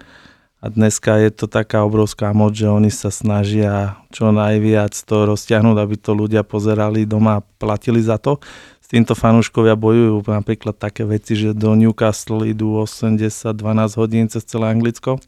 A 0.67 0.71
dneska 0.75 1.15
je 1.23 1.31
to 1.31 1.47
taká 1.47 1.87
obrovská 1.87 2.35
moc, 2.35 2.59
že 2.59 2.67
oni 2.67 2.91
sa 2.91 3.15
snažia 3.15 4.03
čo 4.11 4.35
najviac 4.35 4.99
to 4.99 5.31
roztiahnuť, 5.31 5.79
aby 5.79 5.95
to 5.95 6.11
ľudia 6.11 6.43
pozerali 6.43 7.07
doma 7.07 7.39
a 7.39 7.45
platili 7.63 8.03
za 8.03 8.19
to. 8.19 8.43
S 8.83 8.91
týmto 8.91 9.15
fanúškovia 9.15 9.79
bojujú 9.79 10.27
napríklad 10.27 10.75
také 10.75 11.07
veci, 11.07 11.39
že 11.39 11.55
do 11.55 11.71
Newcastle 11.79 12.43
idú 12.51 12.83
80-12 12.83 13.63
hodín 13.95 14.27
cez 14.27 14.43
celé 14.43 14.75
Anglicko. 14.75 15.23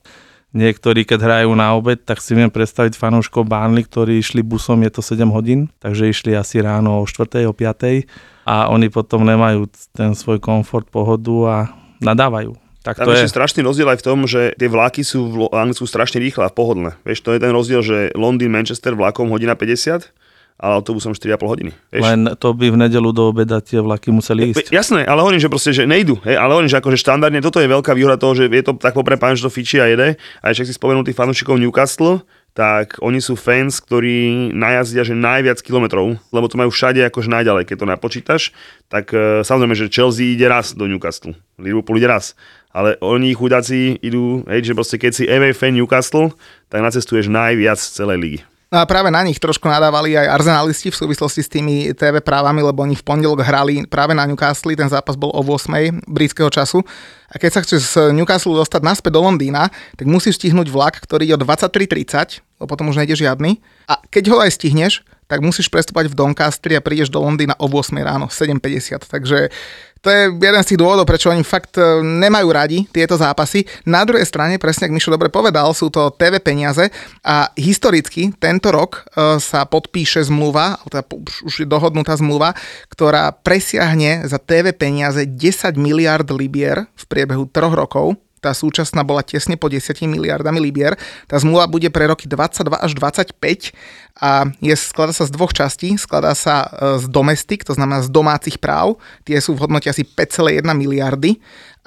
Niektorí, 0.59 1.07
keď 1.07 1.23
hrajú 1.23 1.55
na 1.55 1.71
obed, 1.79 2.03
tak 2.03 2.19
si 2.19 2.35
viem 2.35 2.51
predstaviť 2.51 2.99
fanúškov 2.99 3.47
Burnley, 3.47 3.87
ktorí 3.87 4.19
išli 4.19 4.43
busom, 4.43 4.83
je 4.83 4.91
to 4.91 5.07
7 5.07 5.23
hodín, 5.31 5.71
takže 5.79 6.11
išli 6.11 6.35
asi 6.35 6.59
ráno 6.59 6.99
o 6.99 7.07
4. 7.07 7.47
o 7.47 7.55
5. 7.55 8.11
a 8.43 8.75
oni 8.75 8.91
potom 8.91 9.23
nemajú 9.23 9.71
ten 9.95 10.19
svoj 10.19 10.43
komfort, 10.43 10.91
pohodu 10.91 11.37
a 11.47 11.57
nadávajú. 12.03 12.59
Tak 12.87 13.03
Tam 13.03 13.11
to 13.11 13.13
je 13.15 13.27
strašný 13.27 13.67
rozdiel 13.67 13.91
aj 13.91 13.99
v 14.01 14.07
tom, 14.07 14.19
že 14.31 14.55
tie 14.55 14.71
vlaky 14.71 15.03
sú 15.03 15.27
v 15.29 15.37
Anglicku 15.51 15.85
strašne 15.85 16.23
rýchle 16.23 16.47
a 16.47 16.51
pohodlné. 16.51 16.95
Vieš, 17.03 17.27
to 17.27 17.35
je 17.35 17.43
ten 17.43 17.51
rozdiel, 17.51 17.83
že 17.83 18.15
Londýn, 18.15 18.55
Manchester 18.55 18.95
vlakom 18.95 19.29
hodina 19.35 19.59
50, 19.59 20.15
ale 20.59 20.73
autobusom 20.75 21.15
4,5 21.15 21.39
hodiny. 21.39 21.71
Vieš? 21.95 22.03
Len 22.03 22.21
to 22.35 22.51
by 22.51 22.67
v 22.75 22.77
nedelu 22.79 23.11
do 23.15 23.31
obeda 23.31 23.63
tie 23.63 23.79
vlaky 23.79 24.11
museli 24.11 24.51
ísť. 24.51 24.75
Jasné, 24.75 25.07
ale 25.07 25.23
hovorím, 25.23 25.39
že 25.39 25.47
proste, 25.47 25.71
že 25.71 25.87
nejdu. 25.87 26.19
Hej, 26.27 26.35
ale 26.35 26.51
hovorím, 26.55 26.71
že 26.71 26.79
akože 26.83 26.99
štandardne 26.99 27.39
toto 27.39 27.63
je 27.63 27.71
veľká 27.71 27.95
výhoda 27.95 28.19
toho, 28.19 28.35
že 28.35 28.51
je 28.51 28.65
to 28.67 28.75
tak 28.75 28.95
poprepáne, 28.95 29.39
že 29.39 29.47
to 29.47 29.55
fičí 29.55 29.79
a 29.79 29.87
jede. 29.87 30.19
A 30.43 30.51
ešte 30.51 30.67
ak 30.67 30.69
si 30.71 30.75
spomenul 30.75 31.07
tých 31.07 31.19
fanúšikov 31.19 31.63
Newcastle, 31.63 32.27
tak 32.59 32.99
oni 32.99 33.23
sú 33.23 33.39
fans, 33.39 33.79
ktorí 33.79 34.51
najazdia, 34.51 35.07
že 35.07 35.15
najviac 35.15 35.63
kilometrov, 35.63 36.19
lebo 36.35 36.47
to 36.51 36.59
majú 36.59 36.75
všade 36.75 36.99
akože 37.07 37.31
najďalej, 37.31 37.71
keď 37.71 37.77
to 37.79 37.87
napočítaš, 37.87 38.43
tak 38.91 39.15
e, 39.15 39.47
samozrejme, 39.47 39.79
že 39.79 39.87
Chelsea 39.87 40.35
ide 40.35 40.51
raz 40.51 40.75
do 40.75 40.91
Newcastle, 40.91 41.39
Liverpool 41.55 42.03
ide 42.03 42.11
raz, 42.11 42.35
ale 42.73 43.01
oni 43.01 43.33
chudáci 43.33 43.97
idú, 44.05 44.45
hej, 44.47 44.73
že 44.73 44.77
proste 44.77 44.97
keď 45.01 45.13
si 45.15 45.25
fan 45.57 45.75
Newcastle, 45.75 46.33
tak 46.69 46.85
nacestuješ 46.85 47.33
najviac 47.33 47.81
z 47.81 47.89
celej 47.97 48.19
ligy. 48.21 48.41
No 48.69 48.85
a 48.85 48.85
práve 48.85 49.09
na 49.09 49.25
nich 49.25 49.41
trošku 49.41 49.65
nadávali 49.65 50.13
aj 50.13 50.29
arzenalisti 50.29 50.93
v 50.93 51.01
súvislosti 51.01 51.41
s 51.41 51.49
tými 51.49 51.97
TV 51.97 52.21
právami, 52.21 52.61
lebo 52.61 52.85
oni 52.85 52.93
v 52.93 53.01
pondelok 53.01 53.41
hrali 53.41 53.89
práve 53.89 54.13
na 54.13 54.29
Newcastle, 54.29 54.77
ten 54.77 54.93
zápas 54.93 55.17
bol 55.17 55.33
o 55.33 55.41
8. 55.41 56.05
britského 56.05 56.53
času. 56.53 56.85
A 57.33 57.41
keď 57.41 57.51
sa 57.57 57.61
chceš 57.65 57.81
z 57.97 58.13
Newcastle 58.13 58.53
dostať 58.53 58.85
naspäť 58.85 59.17
do 59.17 59.25
Londýna, 59.25 59.73
tak 59.97 60.05
musíš 60.05 60.37
stihnúť 60.37 60.69
vlak, 60.69 61.01
ktorý 61.01 61.33
je 61.33 61.35
o 61.37 61.41
23.30, 61.41 62.45
lebo 62.61 62.69
potom 62.69 62.93
už 62.93 63.01
nejde 63.01 63.17
žiadny. 63.17 63.57
A 63.89 64.05
keď 64.13 64.37
ho 64.37 64.45
aj 64.45 64.61
stihneš, 64.61 65.01
tak 65.29 65.45
musíš 65.45 65.69
prestúpať 65.69 66.09
v 66.09 66.17
Doncaster 66.17 66.73
a 66.75 66.81
prídeš 66.81 67.13
do 67.13 67.21
Londýna 67.21 67.53
o 67.61 67.69
8 67.69 67.93
ráno, 68.01 68.33
7.50. 68.33 69.05
Takže 69.05 69.53
to 69.99 70.09
je 70.09 70.31
jeden 70.31 70.63
z 70.63 70.69
tých 70.73 70.81
dôvodov, 70.81 71.11
prečo 71.11 71.29
oni 71.29 71.43
fakt 71.43 71.75
e, 71.75 71.83
nemajú 72.01 72.49
radi 72.55 72.87
tieto 72.89 73.19
zápasy. 73.19 73.67
Na 73.83 74.07
druhej 74.07 74.25
strane, 74.25 74.55
presne 74.57 74.87
ako 74.87 74.95
Mišo 74.95 75.11
dobre 75.11 75.29
povedal, 75.29 75.75
sú 75.75 75.91
to 75.91 76.15
TV 76.15 76.39
peniaze 76.39 76.87
a 77.27 77.51
historicky 77.59 78.31
tento 78.39 78.71
rok 78.71 79.05
e, 79.11 79.43
sa 79.43 79.67
podpíše 79.67 80.23
zmluva, 80.31 80.79
teda 80.87 81.03
už 81.43 81.55
je 81.61 81.67
dohodnutá 81.67 82.15
zmluva, 82.15 82.55
ktorá 82.89 83.35
presiahne 83.35 84.23
za 84.25 84.39
TV 84.39 84.71
peniaze 84.71 85.27
10 85.27 85.75
miliard 85.75 86.27
libier 86.31 86.87
v 86.95 87.05
priebehu 87.11 87.51
troch 87.51 87.75
rokov 87.75 88.15
tá 88.39 88.55
súčasná 88.55 89.03
bola 89.03 89.27
tesne 89.27 89.59
po 89.59 89.67
10 89.67 89.99
miliardami 90.07 90.59
libier. 90.63 90.95
Tá 91.27 91.37
zmluva 91.39 91.67
bude 91.67 91.91
pre 91.91 92.07
roky 92.09 92.31
22 92.31 92.79
až 92.79 92.93
25 92.95 93.75
a 94.19 94.51
je, 94.59 94.75
skladá 94.75 95.15
sa 95.15 95.27
z 95.27 95.31
dvoch 95.31 95.55
častí. 95.55 95.95
Skladá 95.95 96.35
sa 96.35 96.67
e, 96.67 96.69
z 96.99 97.07
domestik, 97.07 97.63
to 97.63 97.75
znamená 97.75 98.03
z 98.03 98.11
domácich 98.11 98.59
práv. 98.59 98.99
Tie 99.23 99.39
sú 99.39 99.55
v 99.55 99.67
hodnote 99.67 99.87
asi 99.87 100.03
5,1 100.03 100.67
miliardy 100.75 101.39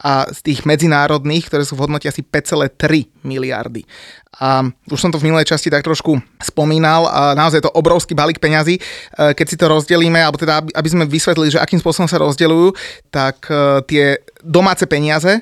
a 0.01 0.25
z 0.33 0.39
tých 0.41 0.65
medzinárodných, 0.65 1.45
ktoré 1.45 1.61
sú 1.61 1.77
v 1.77 1.85
hodnote 1.85 2.09
asi 2.09 2.25
5,3 2.25 3.05
miliardy. 3.21 3.85
A 4.41 4.65
už 4.89 4.97
som 4.97 5.11
to 5.13 5.21
v 5.21 5.27
minulej 5.29 5.45
časti 5.45 5.69
tak 5.69 5.85
trošku 5.85 6.17
spomínal, 6.41 7.05
a 7.05 7.37
naozaj 7.37 7.61
je 7.61 7.65
to 7.67 7.77
obrovský 7.77 8.17
balík 8.17 8.41
peňazí. 8.41 8.79
E, 8.79 8.81
Keď 9.35 9.45
si 9.45 9.59
to 9.59 9.69
rozdelíme, 9.69 10.17
alebo 10.17 10.39
teda 10.39 10.65
aby- 10.65 10.89
sme 10.91 11.05
vysvetlili, 11.05 11.53
že 11.53 11.61
akým 11.61 11.77
spôsobom 11.77 12.09
sa 12.09 12.17
rozdeľujú, 12.17 12.73
tak 13.13 13.45
e, 13.51 13.83
tie 13.85 14.05
domáce 14.41 14.87
peniaze 14.87 15.35
e, 15.35 15.41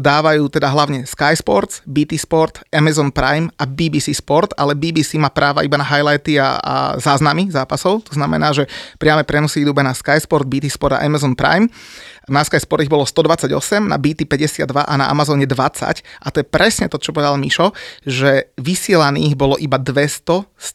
dávajú 0.00 0.50
teda 0.50 0.72
hlavne 0.72 1.04
Sky 1.04 1.36
Sports, 1.36 1.84
BT 1.84 2.16
Sport, 2.16 2.64
Amazon 2.72 3.12
Prime 3.12 3.52
a 3.60 3.68
BBC 3.68 4.16
Sport, 4.16 4.56
ale 4.56 4.72
BBC 4.72 5.20
má 5.20 5.28
práva 5.28 5.60
iba 5.62 5.76
na 5.76 5.84
highlighty 5.86 6.40
a, 6.40 6.58
a 6.58 6.74
záznamy 6.98 7.52
zápasov, 7.52 8.08
to 8.08 8.16
znamená, 8.16 8.56
že 8.56 8.64
priame 8.96 9.22
prenosy 9.22 9.62
idú 9.62 9.76
iba 9.76 9.84
na 9.84 9.92
Sky 9.92 10.16
Sport, 10.16 10.48
BT 10.48 10.72
Sport 10.72 10.96
a 10.96 11.04
Amazon 11.04 11.36
Prime. 11.36 11.68
Na 12.24 12.40
Sky 12.40 12.56
Sport 12.56 12.88
ich 12.88 12.92
bolo 12.92 13.04
128, 13.04 13.84
na 13.84 14.00
BT 14.00 14.24
52 14.24 14.64
a 14.80 14.94
na 14.96 15.12
Amazone 15.12 15.44
20 15.44 16.00
a 16.00 16.26
to 16.32 16.40
je 16.40 16.46
presne 16.46 16.88
to, 16.88 16.96
čo 16.96 17.12
povedal 17.12 17.36
Mišo, 17.36 17.76
že 18.08 18.48
vysielaných 18.56 19.36
bolo 19.36 19.60
iba 19.60 19.76
200 19.76 20.48
z 20.56 20.68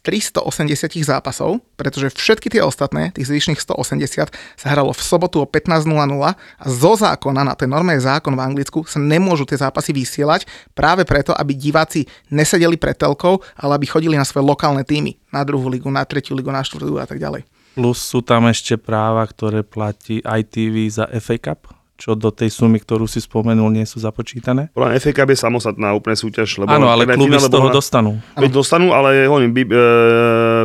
380 0.45 1.01
zápasov, 1.01 1.57
pretože 1.73 2.13
všetky 2.13 2.53
tie 2.53 2.61
ostatné, 2.61 3.09
tých 3.17 3.33
zvyšných 3.33 3.57
180, 3.57 4.29
sa 4.29 4.67
hralo 4.69 4.93
v 4.93 5.01
sobotu 5.01 5.41
o 5.41 5.49
15.00 5.49 5.89
a 6.37 6.65
zo 6.69 6.91
zákona, 6.93 7.41
na 7.41 7.57
ten 7.57 7.71
normálny 7.71 8.05
zákon 8.05 8.37
v 8.37 8.45
Anglicku, 8.45 8.85
sa 8.85 9.01
nemôžu 9.01 9.49
tie 9.49 9.57
zápasy 9.57 9.89
vysielať 9.89 10.45
práve 10.77 11.01
preto, 11.01 11.33
aby 11.33 11.57
diváci 11.57 12.05
nesedeli 12.29 12.77
pred 12.77 12.93
telkou, 12.93 13.41
ale 13.57 13.81
aby 13.81 13.89
chodili 13.89 14.13
na 14.13 14.25
svoje 14.27 14.45
lokálne 14.45 14.85
týmy, 14.85 15.17
na 15.33 15.41
druhú 15.41 15.65
ligu, 15.65 15.89
na 15.89 16.05
tretiu 16.05 16.37
ligu, 16.37 16.53
na 16.53 16.61
štvrtú 16.61 17.01
a 17.01 17.09
tak 17.09 17.17
ďalej. 17.17 17.58
Plus 17.79 17.97
sú 17.97 18.19
tam 18.19 18.45
ešte 18.45 18.75
práva, 18.75 19.23
ktoré 19.23 19.63
platí 19.63 20.19
ITV 20.19 20.75
za 20.89 21.05
FA 21.15 21.37
Cup, 21.39 21.67
čo 21.95 22.11
do 22.13 22.29
tej 22.29 22.47
sumy, 22.49 22.77
ktorú 22.77 23.05
si 23.05 23.17
spomenul, 23.17 23.67
nie 23.69 23.83
sú 23.83 23.97
započítané. 23.97 24.67
Podľa 24.69 24.99
FA 24.99 25.11
Cup 25.13 25.29
je 25.29 25.37
samostatná 25.37 25.91
úplne 25.91 26.15
súťaž, 26.15 26.47
lebo 26.57 26.69
Áno, 26.69 26.87
ale 26.87 27.07
kluby 27.07 27.31
finále 27.31 27.41
z 27.41 27.49
toho 27.49 27.67
na- 27.67 27.73
dostanú. 27.73 28.11
Veď 28.33 28.51
dostanú, 28.53 28.91
ale 28.91 29.23
hovorím, 29.25 29.51
bi- 29.51 29.65
e, 29.65 29.79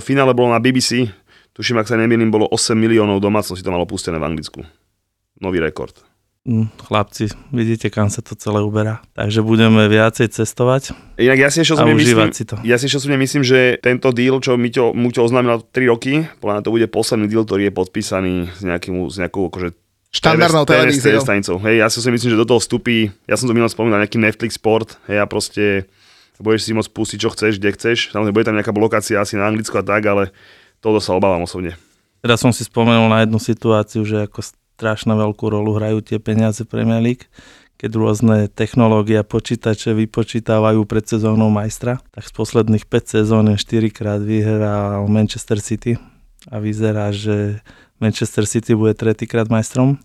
finále 0.00 0.30
bolo 0.30 0.50
na 0.50 0.58
BBC, 0.58 1.06
tuším, 1.50 1.76
ak 1.76 1.86
sa 1.86 1.94
nemýlim, 1.94 2.28
bolo 2.28 2.46
8 2.46 2.74
miliónov 2.74 3.18
domácností 3.18 3.62
to 3.62 3.70
malo 3.70 3.82
pustené 3.84 4.16
v 4.16 4.26
Anglicku. 4.26 4.60
Nový 5.36 5.58
rekord. 5.58 5.94
Mm, 6.44 6.68
Chlapci, 6.76 7.32
vidíte, 7.56 7.88
kam 7.88 8.12
sa 8.12 8.20
to 8.20 8.36
celé 8.36 8.60
uberá. 8.60 9.00
Takže 9.16 9.40
budeme 9.40 9.88
viacej 9.88 10.28
cestovať 10.28 10.92
Inak 11.16 11.40
ja 11.40 11.48
si 11.48 11.64
ešte 11.64 11.80
osobne 11.80 11.96
myslím, 11.96 12.36
si 12.36 12.44
to. 12.44 12.60
ja 12.60 12.76
si 12.76 12.84
ešte 12.84 13.00
osobne 13.00 13.16
myslím, 13.16 13.40
že 13.40 13.80
tento 13.80 14.12
deal, 14.12 14.36
čo 14.44 14.60
Muťo, 14.60 14.92
Muťo 14.92 15.24
oznámil 15.24 15.56
na 15.56 15.58
3 15.64 15.88
roky, 15.88 16.28
podľa 16.44 16.60
mňa 16.60 16.64
to 16.68 16.74
bude 16.76 16.86
posledný 16.92 17.32
deal, 17.32 17.48
ktorý 17.48 17.72
je 17.72 17.72
podpísaný 17.72 18.34
s, 18.52 18.60
nejakým, 18.60 19.08
s 19.08 19.16
nejakou 19.16 19.48
akože 19.48 19.72
Štandardnou 20.12 20.68
televíziou. 20.68 21.24
stanicou. 21.24 21.56
Hej, 21.64 21.80
ja 21.80 21.88
si 21.88 22.04
si 22.04 22.12
myslím, 22.12 22.36
že 22.36 22.38
do 22.38 22.44
toho 22.44 22.60
vstupí, 22.60 23.08
ja 23.24 23.40
som 23.40 23.48
to 23.48 23.56
minul 23.56 23.72
spomínal, 23.72 24.04
nejaký 24.04 24.20
Netflix 24.20 24.60
Sport, 24.60 25.00
hej, 25.08 25.18
a 25.18 25.26
proste 25.26 25.88
budeš 26.36 26.68
si 26.68 26.76
môcť 26.76 26.92
pustiť, 26.92 27.18
čo 27.24 27.32
chceš, 27.32 27.56
kde 27.56 27.72
chceš. 27.72 28.12
Samozrejme, 28.12 28.36
bude 28.36 28.44
tam 28.44 28.60
nejaká 28.60 28.76
blokácia 28.76 29.16
asi 29.16 29.40
na 29.40 29.48
Anglicku 29.48 29.80
a 29.80 29.84
tak, 29.86 30.04
ale 30.04 30.28
toho 30.84 31.00
sa 31.00 31.16
obávam 31.16 31.48
osobne. 31.48 31.80
Teraz 32.20 32.44
som 32.44 32.52
si 32.52 32.68
spomenul 32.68 33.08
na 33.08 33.24
jednu 33.24 33.40
situáciu, 33.40 34.04
že 34.04 34.28
ako 34.28 34.44
strašne 34.74 35.14
veľkú 35.14 35.46
rolu 35.46 35.78
hrajú 35.78 36.02
tie 36.02 36.18
peniaze 36.18 36.66
Premier 36.66 36.98
League, 36.98 37.30
keď 37.78 37.90
rôzne 37.94 38.36
technológie 38.50 39.18
a 39.18 39.26
počítače 39.26 39.94
vypočítavajú 39.94 40.82
pred 40.86 41.06
sezónou 41.06 41.50
majstra, 41.50 42.02
tak 42.10 42.26
z 42.26 42.32
posledných 42.34 42.86
5 42.86 43.14
sezón 43.18 43.46
4 43.54 43.60
krát 43.94 44.22
vyhral 44.22 45.06
Manchester 45.06 45.58
City 45.62 45.98
a 46.50 46.58
vyzerá, 46.58 47.14
že 47.14 47.62
Manchester 48.02 48.46
City 48.46 48.74
bude 48.74 48.94
tretíkrát 48.98 49.46
majstrom. 49.46 49.98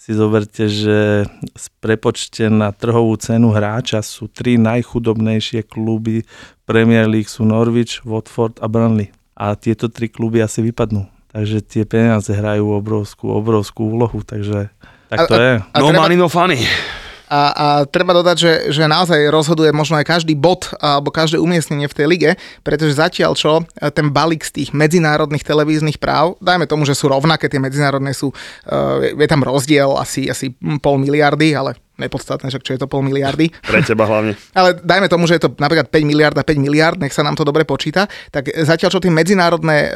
Si 0.00 0.16
zoberte, 0.16 0.64
že 0.64 1.28
z 1.52 1.66
prepočte 1.84 2.48
na 2.48 2.72
trhovú 2.72 3.20
cenu 3.20 3.52
hráča 3.52 4.00
sú 4.00 4.32
tri 4.32 4.56
najchudobnejšie 4.56 5.60
kluby 5.68 6.24
Premier 6.64 7.04
League 7.04 7.28
sú 7.28 7.44
Norwich, 7.44 8.00
Watford 8.08 8.64
a 8.64 8.66
Burnley. 8.70 9.12
A 9.36 9.52
tieto 9.60 9.92
tri 9.92 10.08
kluby 10.08 10.40
asi 10.40 10.64
vypadnú. 10.64 11.19
Takže 11.30 11.62
tie 11.62 11.86
peniaze 11.86 12.30
hrajú 12.30 12.74
obrovskú, 12.74 13.30
obrovskú 13.30 13.94
úlohu, 13.94 14.26
takže 14.26 14.66
tak 15.06 15.30
to 15.30 15.34
A- 15.34 15.38
a- 15.38 15.42
je. 15.42 15.52
A 15.62 15.76
no 15.78 15.86
treba- 15.90 16.02
money, 16.02 16.16
no 16.18 16.26
funny. 16.26 16.58
A, 17.30 17.40
a 17.54 17.66
treba 17.86 18.10
dodať, 18.10 18.36
že, 18.42 18.52
že 18.74 18.90
naozaj 18.90 19.30
rozhoduje 19.30 19.70
možno 19.70 19.94
aj 19.94 20.18
každý 20.18 20.34
bod 20.34 20.66
alebo 20.82 21.14
každé 21.14 21.38
umiestnenie 21.38 21.86
v 21.86 21.94
tej 21.94 22.06
lige, 22.10 22.30
pretože 22.66 22.98
zatiaľ 22.98 23.38
čo 23.38 23.62
e, 23.62 23.86
ten 23.94 24.10
balík 24.10 24.42
z 24.42 24.58
tých 24.58 24.74
medzinárodných 24.74 25.46
televíznych 25.46 26.02
práv, 26.02 26.34
dajme 26.42 26.66
tomu, 26.66 26.82
že 26.82 26.98
sú 26.98 27.06
rovnaké, 27.06 27.46
tie 27.46 27.62
medzinárodné 27.62 28.18
sú, 28.18 28.34
je, 28.66 29.14
je 29.14 29.28
tam 29.30 29.46
rozdiel 29.46 29.94
asi, 29.94 30.26
asi 30.26 30.58
pol 30.82 30.98
miliardy, 30.98 31.54
ale 31.54 31.78
nepodstatné, 32.00 32.48
že 32.48 32.58
čo 32.64 32.72
je 32.72 32.80
to 32.80 32.88
pol 32.88 33.04
miliardy. 33.04 33.52
Pre 33.70 33.80
teba 33.84 34.08
hlavne. 34.08 34.34
Ale 34.56 34.80
dajme 34.80 35.12
tomu, 35.12 35.28
že 35.28 35.36
je 35.36 35.46
to 35.46 35.50
napríklad 35.60 35.92
5 35.92 36.00
miliard 36.08 36.36
a 36.36 36.44
5 36.44 36.56
miliard, 36.56 36.96
nech 36.96 37.12
sa 37.12 37.20
nám 37.20 37.36
to 37.36 37.44
dobre 37.44 37.68
počíta, 37.68 38.08
tak 38.32 38.48
zatiaľ 38.48 38.90
čo 38.90 39.00
tie 39.02 39.12
medzinárodné 39.12 39.76
e, 39.76 39.88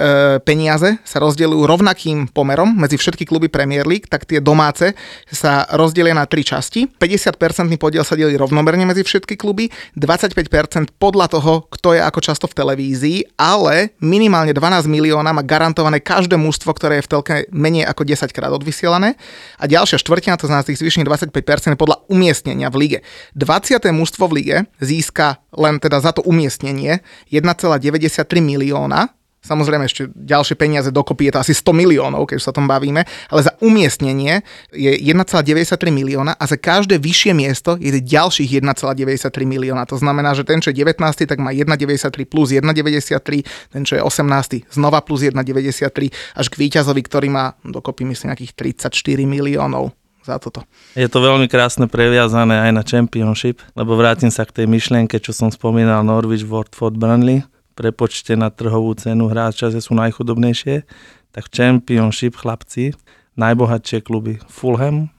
peniaze 0.44 1.00
sa 1.02 1.18
rozdeľujú 1.24 1.64
rovnakým 1.64 2.28
pomerom 2.30 2.76
medzi 2.76 3.00
všetky 3.00 3.24
kluby 3.24 3.48
Premier 3.48 3.88
League, 3.88 4.06
tak 4.06 4.28
tie 4.28 4.38
domáce 4.38 4.92
sa 5.32 5.64
rozdelia 5.72 6.12
na 6.12 6.28
tri 6.28 6.44
časti. 6.44 6.86
50% 6.86 7.40
podiel 7.80 8.04
sa 8.04 8.14
delí 8.14 8.36
rovnomerne 8.36 8.84
medzi 8.84 9.02
všetky 9.02 9.34
kluby, 9.40 9.72
25% 9.96 10.94
podľa 11.00 11.26
toho, 11.32 11.66
kto 11.72 11.96
je 11.96 12.00
ako 12.02 12.20
často 12.20 12.46
v 12.50 12.54
televízii, 12.54 13.18
ale 13.40 13.96
minimálne 14.02 14.52
12 14.52 14.86
milióna 14.90 15.30
má 15.32 15.42
garantované 15.42 16.02
každé 16.02 16.36
mužstvo, 16.36 16.74
ktoré 16.76 17.00
je 17.00 17.06
v 17.06 17.10
telke 17.10 17.34
menej 17.54 17.86
ako 17.86 18.02
10 18.04 18.34
krát 18.34 18.52
odvysielané. 18.52 19.14
A 19.58 19.64
ďalšia 19.70 20.00
štvrtina, 20.00 20.36
to 20.36 20.50
znamená 20.50 20.66
tých 20.66 20.80
zvyšných 20.80 21.06
25% 21.06 21.78
podľa 21.78 21.93
umiestnenia 22.08 22.70
v 22.70 22.76
lige. 22.86 22.98
20. 23.38 23.80
mužstvo 23.94 24.26
v 24.30 24.32
lige 24.42 24.56
získa 24.78 25.42
len 25.54 25.78
teda 25.78 26.00
za 26.02 26.12
to 26.14 26.22
umiestnenie 26.26 27.00
1,93 27.30 28.26
milióna 28.40 29.14
Samozrejme 29.44 29.84
ešte 29.84 30.08
ďalšie 30.08 30.56
peniaze 30.56 30.88
dokopy 30.88 31.28
je 31.28 31.32
to 31.36 31.42
asi 31.44 31.52
100 31.52 31.76
miliónov, 31.76 32.24
keď 32.24 32.40
sa 32.40 32.56
tom 32.56 32.64
bavíme, 32.64 33.04
ale 33.28 33.40
za 33.44 33.52
umiestnenie 33.60 34.40
je 34.72 34.96
1,93 35.12 35.76
milióna 35.92 36.32
a 36.32 36.44
za 36.48 36.56
každé 36.56 36.96
vyššie 36.96 37.36
miesto 37.36 37.76
je 37.76 37.92
ďalších 38.00 38.64
1,93 38.64 39.28
milióna. 39.44 39.84
To 39.92 40.00
znamená, 40.00 40.32
že 40.32 40.48
ten, 40.48 40.64
čo 40.64 40.72
je 40.72 40.80
19, 40.80 40.96
tak 41.28 41.36
má 41.36 41.52
1,93 41.52 42.24
plus 42.24 42.56
1,93, 42.56 43.44
ten, 43.68 43.84
čo 43.84 44.00
je 44.00 44.02
18, 44.02 44.72
znova 44.72 45.04
plus 45.04 45.28
1,93 45.28 46.08
až 46.40 46.46
k 46.48 46.54
víťazovi, 46.56 47.04
ktorý 47.04 47.28
má 47.28 47.52
dokopy 47.60 48.08
myslím 48.08 48.32
nejakých 48.32 48.56
34 48.80 48.88
miliónov 49.28 49.92
za 50.24 50.40
toto. 50.40 50.64
Je 50.96 51.06
to 51.06 51.20
veľmi 51.20 51.46
krásne 51.46 51.84
previazané 51.84 52.68
aj 52.68 52.72
na 52.72 52.82
Championship, 52.82 53.60
lebo 53.76 53.94
vrátim 53.94 54.32
sa 54.32 54.48
k 54.48 54.64
tej 54.64 54.66
myšlienke, 54.66 55.20
čo 55.20 55.36
som 55.36 55.52
spomínal, 55.52 56.00
Norwich, 56.00 56.48
Watford, 56.48 56.96
Burnley, 56.96 57.44
prepočte 57.76 58.32
na 58.34 58.48
trhovú 58.48 58.96
cenu 58.96 59.28
hráča, 59.28 59.68
že 59.68 59.84
sú 59.84 59.92
najchudobnejšie, 59.94 60.88
tak 61.34 61.44
Championship 61.52 62.40
chlapci, 62.40 62.96
najbohatšie 63.36 64.00
kluby 64.00 64.40
Fulham, 64.48 65.12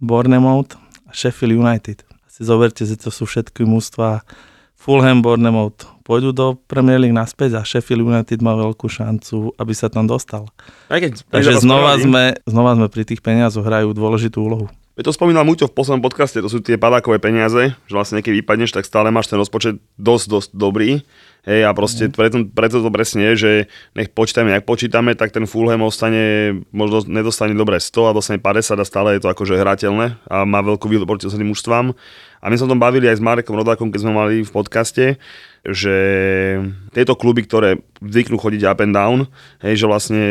Bournemouth 0.00 0.78
a 1.04 1.12
Sheffield 1.12 1.58
United. 1.58 2.06
Si 2.30 2.44
zoberte, 2.44 2.84
že 2.84 2.96
to 2.96 3.12
sú 3.12 3.28
všetky 3.28 3.64
mústva 3.64 4.22
Fulham, 4.76 5.20
Bournemouth 5.24 5.95
pôjdu 6.06 6.30
do 6.30 6.54
Premier 6.70 7.02
League 7.02 7.18
naspäť 7.18 7.58
a 7.58 7.66
Sheffield 7.66 8.06
United 8.06 8.38
má 8.38 8.54
veľkú 8.54 8.86
šancu, 8.86 9.50
aby 9.58 9.72
sa 9.74 9.90
tam 9.90 10.06
dostal. 10.06 10.46
Aj 10.86 11.02
keď, 11.02 11.26
Takže 11.26 11.58
znova 11.58 11.98
sme, 11.98 12.38
znova 12.46 12.78
sme 12.78 12.86
pri 12.86 13.02
tých 13.02 13.18
peniazoch 13.18 13.66
hrajú 13.66 13.90
dôležitú 13.90 14.38
úlohu. 14.38 14.70
Veď 14.96 15.12
to 15.12 15.18
spomínal 15.18 15.44
Muťo 15.44 15.68
v 15.68 15.76
poslednom 15.76 16.00
podcaste, 16.00 16.40
to 16.40 16.48
sú 16.48 16.64
tie 16.64 16.80
padákové 16.80 17.20
peniaze, 17.20 17.76
že 17.84 17.92
vlastne 17.92 18.24
keď 18.24 18.40
vypadneš, 18.40 18.72
tak 18.72 18.88
stále 18.88 19.12
máš 19.12 19.28
ten 19.28 19.36
rozpočet 19.36 19.76
dosť, 20.00 20.24
dosť 20.24 20.50
dobrý. 20.56 21.04
Hej, 21.44 21.68
a 21.68 21.70
proste 21.76 22.08
preto, 22.10 22.42
preto 22.48 22.80
to 22.80 22.90
presne 22.90 23.22
je, 23.30 23.32
že 23.36 23.52
nech 23.92 24.10
počítame, 24.10 24.50
jak 24.56 24.66
počítame, 24.66 25.12
tak 25.14 25.36
ten 25.36 25.44
Fulham 25.44 25.84
ostane, 25.84 26.58
možno 26.74 27.06
nedostane 27.06 27.52
dobre 27.52 27.78
100 27.78 28.08
a 28.08 28.16
dostane 28.16 28.40
50 28.40 28.82
a 28.82 28.84
stále 28.88 29.08
je 29.14 29.22
to 29.22 29.30
akože 29.30 29.54
hrateľné 29.54 30.18
a 30.26 30.42
má 30.42 30.64
veľkú 30.64 30.88
výhodu 30.88 31.06
proti 31.06 31.28
ostatným 31.28 31.52
mužstvám. 31.52 31.92
A 32.40 32.44
my 32.50 32.54
sme 32.58 32.66
o 32.66 32.72
tom 32.74 32.82
bavili 32.82 33.06
aj 33.06 33.20
s 33.20 33.22
Marekom 33.22 33.54
Rodákom, 33.54 33.92
keď 33.92 34.00
sme 34.00 34.12
mali 34.16 34.42
v 34.42 34.50
podcaste, 34.50 35.20
že 35.70 35.96
tieto 36.94 37.18
kluby, 37.18 37.42
ktoré 37.42 37.82
zvyknú 37.98 38.38
chodiť 38.38 38.62
up 38.66 38.80
and 38.82 38.94
down, 38.94 39.18
hej, 39.62 39.82
že 39.82 39.86
vlastne 39.90 40.22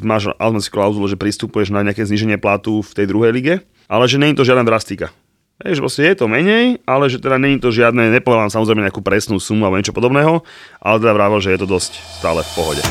máš 0.00 0.32
automatickou 0.40 0.80
klauzulu, 0.80 1.06
že 1.10 1.20
pristupuješ 1.20 1.68
na 1.74 1.84
nejaké 1.84 2.06
zníženie 2.06 2.40
platu 2.40 2.80
v 2.80 2.92
tej 2.96 3.06
druhej 3.08 3.30
lige, 3.34 3.54
ale 3.90 4.08
že 4.08 4.16
je 4.16 4.38
to 4.38 4.46
žiadna 4.46 4.64
drastika. 4.64 5.12
Hej, 5.60 5.76
že 5.76 5.84
proste 5.84 6.08
je 6.08 6.16
to 6.16 6.24
menej, 6.24 6.80
ale 6.88 7.12
že 7.12 7.20
teda 7.20 7.36
není 7.36 7.60
to 7.60 7.68
žiadne, 7.68 8.08
nepovedám 8.16 8.48
samozrejme 8.48 8.80
nejakú 8.80 9.04
presnú 9.04 9.36
sumu 9.36 9.68
alebo 9.68 9.76
niečo 9.76 9.92
podobného, 9.92 10.40
ale 10.80 10.96
teda 11.04 11.12
vravel, 11.12 11.44
že 11.44 11.52
je 11.52 11.60
to 11.60 11.68
dosť 11.68 12.00
stále 12.16 12.40
v 12.40 12.50
pohode. 12.56 12.82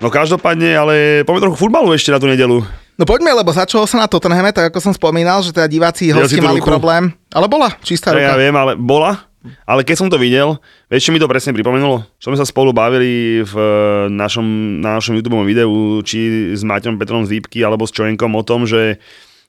No 0.00 0.08
každopádne, 0.08 0.70
ale 0.78 0.94
poďme 1.28 1.50
trochu 1.50 1.58
futbalu 1.58 1.92
ešte 1.92 2.14
na 2.14 2.22
tú 2.22 2.30
nedelu. 2.30 2.64
No 3.00 3.08
poďme, 3.08 3.32
lebo 3.32 3.48
začalo 3.48 3.88
sa 3.88 4.04
na 4.04 4.04
Tottenhame, 4.04 4.52
tak 4.52 4.68
ako 4.68 4.78
som 4.84 4.92
spomínal, 4.92 5.40
že 5.40 5.56
teda 5.56 5.64
diváci 5.64 6.12
hosti 6.12 6.36
mali 6.36 6.60
ruku? 6.60 6.68
problém. 6.68 7.16
Ale 7.32 7.48
bola 7.48 7.72
čistá 7.80 8.12
Ja, 8.12 8.20
ja 8.20 8.36
ruka. 8.36 8.40
viem, 8.44 8.54
ale 8.60 8.72
bola. 8.76 9.24
Ale 9.64 9.88
keď 9.88 9.96
som 9.96 10.12
to 10.12 10.20
videl, 10.20 10.60
vieš, 10.92 11.08
čo 11.08 11.16
mi 11.16 11.16
to 11.16 11.24
presne 11.24 11.56
pripomenulo? 11.56 12.04
Čo 12.20 12.28
sme 12.28 12.36
sa 12.36 12.44
spolu 12.44 12.76
bavili 12.76 13.40
v 13.40 13.54
eh, 13.56 13.72
našom, 14.12 14.44
na 14.84 15.00
našom 15.00 15.16
YouTube 15.16 15.40
videu, 15.48 16.04
či 16.04 16.52
s 16.52 16.60
Maťom 16.60 17.00
Petrom 17.00 17.24
z 17.24 17.40
Výpky, 17.40 17.64
alebo 17.64 17.88
s 17.88 17.96
Čojenkom 17.96 18.36
o 18.36 18.44
tom, 18.44 18.68
že 18.68 19.00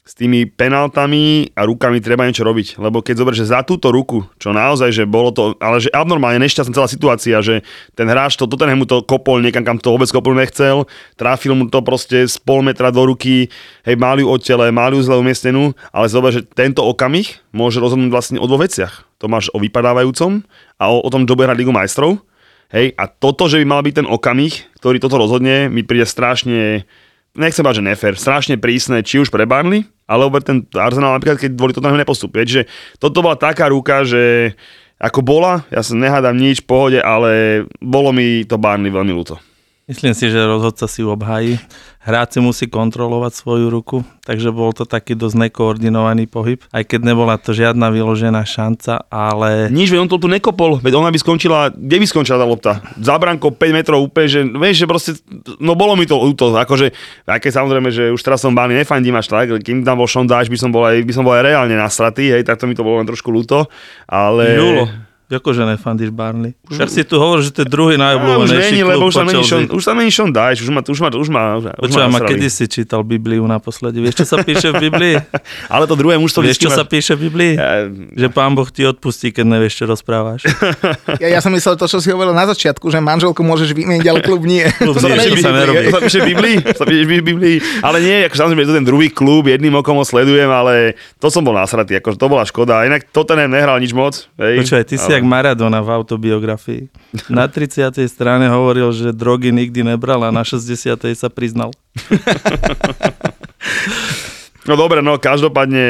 s 0.02 0.18
tými 0.18 0.50
penaltami 0.50 1.54
a 1.54 1.62
rukami 1.62 2.02
treba 2.02 2.26
niečo 2.26 2.42
robiť. 2.42 2.82
Lebo 2.82 3.06
keď 3.06 3.22
zoberieš, 3.22 3.46
že 3.46 3.54
za 3.54 3.62
túto 3.62 3.94
ruku, 3.94 4.26
čo 4.42 4.50
naozaj, 4.50 4.90
že 4.90 5.04
bolo 5.06 5.30
to, 5.30 5.54
ale 5.62 5.78
že 5.78 5.94
abnormálne 5.94 6.42
nešťastná 6.42 6.74
celá 6.74 6.90
situácia, 6.90 7.38
že 7.46 7.62
ten 7.94 8.10
hráč 8.10 8.34
to, 8.34 8.50
Tottenhamu 8.50 8.90
to 8.90 9.06
kopol 9.06 9.38
niekam, 9.38 9.62
kam 9.62 9.78
to 9.78 9.94
vôbec 9.94 10.10
kopol 10.10 10.34
nechcel, 10.34 10.90
trafil 11.22 11.54
mu 11.54 11.70
to 11.70 11.86
proste 11.86 12.26
z 12.26 12.36
pol 12.42 12.66
metra 12.66 12.90
do 12.90 13.06
ruky, 13.06 13.54
hej, 13.86 13.94
mali 13.94 14.26
ju 14.26 14.28
od 14.34 14.42
tele, 14.42 14.74
mali 14.74 14.98
ju 14.98 15.06
zle 15.06 15.22
umiestnenú, 15.22 15.78
ale 15.94 16.10
zober, 16.10 16.34
že 16.34 16.50
tento 16.50 16.82
okamih 16.82 17.38
môže 17.54 17.78
rozhodnúť 17.78 18.10
vlastne 18.10 18.38
o 18.42 18.50
dvoch 18.50 18.66
veciach. 18.66 19.06
To 19.22 19.30
máš 19.30 19.54
o 19.54 19.62
vypadávajúcom 19.62 20.42
a 20.82 20.90
o, 20.90 20.98
o 20.98 21.10
tom, 21.14 21.30
čo 21.30 21.38
bude 21.38 21.46
hrať 21.46 21.62
Ligu 21.62 21.70
majstrov. 21.70 22.18
Hej, 22.74 22.98
a 22.98 23.06
toto, 23.06 23.46
že 23.46 23.62
by 23.62 23.66
mal 23.70 23.86
byť 23.86 24.02
ten 24.02 24.08
okamih, 24.10 24.82
ktorý 24.82 24.98
toto 24.98 25.22
rozhodne, 25.22 25.70
mi 25.70 25.86
príde 25.86 26.10
strašne 26.10 26.90
nechcem 27.36 27.64
bať, 27.64 27.80
že 27.80 27.88
nefér, 27.88 28.14
strašne 28.20 28.56
prísne, 28.60 29.04
či 29.06 29.22
už 29.22 29.32
pre 29.32 29.48
Barnley, 29.48 29.88
alebo 30.10 30.40
ten 30.44 30.68
Arsenal 30.76 31.16
napríklad, 31.16 31.40
keď 31.40 31.52
boli 31.56 31.72
to 31.72 31.84
tam 31.84 31.96
nepostupuje. 31.96 32.44
Čiže 32.48 32.64
toto 33.00 33.24
bola 33.24 33.40
taká 33.40 33.72
ruka, 33.72 34.04
že 34.04 34.54
ako 35.02 35.26
bola, 35.26 35.66
ja 35.74 35.82
sa 35.82 35.98
nehádam 35.98 36.38
nič, 36.38 36.62
v 36.62 36.70
pohode, 36.70 37.00
ale 37.02 37.66
bolo 37.82 38.14
mi 38.14 38.46
to 38.46 38.62
Barnley 38.62 38.94
veľmi 38.94 39.14
ľúto. 39.16 39.42
Myslím 39.92 40.16
si, 40.16 40.32
že 40.32 40.40
rozhodca 40.40 40.88
si 40.88 41.04
ju 41.04 41.12
obhájí. 41.12 41.60
Hráč 42.00 42.34
si 42.34 42.40
musí 42.40 42.66
kontrolovať 42.72 43.36
svoju 43.36 43.68
ruku, 43.68 44.08
takže 44.24 44.56
bol 44.56 44.72
to 44.72 44.88
taký 44.88 45.20
dosť 45.20 45.36
nekoordinovaný 45.46 46.32
pohyb, 46.32 46.64
aj 46.72 46.88
keď 46.88 47.12
nebola 47.12 47.36
to 47.36 47.52
žiadna 47.52 47.92
vyložená 47.94 48.42
šanca, 48.42 49.06
ale 49.12 49.68
Nič, 49.70 49.94
veď 49.94 50.08
on 50.08 50.10
to 50.10 50.18
tu 50.18 50.32
nekopol, 50.32 50.80
veď 50.80 50.98
ona 50.98 51.14
by 51.14 51.20
skončila, 51.22 51.70
kde 51.70 52.02
by 52.02 52.06
skončila 52.08 52.42
tá 52.42 52.48
lopta? 52.48 52.80
Za 52.98 53.22
bránkou 53.22 53.54
5 53.54 53.78
metrov 53.78 54.02
úplne, 54.02 54.32
že 54.32 54.42
vieš, 54.48 54.82
že 54.82 54.88
proste, 54.90 55.12
no 55.62 55.78
bolo 55.78 55.94
mi 56.00 56.08
to 56.10 56.18
ľúto, 56.18 56.50
akože, 56.56 56.90
aj 57.28 57.38
keď 57.44 57.52
samozrejme, 57.62 57.90
že 57.94 58.04
už 58.16 58.22
teraz 58.24 58.42
som 58.42 58.56
Barney 58.56 58.82
nefandím 58.82 59.20
až 59.20 59.28
tak, 59.30 59.54
kým 59.62 59.84
tam 59.86 60.02
bol 60.02 60.10
Sean 60.10 60.26
Dyche, 60.26 60.50
by 60.50 60.58
som 60.58 60.72
bol 60.74 60.88
aj, 60.88 61.06
by 61.06 61.14
som 61.14 61.22
bol 61.22 61.36
aj 61.36 61.44
reálne 61.46 61.76
nasratý, 61.78 62.34
hej, 62.34 62.48
tak 62.48 62.58
to 62.58 62.66
mi 62.66 62.74
to 62.74 62.82
bolo 62.82 63.04
len 63.04 63.06
trošku 63.06 63.30
ľúto, 63.30 63.68
ale... 64.08 64.58
Žulo, 64.58 65.11
Akože 65.32 65.64
nefandíš 65.64 66.12
Barney? 66.12 66.52
Však 66.68 66.90
si 66.92 67.02
tu 67.08 67.16
hovoríš, 67.16 67.50
že 67.50 67.52
to 67.56 67.60
je 67.64 67.70
druhý 67.72 67.96
už 67.96 68.04
najobľúbenejší 68.04 68.78
lebo 68.84 69.08
klub 69.08 69.08
už 69.08 69.16
tam 69.16 69.28
Sean, 69.32 69.64
už 69.72 69.84
tam 69.88 69.96
není 70.04 70.12
Sean 70.12 70.30
Dyche, 70.32 70.62
už 70.68 70.70
má, 70.76 70.82
už 70.84 71.00
má, 71.00 71.08
už 71.08 71.30
má, 71.32 71.44
už 71.56 71.64
má 71.68 71.74
Počúvaj, 71.80 72.10
ma 72.12 72.20
kedy 72.20 72.48
si 72.52 72.66
čítal 72.68 73.08
Bibliu 73.08 73.48
naposledy? 73.48 74.04
Vieš, 74.04 74.24
čo 74.24 74.26
sa 74.28 74.44
píše 74.44 74.76
v 74.76 74.92
Biblii? 74.92 75.16
Ale 75.74 75.88
to 75.88 75.96
druhé 75.96 76.20
mužstvo 76.20 76.44
Vieš, 76.44 76.60
čo 76.60 76.70
sa 76.70 76.84
píše 76.84 77.16
v 77.16 77.32
Biblii? 77.32 77.54
Ja- 77.56 77.88
Že 77.92 78.28
pán 78.36 78.52
Boh 78.54 78.68
ti 78.68 78.84
odpustí, 78.84 79.32
keď 79.32 79.46
nevieš, 79.48 79.80
čo 79.80 79.86
rozprávaš. 79.88 80.44
Ja, 81.22 81.28
ja 81.28 81.40
som 81.44 81.54
myslel 81.54 81.78
to, 81.78 81.86
čo 81.86 82.02
si 82.02 82.10
hovoril 82.10 82.34
na 82.34 82.48
začiatku, 82.50 82.88
že 82.90 82.98
manželku 82.98 83.46
môžeš 83.46 83.78
vymeniť, 83.78 84.06
ale 84.10 84.20
klub 84.26 84.42
nie. 84.48 84.64
Klub 84.82 84.98
To 84.98 85.06
nie, 85.06 85.22
to 85.22 85.38
sa 85.38 85.54
nerobí. 85.54 85.86
To 85.92 85.94
sa 85.94 86.02
píše 86.02 86.20
v 86.24 86.28
Biblii? 86.34 86.56
To 86.66 86.78
sa 86.82 86.86
píše 86.88 87.04
v 87.06 87.12
Biblii. 87.22 87.56
Ale 87.84 87.98
nie, 88.02 88.26
ako 88.26 88.36
samozrejme 88.42 88.62
je 88.66 88.70
to 88.72 88.76
ten 88.82 88.88
druhý 88.88 89.08
klub, 89.14 89.46
jedným 89.46 89.76
okom 89.78 90.02
ho 90.02 90.06
sledujem, 90.08 90.50
ale 90.50 90.98
to 91.22 91.28
som 91.30 91.46
bol 91.46 91.54
nasratý, 91.54 92.00
ako 92.02 92.18
to 92.18 92.26
bola 92.26 92.44
škoda. 92.48 92.88
Inak 92.88 93.06
Tottenham 93.14 93.54
nehral 93.54 93.78
nič 93.78 93.94
moc. 93.94 94.26
Počúvaj, 94.40 94.84
ty 94.88 94.96
si 94.98 95.12
jak 95.22 95.30
Maradona 95.30 95.86
v 95.86 95.94
autobiografii. 95.94 96.90
Na 97.30 97.46
30. 97.46 97.94
strane 98.10 98.50
hovoril, 98.50 98.90
že 98.90 99.14
drogy 99.14 99.54
nikdy 99.54 99.86
nebral 99.86 100.26
a 100.26 100.34
na 100.34 100.42
60. 100.42 100.98
sa 101.14 101.30
priznal. 101.30 101.70
No 104.62 104.78
dobre, 104.78 105.02
no 105.02 105.18
každopádne 105.18 105.84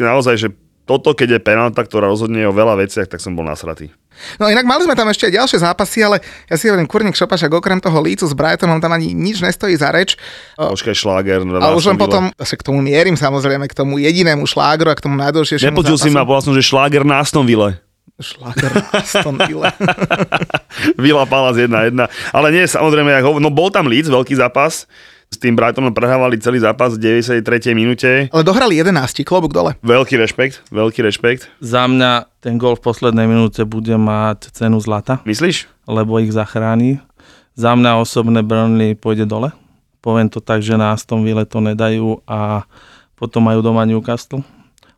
naozaj, 0.00 0.34
že 0.40 0.48
toto, 0.86 1.18
keď 1.18 1.36
je 1.36 1.40
penálta, 1.42 1.82
ktorá 1.82 2.06
rozhodne 2.06 2.46
o 2.46 2.54
veľa 2.54 2.78
veciach, 2.78 3.10
tak 3.10 3.18
som 3.18 3.34
bol 3.34 3.42
nasratý. 3.42 3.90
No 4.40 4.48
inak 4.48 4.64
mali 4.64 4.86
sme 4.86 4.96
tam 4.96 5.10
ešte 5.10 5.28
aj 5.28 5.34
ďalšie 5.34 5.58
zápasy, 5.60 5.98
ale 6.00 6.22
ja 6.48 6.56
si 6.56 6.70
hovorím, 6.70 6.88
Kurník 6.88 7.18
Šopašak 7.18 7.52
okrem 7.52 7.82
toho 7.82 7.98
lícu 8.00 8.24
s 8.24 8.32
Brightonom 8.32 8.80
tam 8.80 8.94
ani 8.94 9.12
nič 9.12 9.42
nestojí 9.44 9.76
za 9.76 9.92
reč. 9.92 10.16
Počkaj, 10.56 10.94
šláger. 10.96 11.44
a 11.44 11.74
už 11.76 11.92
len 11.92 11.98
potom, 12.00 12.32
sa 12.38 12.56
k 12.56 12.64
tomu 12.64 12.80
mierim 12.80 13.18
samozrejme, 13.18 13.68
k 13.68 13.74
tomu 13.76 14.00
jedinému 14.00 14.46
šlágru 14.48 14.88
a 14.88 14.96
k 14.96 15.04
tomu 15.04 15.20
najdôležitejšiemu 15.20 15.74
Nepočul 15.74 15.98
si 16.00 16.08
ma, 16.08 16.24
povedal 16.24 16.44
som, 16.48 16.54
že 16.56 16.64
šláger 16.64 17.04
na 17.04 17.20
Aston 17.20 17.44
Ville. 17.44 17.76
Šláger 18.16 18.72
Aston 18.92 19.36
Villa. 19.44 19.68
Villa 21.02 21.26
Palace 21.28 21.68
1-1. 21.68 21.92
Ale 22.32 22.46
nie, 22.48 22.64
samozrejme, 22.64 23.12
hovor- 23.20 23.42
no 23.42 23.52
bol 23.52 23.68
tam 23.68 23.86
Leeds, 23.86 24.08
veľký 24.08 24.36
zápas. 24.36 24.88
S 25.26 25.42
tým 25.42 25.58
Brightonom 25.58 25.90
prehrávali 25.90 26.38
celý 26.38 26.62
zápas 26.62 26.94
v 26.94 27.20
93. 27.22 27.74
minúte. 27.74 28.30
Ale 28.30 28.46
dohrali 28.46 28.78
11, 28.78 29.26
klobúk 29.26 29.50
dole. 29.50 29.74
Veľký 29.82 30.14
rešpekt, 30.16 30.62
veľký 30.70 31.02
rešpekt. 31.02 31.50
Za 31.58 31.90
mňa 31.90 32.30
ten 32.38 32.56
gol 32.56 32.78
v 32.78 32.86
poslednej 32.86 33.26
minúte 33.26 33.66
bude 33.66 33.98
mať 33.98 34.54
cenu 34.54 34.78
zlata, 34.78 35.18
Myslíš? 35.26 35.66
lebo 35.90 36.22
ich 36.22 36.30
zachráni. 36.30 37.02
Za 37.58 37.74
mňa 37.74 37.98
osobné 37.98 38.46
Burnley 38.46 38.94
pôjde 38.94 39.26
dole. 39.26 39.50
Poviem 39.98 40.30
to 40.30 40.38
tak, 40.38 40.62
že 40.62 40.78
na 40.78 40.94
Aston 40.94 41.26
Ville 41.26 41.42
to 41.42 41.58
nedajú 41.58 42.22
a 42.22 42.62
potom 43.18 43.42
majú 43.42 43.66
doma 43.66 43.82
Newcastle. 43.82 44.46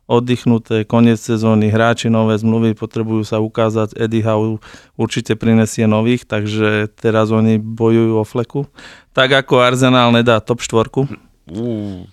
Oddychnuté, 0.09 0.89
koniec 0.89 1.21
sezóny, 1.21 1.69
hráči 1.69 2.09
nové 2.09 2.33
zmluvy, 2.33 2.73
potrebujú 2.73 3.21
sa 3.21 3.37
ukázať. 3.37 3.93
Eddie 3.93 4.25
Howe 4.25 4.57
určite 4.97 5.37
prinesie 5.37 5.85
nových, 5.85 6.25
takže 6.25 6.89
teraz 6.97 7.29
oni 7.29 7.61
bojujú 7.61 8.17
o 8.17 8.25
fleku. 8.25 8.65
Tak 9.13 9.45
ako 9.45 9.61
Arsenal 9.61 10.09
nedá 10.09 10.41
top 10.41 10.65
štvorku, 10.65 11.05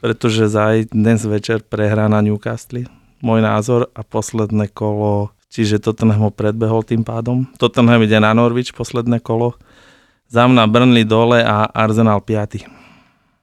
pretože 0.04 0.44
zaj 0.44 0.92
dnes 0.92 1.24
večer 1.24 1.64
prehrá 1.64 2.04
na 2.04 2.20
Newcastle. 2.20 2.84
Môj 3.24 3.40
názor 3.40 3.88
a 3.96 4.04
posledné 4.04 4.68
kolo, 4.76 5.32
čiže 5.48 5.80
Tottenham 5.80 6.28
ho 6.28 6.30
predbehol 6.30 6.84
tým 6.84 7.00
pádom. 7.00 7.48
Tottenham 7.56 8.04
ide 8.04 8.20
na 8.20 8.36
Norwich, 8.36 8.76
posledné 8.76 9.24
kolo. 9.24 9.56
Za 10.28 10.44
mňa 10.44 10.68
Burnley 10.68 11.08
dole 11.08 11.40
a 11.40 11.64
Arsenal 11.72 12.20
5. 12.20 12.68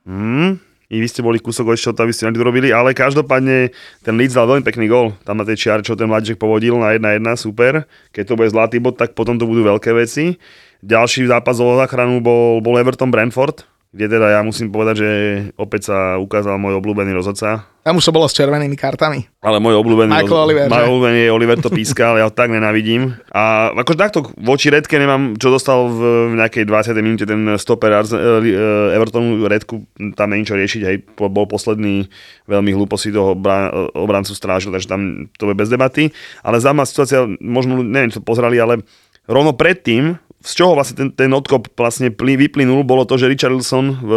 hmm. 0.06 0.73
I 0.94 1.02
vy 1.02 1.10
ste 1.10 1.26
boli 1.26 1.42
kúsok 1.42 1.74
ešte 1.74 1.90
od 1.90 1.96
toho, 1.98 2.06
aby 2.06 2.14
ste 2.14 2.30
to 2.30 2.46
robili, 2.46 2.70
ale 2.70 2.94
každopádne 2.94 3.74
ten 4.06 4.14
Leeds 4.14 4.38
dal 4.38 4.46
veľmi 4.46 4.62
pekný 4.62 4.86
gol. 4.86 5.18
Tam 5.26 5.42
na 5.42 5.46
tej 5.46 5.58
čiare, 5.58 5.82
čo 5.82 5.98
ten 5.98 6.06
mladíček 6.06 6.38
povodil 6.38 6.78
na 6.78 6.94
1-1, 6.94 7.26
super. 7.34 7.90
Keď 8.14 8.24
to 8.30 8.38
bude 8.38 8.54
zlatý 8.54 8.78
bod, 8.78 9.02
tak 9.02 9.18
potom 9.18 9.42
to 9.42 9.50
budú 9.50 9.66
veľké 9.66 9.90
veci. 9.98 10.38
Ďalší 10.86 11.26
zápas 11.26 11.58
o 11.58 11.82
záchranu 11.82 12.22
bol, 12.22 12.62
bol 12.62 12.78
Everton 12.78 13.10
Brentford, 13.10 13.66
kde 13.94 14.10
teda 14.10 14.26
ja 14.34 14.42
musím 14.42 14.74
povedať, 14.74 14.96
že 15.06 15.10
opäť 15.54 15.94
sa 15.94 16.18
ukázal 16.18 16.58
môj 16.58 16.82
obľúbený 16.82 17.14
rozhodca. 17.14 17.70
Tam 17.86 17.94
už 17.94 18.10
to 18.10 18.16
bolo 18.16 18.26
s 18.26 18.34
červenými 18.34 18.74
kartami. 18.74 19.22
Ale 19.46 19.62
môj 19.62 19.78
obľúbený, 19.78 20.10
Michael 20.10 20.42
Oliver, 20.50 20.66
môj 20.66 20.86
obľúbený 20.90 21.20
je 21.22 21.30
Oliver 21.30 21.58
to 21.62 21.70
píska, 21.70 22.10
ale 22.10 22.26
ja 22.26 22.28
ho 22.28 22.34
tak 22.34 22.50
nenávidím. 22.50 23.14
A 23.30 23.70
akože 23.70 24.02
takto 24.02 24.20
voči 24.42 24.74
Redke 24.74 24.98
nemám, 24.98 25.38
čo 25.38 25.54
dostal 25.54 25.94
v 25.94 26.34
nejakej 26.34 26.66
20. 26.66 27.06
minúte 27.06 27.30
ten 27.30 27.54
stoper 27.62 27.94
Arze- 27.94 28.18
eh, 28.18 28.98
Evertonu 28.98 29.46
Redku, 29.46 29.86
tam 30.18 30.34
není 30.34 30.42
čo 30.42 30.58
riešiť, 30.58 30.82
hej, 30.90 30.98
bol 31.14 31.46
posledný 31.46 32.10
veľmi 32.50 32.74
hlúpo 32.74 32.98
si 32.98 33.14
toho 33.14 33.38
obra- 33.38 33.70
obrancu 33.94 34.34
strážil, 34.34 34.74
takže 34.74 34.90
tam 34.90 35.30
to 35.38 35.54
je 35.54 35.54
bez 35.54 35.70
debaty. 35.70 36.10
Ale 36.42 36.58
zaujímavá 36.58 36.90
situácia, 36.90 37.30
možno, 37.38 37.86
neviem, 37.86 38.10
čo 38.10 38.26
pozerali, 38.26 38.58
ale 38.58 38.82
rovno 39.30 39.54
predtým, 39.54 40.18
z 40.44 40.52
čoho 40.60 40.76
vlastne 40.76 40.96
ten, 41.00 41.10
ten 41.16 41.32
odkop 41.32 41.72
vlastne 41.80 42.12
vyplynul, 42.12 42.84
bolo 42.84 43.08
to, 43.08 43.16
že 43.16 43.32
Richarlison 43.32 43.96
v, 44.04 44.12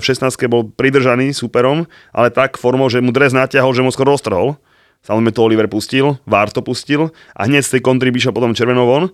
v 0.00 0.04
16. 0.04 0.32
bol 0.48 0.72
pridržaný 0.72 1.36
superom, 1.36 1.84
ale 2.16 2.32
tak 2.32 2.56
formou, 2.56 2.88
že 2.88 3.04
mu 3.04 3.12
dres 3.12 3.36
natiahol, 3.36 3.76
že 3.76 3.84
mu 3.84 3.92
skoro 3.92 4.16
roztrhol. 4.16 4.56
Samozrejme 5.04 5.36
to 5.36 5.44
Oliver 5.44 5.68
pustil, 5.70 6.18
Vár 6.26 6.50
to 6.50 6.64
pustil 6.64 7.14
a 7.36 7.46
hneď 7.46 7.62
z 7.62 7.78
tej 7.78 7.82
kontry 7.84 8.10
by 8.10 8.18
šiel 8.18 8.34
potom 8.34 8.56
červenou 8.56 8.88
von. 8.90 9.04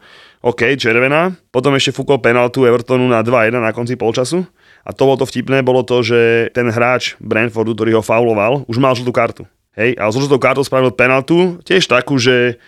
OK, 0.41 0.79
červená. 0.81 1.37
Potom 1.53 1.77
ešte 1.77 1.93
fúkol 1.93 2.23
penaltu 2.23 2.65
Evertonu 2.65 3.05
na 3.11 3.21
2-1 3.21 3.61
na 3.61 3.75
konci 3.77 3.99
polčasu. 4.01 4.47
A 4.83 4.91
to 4.97 5.05
bolo 5.05 5.21
to 5.21 5.29
vtipné, 5.29 5.61
bolo 5.61 5.85
to, 5.85 6.01
že 6.01 6.51
ten 6.57 6.67
hráč 6.73 7.15
Brentfordu, 7.21 7.77
ktorý 7.77 8.01
ho 8.01 8.03
fauloval, 8.03 8.65
už 8.67 8.81
mal 8.81 8.97
žltú 8.97 9.13
kartu. 9.13 9.45
Hej, 9.73 9.97
a 9.97 10.09
so 10.13 10.21
žltou 10.21 10.37
kartou 10.37 10.65
spravil 10.65 10.93
penaltu, 10.93 11.57
tiež 11.65 11.89
takú, 11.89 12.21
že 12.21 12.61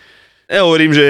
ja 0.45 0.61
hovorím, 0.61 0.93
že 0.93 1.07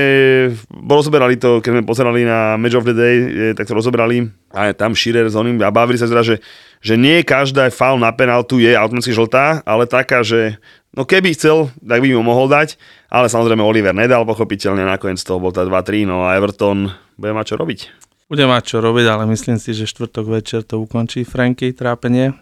rozoberali 0.72 1.36
to, 1.36 1.60
keď 1.60 1.72
sme 1.76 1.84
pozerali 1.84 2.24
na 2.24 2.56
Match 2.56 2.80
of 2.80 2.88
the 2.88 2.96
Day, 2.96 3.16
tak 3.52 3.68
to 3.68 3.76
rozoberali. 3.76 4.32
A 4.56 4.72
tam 4.72 4.96
Širer 4.96 5.28
s 5.28 5.36
oným. 5.36 5.60
A 5.60 5.76
bavili 5.76 6.00
sa 6.00 6.08
teda, 6.08 6.24
že, 6.24 6.40
že 6.80 6.96
nie 6.96 7.20
každá 7.28 7.68
faul 7.68 8.00
na 8.00 8.16
penaltu 8.16 8.64
je 8.64 8.72
automaticky 8.72 9.12
žltá, 9.12 9.60
ale 9.68 9.92
taká, 9.92 10.24
že 10.24 10.56
no 10.96 11.04
keby 11.04 11.36
chcel, 11.36 11.68
tak 11.84 12.00
by 12.00 12.16
mu 12.16 12.24
mohol 12.24 12.48
dať, 12.48 12.80
ale 13.12 13.28
samozrejme 13.28 13.60
Oliver 13.60 13.92
nedal 13.92 14.24
pochopiteľne, 14.24 14.88
nakoniec 14.88 15.20
toho 15.20 15.44
bol 15.44 15.52
tá 15.52 15.68
2-3, 15.68 16.08
no 16.08 16.24
a 16.24 16.40
Everton 16.40 16.96
bude 17.20 17.36
mať 17.36 17.52
čo 17.52 17.56
robiť. 17.60 17.80
Bude 18.32 18.48
mať 18.48 18.64
čo 18.72 18.78
robiť, 18.80 19.06
ale 19.06 19.24
myslím 19.36 19.60
si, 19.60 19.76
že 19.76 19.86
štvrtok 19.86 20.26
večer 20.32 20.64
to 20.64 20.80
ukončí 20.80 21.28
Franky 21.28 21.76
trápenie 21.76 22.34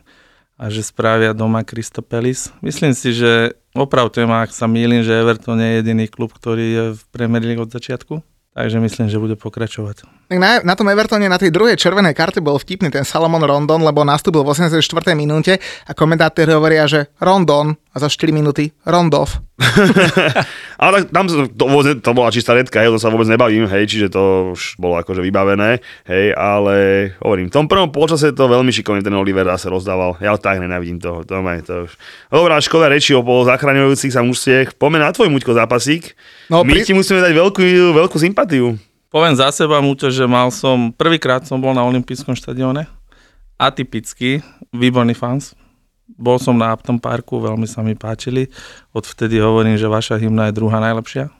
a 0.58 0.70
že 0.70 0.86
spravia 0.86 1.34
doma 1.34 1.66
Kristopelis. 1.66 2.54
Myslím 2.62 2.93
si, 2.93 3.14
že 3.14 3.58
opravte 3.74 4.22
ma, 4.24 4.45
ak 4.45 4.54
sa 4.54 4.70
mýlim, 4.70 5.01
že 5.01 5.18
Everton 5.18 5.58
je 5.60 5.82
jediný 5.82 6.06
klub, 6.06 6.30
ktorý 6.32 6.66
je 6.66 6.84
v 6.93 7.01
Premier 7.10 7.43
League 7.43 7.64
od 7.64 7.74
začiatku. 7.74 8.22
Takže 8.54 8.78
myslím, 8.78 9.10
že 9.10 9.18
bude 9.18 9.34
pokračovať. 9.34 10.06
Na, 10.30 10.62
na 10.62 10.78
tom 10.78 10.86
Evertone 10.86 11.26
na 11.26 11.41
tej 11.41 11.49
druhej 11.49 11.74
červenej 11.74 12.14
karte 12.14 12.38
bol 12.38 12.62
vtipný 12.62 12.93
ten 12.93 13.01
Salomon 13.01 13.41
Rondon, 13.41 13.82
lebo 13.82 14.06
nastúpil 14.06 14.45
v 14.45 14.54
84. 14.54 14.78
minúte 15.18 15.58
a 15.89 15.91
komentátori 15.97 16.54
hovoria, 16.54 16.86
že 16.86 17.10
Rondon 17.18 17.74
a 17.93 18.01
za 18.01 18.09
4 18.09 18.33
minúty 18.33 18.73
Rondov. 18.83 19.29
Ale 20.81 21.05
tak 21.05 21.13
tam 21.13 21.29
to, 21.29 21.45
to, 21.47 21.65
to 22.01 22.11
bola 22.11 22.33
čistá 22.33 22.57
redka, 22.57 22.81
hej, 22.81 22.89
o 22.89 22.97
tom 22.97 23.01
sa 23.01 23.13
vôbec 23.13 23.29
nebavím, 23.29 23.69
hej, 23.69 23.85
čiže 23.85 24.07
to 24.09 24.51
už 24.51 24.75
bolo 24.75 24.97
akože 24.97 25.21
vybavené, 25.21 25.79
hej, 26.03 26.33
ale 26.33 26.75
hovorím, 27.21 27.47
v 27.47 27.55
tom 27.55 27.65
prvom 27.69 27.87
polčase 27.87 28.33
to 28.33 28.49
veľmi 28.49 28.73
šikovne 28.73 28.99
ten 28.99 29.13
Oliver 29.13 29.45
zase 29.47 29.69
rozdával, 29.69 30.17
ja 30.19 30.33
tak 30.35 30.59
nenávidím 30.59 30.97
toho, 30.97 31.21
to, 31.23 31.39
ma- 31.39 31.61
to 31.61 31.87
už. 31.87 31.93
Dobrá, 32.27 32.57
škoda 32.59 32.89
reči 32.89 33.13
o 33.13 33.21
pol 33.21 33.45
zachraňujúcich 33.45 34.11
sa 34.11 34.25
mužstiech, 34.25 34.75
poďme 34.75 34.99
na 34.99 35.13
tvoj 35.13 35.29
muďko 35.29 35.53
zápasík, 35.53 36.17
No, 36.49 36.65
my 36.65 36.73
pri- 36.75 36.83
ti 36.83 36.91
musíme 36.91 37.21
dať 37.21 37.31
veľkú, 37.31 37.61
veľkú 37.93 38.17
sympatiu. 38.19 38.75
Poviem 39.07 39.37
za 39.37 39.53
seba, 39.53 39.77
Muťo, 39.77 40.09
že 40.09 40.25
mal 40.25 40.49
som, 40.49 40.89
prvýkrát 40.89 41.45
som 41.45 41.61
bol 41.61 41.71
na 41.71 41.85
olympijskom 41.85 42.33
štadióne, 42.33 42.89
atypický, 43.61 44.41
výborný 44.73 45.13
fans. 45.13 45.53
Bol 46.14 46.38
som 46.38 46.53
na 46.53 46.70
Upton 46.72 46.97
Parku, 46.97 47.41
veľmi 47.41 47.66
sa 47.66 47.82
mi 47.82 47.97
páčili. 47.97 48.47
Odvtedy 48.93 49.41
hovorím, 49.41 49.76
že 49.76 49.89
vaša 49.89 50.18
hymna 50.18 50.49
je 50.49 50.57
druhá 50.57 50.78
najlepšia. 50.78 51.34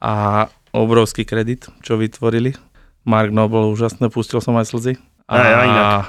A 0.00 0.46
obrovský 0.72 1.22
kredit, 1.22 1.68
čo 1.80 1.94
vytvorili. 1.94 2.56
Mark 3.04 3.28
Noble, 3.30 3.68
úžasné, 3.68 4.08
pustil 4.08 4.40
som 4.40 4.56
aj 4.56 4.72
slzy. 4.72 4.92
A 5.28 5.32
Aj, 5.36 5.52
aj 5.54 5.66
inak. 5.68 6.04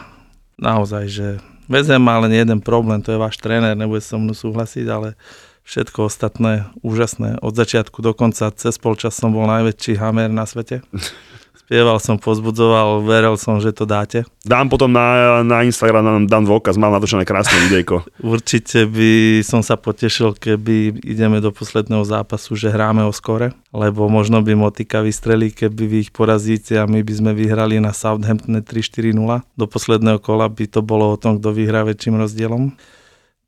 naozaj, 0.55 1.03
že 1.07 1.27
vezem 1.67 1.99
má 1.99 2.19
len 2.23 2.31
jeden 2.31 2.59
problém, 2.59 2.99
to 3.03 3.11
je 3.11 3.19
váš 3.19 3.35
tréner, 3.39 3.75
nebude 3.75 4.03
so 4.03 4.15
mnou 4.15 4.35
súhlasiť, 4.35 4.85
ale 4.87 5.15
všetko 5.63 6.07
ostatné 6.07 6.67
úžasné. 6.83 7.39
Od 7.39 7.51
začiatku 7.51 7.99
do 7.99 8.15
konca, 8.15 8.51
cez 8.55 8.75
polčas 8.79 9.15
som 9.15 9.31
bol 9.31 9.43
najväčší 9.47 9.99
hamer 9.99 10.31
na 10.31 10.47
svete. 10.47 10.83
Spieval 11.65 11.97
som, 11.97 12.21
pozbudzoval, 12.21 13.01
veril 13.01 13.41
som, 13.41 13.57
že 13.57 13.73
to 13.73 13.89
dáte. 13.89 14.21
Dám 14.45 14.69
potom 14.69 14.85
na, 14.85 15.41
na 15.41 15.65
Instagram, 15.65 16.05
dám, 16.05 16.25
dám 16.29 16.43
dôkaz, 16.45 16.77
mám 16.77 16.93
natočené 16.93 17.25
krásne 17.25 17.57
videjko. 17.65 18.05
Určite 18.21 18.85
by 18.85 19.41
som 19.41 19.65
sa 19.65 19.73
potešil, 19.73 20.37
keby 20.37 21.01
ideme 21.01 21.41
do 21.41 21.49
posledného 21.49 22.05
zápasu, 22.05 22.53
že 22.53 22.69
hráme 22.69 23.01
o 23.01 23.09
skore, 23.09 23.57
lebo 23.73 24.05
možno 24.05 24.45
by 24.45 24.53
Motika 24.53 25.01
vystrelí, 25.01 25.49
keby 25.49 25.83
vy 25.89 25.97
ich 26.05 26.13
porazíte 26.13 26.77
a 26.77 26.85
my 26.85 27.01
by 27.01 27.13
sme 27.17 27.31
vyhrali 27.33 27.81
na 27.81 27.97
Southamptone 27.97 28.61
3-4-0. 28.61 29.17
Do 29.57 29.65
posledného 29.65 30.21
kola 30.21 30.45
by 30.45 30.69
to 30.69 30.85
bolo 30.85 31.17
o 31.17 31.17
tom, 31.17 31.41
kto 31.41 31.49
vyhrá 31.49 31.81
väčším 31.81 32.21
rozdielom. 32.21 32.77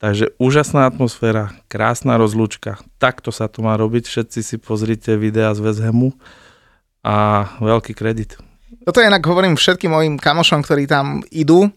Takže 0.01 0.33
úžasná 0.41 0.89
atmosféra, 0.89 1.53
krásna 1.69 2.17
rozlúčka. 2.17 2.81
Takto 2.97 3.29
sa 3.29 3.45
to 3.45 3.61
má 3.61 3.77
robiť. 3.77 4.09
Všetci 4.09 4.39
si 4.41 4.55
pozrite 4.57 5.13
videá 5.21 5.53
z 5.53 5.61
West 5.61 5.85
Hamu. 5.85 6.17
A 7.03 7.45
veľký 7.59 7.93
kredit. 7.97 8.37
Toto 8.87 9.03
inak 9.03 9.23
hovorím 9.23 9.59
všetkým 9.59 9.91
mojim 9.91 10.15
kamošom, 10.15 10.63
ktorí 10.63 10.87
tam 10.87 11.19
idú, 11.31 11.67
e, 11.67 11.69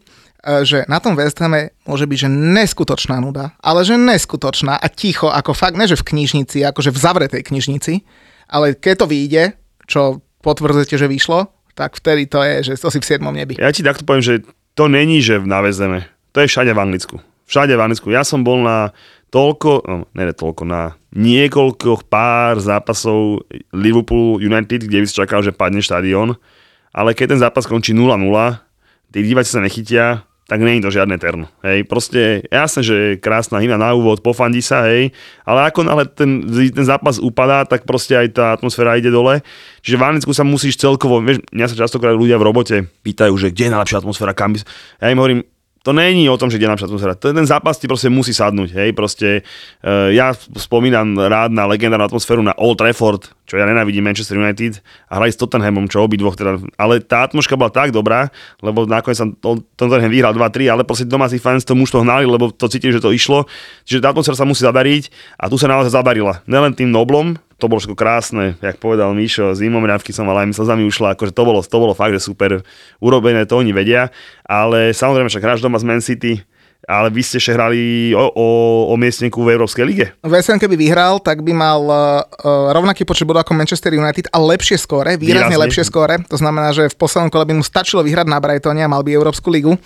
že 0.62 0.86
na 0.86 1.02
tom 1.02 1.18
West 1.18 1.42
Hame 1.42 1.74
môže 1.82 2.06
byť, 2.06 2.18
že 2.26 2.28
neskutočná 2.30 3.18
nuda, 3.18 3.54
ale 3.58 3.82
že 3.82 3.98
neskutočná 3.98 4.78
a 4.78 4.86
ticho, 4.86 5.26
ako 5.26 5.54
fakt, 5.54 5.74
ne 5.74 5.90
že 5.90 5.98
v 5.98 6.06
knižnici, 6.14 6.62
akože 6.62 6.94
v 6.94 6.98
zavretej 6.98 7.42
knižnici, 7.42 8.06
ale 8.46 8.78
keď 8.78 8.94
to 9.02 9.06
vyjde, 9.10 9.44
čo 9.90 10.22
potvrdzujete, 10.42 10.96
že 10.98 11.10
vyšlo, 11.10 11.50
tak 11.74 11.98
vtedy 11.98 12.26
to 12.30 12.42
je, 12.42 12.54
že 12.70 12.72
to 12.78 12.90
si 12.90 12.98
v 12.98 13.06
7. 13.06 13.26
nebi. 13.26 13.54
Ja 13.58 13.74
ti 13.74 13.82
takto 13.82 14.06
poviem, 14.06 14.22
že 14.22 14.34
to 14.74 14.86
není, 14.86 15.18
že 15.18 15.42
na 15.42 15.62
Vezeme. 15.64 16.06
To 16.34 16.42
je 16.42 16.50
všade 16.50 16.70
v 16.70 16.78
Anglicku. 16.78 17.16
Všade 17.50 17.74
v 17.74 17.82
Anglicku. 17.82 18.14
Ja 18.14 18.22
som 18.22 18.46
bol 18.46 18.62
na 18.62 18.94
toľko, 19.30 19.70
no, 19.86 19.96
ne, 20.12 20.24
ne 20.26 20.34
toľko, 20.34 20.62
na 20.66 20.98
niekoľko 21.14 22.06
pár 22.06 22.58
zápasov 22.58 23.46
Liverpool 23.74 24.42
United, 24.42 24.86
kde 24.86 25.02
by 25.02 25.06
si 25.06 25.18
čakal, 25.18 25.42
že 25.42 25.54
padne 25.54 25.82
štadión, 25.82 26.38
ale 26.90 27.14
keď 27.14 27.34
ten 27.34 27.40
zápas 27.42 27.66
končí 27.66 27.94
0-0, 27.94 28.10
tí 29.10 29.18
diváci 29.22 29.50
sa 29.50 29.62
nechytia, 29.62 30.26
tak 30.50 30.66
je 30.66 30.82
to 30.82 30.90
žiadne 30.90 31.14
terno. 31.22 31.46
Hej, 31.62 31.86
proste 31.86 32.42
jasné, 32.50 32.82
že 32.82 32.94
je 32.98 33.22
krásna 33.22 33.62
hymna 33.62 33.78
na 33.78 33.94
úvod, 33.94 34.18
pofandí 34.18 34.58
sa, 34.58 34.82
hej, 34.90 35.14
ale 35.46 35.70
ako 35.70 35.86
náhle 35.86 36.10
ten, 36.10 36.42
ten 36.74 36.82
zápas 36.82 37.22
upadá, 37.22 37.62
tak 37.62 37.86
proste 37.86 38.18
aj 38.18 38.28
tá 38.34 38.46
atmosféra 38.58 38.98
ide 38.98 39.14
dole. 39.14 39.46
Čiže 39.86 39.94
v 39.94 40.06
Anglicku 40.10 40.34
sa 40.34 40.42
musíš 40.42 40.74
celkovo, 40.74 41.22
vieš, 41.22 41.46
mňa 41.54 41.70
sa 41.70 41.86
častokrát 41.86 42.18
ľudia 42.18 42.34
v 42.34 42.50
robote 42.50 42.76
pýtajú, 43.06 43.30
že 43.38 43.54
kde 43.54 43.70
je 43.70 43.74
najlepšia 43.78 44.02
atmosféra, 44.02 44.34
kam 44.34 44.58
by... 44.58 44.66
Ja 44.98 45.14
im 45.14 45.22
hovorím, 45.22 45.40
to 45.80 45.96
není 45.96 46.28
o 46.28 46.36
tom, 46.36 46.52
že 46.52 46.60
kde 46.60 46.68
napríklad 46.68 46.92
atmosféra. 46.92 47.14
Ten, 47.16 47.32
ten 47.32 47.48
zápas 47.48 47.80
ti 47.80 47.88
proste 47.88 48.12
musí 48.12 48.36
sadnúť, 48.36 48.76
hej, 48.76 48.90
proste 48.92 49.40
uh, 49.80 50.12
ja 50.12 50.36
spomínam 50.36 51.16
rád 51.16 51.56
na 51.56 51.64
legendárnu 51.64 52.04
atmosféru 52.04 52.44
na 52.44 52.52
Old 52.60 52.76
Trafford, 52.76 53.32
čo 53.48 53.56
ja 53.56 53.64
nenávidím 53.64 54.04
Manchester 54.04 54.36
United 54.36 54.84
a 55.08 55.16
hrali 55.16 55.32
s 55.32 55.40
Tottenhamom, 55.40 55.88
čo 55.88 56.04
obidvoch 56.04 56.36
teda, 56.36 56.60
ale 56.76 57.00
tá 57.00 57.24
atmosféra 57.24 57.56
bola 57.56 57.72
tak 57.72 57.96
dobrá, 57.96 58.28
lebo 58.60 58.84
nakoniec 58.84 59.16
sa 59.16 59.26
Tottenham 59.74 60.12
vyhral 60.12 60.36
2-3, 60.36 60.68
ale 60.68 60.84
proste 60.84 61.08
domáci 61.08 61.40
fans 61.40 61.64
to 61.64 61.72
muž 61.72 61.88
to 61.88 62.04
hnali, 62.04 62.28
lebo 62.28 62.52
to 62.52 62.68
cítili, 62.68 62.92
že 62.92 63.00
to 63.00 63.16
išlo, 63.16 63.48
čiže 63.88 64.04
tá 64.04 64.12
atmosféra 64.12 64.36
sa 64.36 64.44
musí 64.44 64.60
zadariť 64.60 65.08
a 65.40 65.48
tu 65.48 65.56
sa 65.56 65.64
naozaj 65.64 65.96
zadarila. 65.96 66.44
Nelen 66.44 66.76
tým 66.76 66.92
Noblom, 66.92 67.40
to 67.60 67.68
bolo 67.68 67.84
všetko 67.84 67.98
krásne, 68.00 68.56
jak 68.64 68.80
povedal 68.80 69.12
Míšo, 69.12 69.52
zimomriavky 69.52 70.16
som 70.16 70.24
mal 70.24 70.40
aj 70.40 70.48
mi 70.48 70.54
slzami 70.56 70.82
ušla, 70.88 71.12
akože 71.12 71.36
to 71.36 71.42
bolo, 71.44 71.60
to 71.60 71.76
bolo 71.76 71.92
fakt, 71.92 72.16
že 72.16 72.24
super 72.24 72.64
urobené, 73.04 73.44
to 73.44 73.60
oni 73.60 73.76
vedia, 73.76 74.08
ale 74.48 74.96
samozrejme 74.96 75.28
však 75.28 75.44
hráš 75.44 75.60
doma 75.60 75.76
z 75.76 75.84
Man 75.84 76.00
City, 76.00 76.40
ale 76.88 77.12
vy 77.12 77.20
ste 77.20 77.36
ešte 77.36 77.52
hrali 77.52 78.10
o, 78.16 78.24
o, 78.32 78.46
o 78.90 78.94
miestniku 78.96 79.44
v 79.44 79.52
Európskej 79.54 79.84
lige. 79.84 80.06
West 80.24 80.48
Ham 80.48 80.56
keby 80.56 80.80
vyhral, 80.80 81.20
tak 81.20 81.44
by 81.44 81.52
mal 81.52 81.80
uh, 81.84 82.72
rovnaký 82.72 83.04
počet 83.04 83.28
bodov 83.28 83.44
ako 83.44 83.52
Manchester 83.52 83.92
United 83.92 84.32
a 84.32 84.40
lepšie 84.40 84.80
skóre, 84.80 85.20
výrazne, 85.20 85.52
výrazne 85.52 85.56
lepšie 85.60 85.84
skóre. 85.84 86.24
To 86.32 86.40
znamená, 86.40 86.72
že 86.72 86.88
v 86.88 86.96
poslednom 86.96 87.28
kole 87.28 87.44
by 87.44 87.54
mu 87.60 87.64
stačilo 87.64 88.00
vyhrať 88.00 88.26
na 88.26 88.40
Brightone 88.40 88.80
a 88.80 88.88
mal 88.88 89.04
by 89.04 89.12
Európsku 89.12 89.52
ligu. 89.52 89.76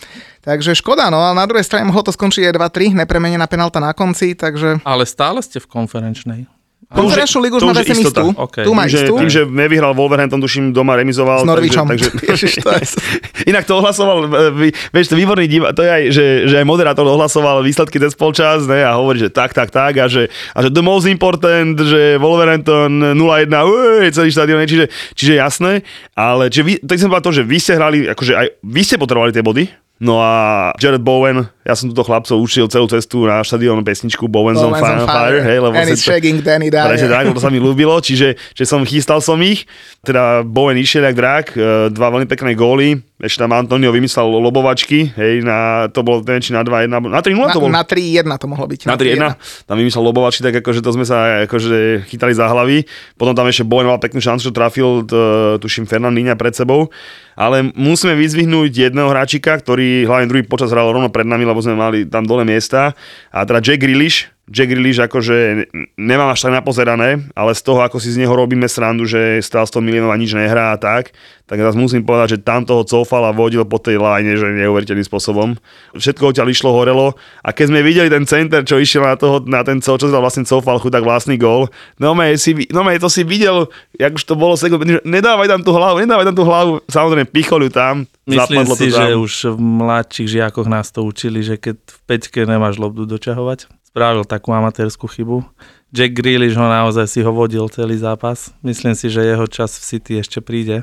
Takže 0.46 0.76
škoda, 0.76 1.08
no 1.08 1.18
a 1.24 1.34
na 1.34 1.48
druhej 1.48 1.66
strane 1.66 1.88
mohlo 1.88 2.04
to 2.04 2.12
skončiť 2.12 2.52
aj 2.52 2.54
2-3, 2.94 3.00
nepremenená 3.04 3.48
penálta 3.48 3.80
na 3.80 3.96
konci, 3.96 4.36
takže... 4.36 4.84
Ale 4.84 5.08
stále 5.08 5.40
ste 5.40 5.56
v 5.56 5.66
konferenčnej. 5.66 6.53
Konferenčnú 6.90 7.38
ligu 7.40 7.56
už 7.56 7.64
má 7.64 7.72
West 7.72 7.90
istú. 7.90 8.34
Okay. 8.36 8.64
Tu 8.66 8.70
má 8.76 8.84
že, 8.84 9.06
istú. 9.06 9.16
tým, 9.16 9.30
že 9.32 9.42
nevyhral 9.48 9.96
Wolverhampton, 9.96 10.40
tuším, 10.42 10.76
doma 10.76 10.98
remizoval. 10.98 11.40
S 11.40 11.48
Norwichom. 11.48 11.88
Takže, 11.88 12.08
Ježiš, 12.34 12.52
to 12.60 12.68
je... 12.74 12.82
Inak 13.50 13.64
to 13.64 13.80
ohlasoval, 13.80 14.28
vy, 14.52 14.74
vieš, 14.92 15.06
to 15.12 15.16
výborný 15.16 15.46
diva, 15.48 15.72
to 15.72 15.80
je 15.86 15.90
aj, 15.90 16.02
že, 16.12 16.26
že 16.50 16.54
aj 16.60 16.66
moderátor 16.68 17.08
ohlasoval 17.08 17.64
výsledky 17.64 17.96
cez 17.96 18.12
polčas, 18.12 18.68
ne, 18.68 18.84
a 18.84 18.98
hovorí, 18.98 19.22
že 19.22 19.30
tak, 19.32 19.56
tak, 19.56 19.72
tak, 19.72 19.96
a 19.96 20.06
že, 20.10 20.28
a 20.52 20.58
že 20.64 20.68
the 20.68 20.84
most 20.84 21.08
important, 21.08 21.78
že 21.80 22.20
Wolverhampton 22.20 23.16
0-1, 23.16 23.48
uj, 23.48 24.10
celý 24.12 24.28
štadión, 24.34 24.60
čiže, 24.64 24.90
čiže 25.16 25.40
jasné, 25.40 25.86
ale 26.12 26.52
čiže 26.52 26.64
vy, 26.64 26.72
tak 26.84 26.96
som 27.00 27.08
povedal 27.08 27.26
to, 27.30 27.36
že 27.38 27.42
vy 27.46 27.56
ste 27.60 27.72
hrali, 27.78 27.98
akože 28.10 28.32
aj 28.34 28.46
vy 28.60 28.82
ste 28.84 28.96
potrebovali 29.00 29.32
tie 29.32 29.44
body, 29.44 29.84
No 30.02 30.18
a 30.18 30.74
Jared 30.82 31.06
Bowen, 31.06 31.46
ja 31.64 31.72
som 31.72 31.88
túto 31.88 32.04
chlapcov 32.04 32.36
učil 32.36 32.68
celú 32.68 32.84
cestu 32.86 33.24
na 33.24 33.40
štadión 33.40 33.80
pesničku 33.80 34.28
Bowen's 34.28 34.60
on, 34.60 34.76
Fire, 34.76 35.00
on 35.00 35.08
fire. 35.08 35.40
hej, 35.40 35.58
lebo 35.64 35.72
And 35.72 35.88
it's 35.88 36.04
to- 36.04 36.12
shaking 36.12 36.44
Danny. 36.44 36.68
Presne 36.68 37.08
tak, 37.08 37.24
lebo 37.24 37.40
sa 37.40 37.48
mi 37.48 37.56
ľúbilo, 37.56 37.96
čiže 38.04 38.36
že 38.52 38.64
som 38.68 38.84
chystal 38.84 39.24
som 39.24 39.40
ich. 39.40 39.64
Teda 40.04 40.44
Bowen 40.44 40.76
išiel 40.76 41.08
jak 41.08 41.16
drak, 41.16 41.46
e, 41.56 41.88
dva 41.88 42.12
veľmi 42.12 42.28
pekné 42.28 42.52
góly, 42.52 43.00
ešte 43.16 43.40
tam 43.40 43.56
Antonio 43.56 43.88
vymyslel 43.88 44.28
lobovačky, 44.28 45.16
hej, 45.16 45.40
na, 45.40 45.88
to 45.88 46.04
bolo 46.04 46.20
neviem, 46.20 46.44
či 46.44 46.52
na 46.52 46.60
2-1, 46.60 46.92
na 46.92 47.24
3-0 47.24 47.56
to 47.56 47.62
bolo. 47.64 47.72
Na, 47.72 47.80
na 47.80 47.84
3-1 47.88 48.28
to 48.36 48.46
mohlo 48.50 48.66
byť. 48.68 48.80
Na 48.84 49.00
3-1, 49.00 49.64
tam 49.64 49.76
vymyslel 49.80 50.04
lobovačky, 50.04 50.44
tak 50.44 50.60
akože 50.60 50.84
to 50.84 50.90
sme 50.92 51.08
sa 51.08 51.48
akože 51.48 52.04
chytali 52.12 52.36
za 52.36 52.44
hlavy. 52.44 52.84
Potom 53.16 53.32
tam 53.32 53.48
ešte 53.48 53.64
Bowen 53.64 53.88
mal 53.88 53.96
peknú 53.96 54.20
šancu, 54.20 54.44
že 54.44 54.52
trafil, 54.52 55.08
t, 55.08 55.16
tuším, 55.64 55.88
Fernandíňa 55.88 56.36
pred 56.36 56.52
sebou. 56.52 56.92
Ale 57.34 57.66
musíme 57.74 58.14
vyzvihnúť 58.14 58.70
jedného 58.90 59.10
hráčika, 59.10 59.58
ktorý 59.58 60.06
hlavne 60.06 60.30
druhý 60.30 60.44
počas 60.46 60.70
hral 60.70 60.86
rovno 60.86 61.10
pred 61.10 61.26
nami, 61.26 61.42
lebo 61.54 61.62
sme 61.62 61.78
mali 61.78 62.02
tam 62.10 62.26
dole 62.26 62.42
miesta. 62.42 62.98
A 63.30 63.46
teda 63.46 63.62
Jack 63.62 63.78
Grealish, 63.78 64.26
Jack 64.44 64.68
Grealish 64.68 65.00
akože 65.00 65.72
nemám 65.96 66.28
až 66.28 66.44
tak 66.44 66.52
napozerané, 66.52 67.16
ale 67.32 67.56
z 67.56 67.64
toho, 67.64 67.80
ako 67.80 67.96
si 67.96 68.12
z 68.12 68.20
neho 68.20 68.36
robíme 68.36 68.68
srandu, 68.68 69.08
že 69.08 69.40
stál 69.40 69.64
100 69.64 69.80
miliónov 69.80 70.12
a 70.12 70.20
nič 70.20 70.36
nehrá 70.36 70.76
a 70.76 70.80
tak, 70.80 71.16
tak 71.48 71.56
zase 71.56 71.80
musím 71.80 72.04
povedať, 72.04 72.36
že 72.36 72.44
tam 72.44 72.68
toho 72.68 72.84
cofal 72.84 73.24
a 73.24 73.32
vodil 73.32 73.64
po 73.64 73.80
tej 73.80 73.96
line, 73.96 74.36
že 74.36 74.44
neuveriteľným 74.44 75.08
spôsobom. 75.08 75.56
Všetko 75.96 76.36
odtiaľ 76.36 76.52
išlo 76.52 76.76
horelo 76.76 77.16
a 77.40 77.56
keď 77.56 77.72
sme 77.72 77.80
videli 77.80 78.12
ten 78.12 78.28
center, 78.28 78.60
čo 78.68 78.76
išiel 78.76 79.08
na, 79.08 79.16
toho, 79.16 79.40
na 79.48 79.64
ten 79.64 79.80
co, 79.80 79.96
čo 79.96 80.12
sa 80.12 80.20
vlastne 80.20 80.44
cofal, 80.44 80.76
chudák 80.76 81.00
vlastný 81.00 81.40
gól, 81.40 81.72
no 81.96 82.12
me, 82.12 82.36
si, 82.36 82.68
no 82.68 82.84
me, 82.84 83.00
to 83.00 83.08
si 83.08 83.24
videl, 83.24 83.72
jak 83.96 84.12
už 84.12 84.28
to 84.28 84.36
bolo 84.36 84.60
sekund, 84.60 84.84
nedávaj 85.08 85.48
tam 85.48 85.64
tú 85.64 85.72
hlavu, 85.72 86.04
nedávaj 86.04 86.28
tam 86.28 86.36
tú 86.36 86.44
hlavu, 86.44 86.84
samozrejme 86.92 87.32
pichol 87.32 87.64
ju 87.64 87.72
tam, 87.72 88.04
Myslím 88.24 88.64
si, 88.64 88.88
to 88.88 88.96
tam. 88.96 89.04
že 89.04 89.12
už 89.20 89.34
v 89.52 89.58
mladších 89.60 90.28
žiakoch 90.40 90.64
nás 90.64 90.88
to 90.88 91.04
učili, 91.04 91.44
že 91.44 91.60
keď 91.60 91.76
v 91.76 91.98
peťke 92.08 92.40
nemáš 92.48 92.80
lobdu 92.80 93.04
dočahovať. 93.04 93.68
Spravil 93.94 94.26
takú 94.26 94.50
amatérskú 94.50 95.06
chybu. 95.06 95.46
Jack 95.94 96.18
Grealish 96.18 96.58
ho 96.58 96.66
naozaj 96.66 97.06
si 97.06 97.22
ho 97.22 97.30
vodil 97.30 97.70
celý 97.70 97.94
zápas. 97.94 98.50
Myslím 98.58 98.98
si, 98.98 99.06
že 99.06 99.22
jeho 99.22 99.46
čas 99.46 99.78
v 99.78 99.86
City 99.86 100.18
ešte 100.18 100.42
príde. 100.42 100.82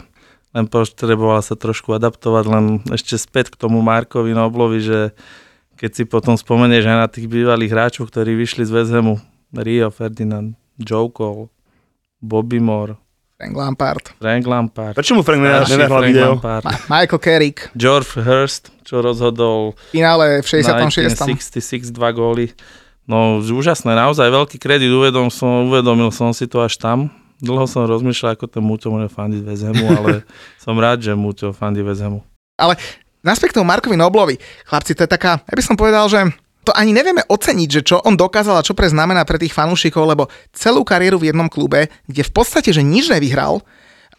Len 0.55 0.63
potreboval 0.71 1.43
sa 1.43 1.59
trošku 1.59 1.91
adaptovať, 1.91 2.45
len 2.47 2.65
ešte 2.87 3.19
späť 3.19 3.51
k 3.51 3.59
tomu 3.59 3.83
Markovi 3.83 4.31
Noblovi, 4.31 4.79
že 4.79 4.99
keď 5.75 5.91
si 5.91 6.03
potom 6.07 6.39
spomenieš 6.39 6.87
aj 6.87 6.97
na 7.03 7.07
tých 7.11 7.27
bývalých 7.27 7.75
hráčov, 7.75 8.07
ktorí 8.07 8.31
vyšli 8.39 8.63
z 8.63 8.71
West 8.71 8.95
Hamu, 8.95 9.19
Rio 9.51 9.91
Ferdinand, 9.91 10.55
Joe 10.79 11.11
Cole, 11.11 11.51
Bobby 12.23 12.63
Moore, 12.63 12.95
Frank 13.35 13.57
Lampard. 13.59 14.05
Frank 14.23 14.45
Lampard, 14.47 14.95
Prečo 14.95 15.19
mu 15.19 15.25
Frank 15.27 15.43
nenahral 15.43 16.07
video? 16.07 16.39
Ma- 16.39 16.63
Michael 16.87 17.19
Carrick. 17.19 17.73
George 17.75 18.15
Hurst, 18.23 18.71
čo 18.87 19.03
rozhodol 19.03 19.75
V 19.91 19.99
finále 19.99 20.39
v 20.39 20.47
66. 20.47 21.27
66 21.59 21.91
dva 21.91 22.15
góly. 22.15 22.55
No 23.09 23.41
úžasné, 23.41 23.97
naozaj 23.97 24.29
veľký 24.29 24.57
kredit, 24.61 24.89
uvedom 24.93 25.33
som, 25.33 25.67
uvedomil 25.67 26.13
som 26.13 26.31
si 26.31 26.45
to 26.45 26.61
až 26.61 26.77
tam. 26.77 27.09
Dlho 27.41 27.65
som 27.65 27.89
rozmýšľal, 27.89 28.37
ako 28.37 28.45
ten 28.45 28.61
Múťo 28.61 28.93
môže 28.93 29.09
fandiť 29.09 29.41
Vezemu, 29.41 29.85
ale 29.89 30.09
som 30.63 30.77
rád, 30.77 31.01
že 31.01 31.17
Múťo 31.17 31.49
fandí 31.57 31.81
Vezemu. 31.81 32.21
Ale 32.61 32.77
naspäť 33.25 33.57
k 33.57 33.57
tomu 33.57 33.65
Markovi 33.65 33.97
Noblovi. 33.97 34.37
Chlapci, 34.69 34.93
to 34.93 35.09
je 35.09 35.09
taká, 35.09 35.41
ja 35.41 35.55
by 35.57 35.63
som 35.65 35.73
povedal, 35.73 36.05
že 36.05 36.29
to 36.61 36.69
ani 36.77 36.93
nevieme 36.93 37.25
oceniť, 37.25 37.69
že 37.73 37.81
čo 37.81 37.97
on 38.05 38.13
dokázal 38.13 38.61
a 38.61 38.65
čo 38.65 38.77
pre 38.77 38.85
znamená 38.85 39.25
pre 39.25 39.41
tých 39.41 39.57
fanúšikov, 39.57 40.05
lebo 40.05 40.29
celú 40.53 40.85
kariéru 40.85 41.17
v 41.17 41.33
jednom 41.33 41.49
klube, 41.49 41.89
kde 42.05 42.21
v 42.21 42.31
podstate, 42.31 42.69
že 42.69 42.85
nič 42.85 43.09
nevyhral, 43.09 43.65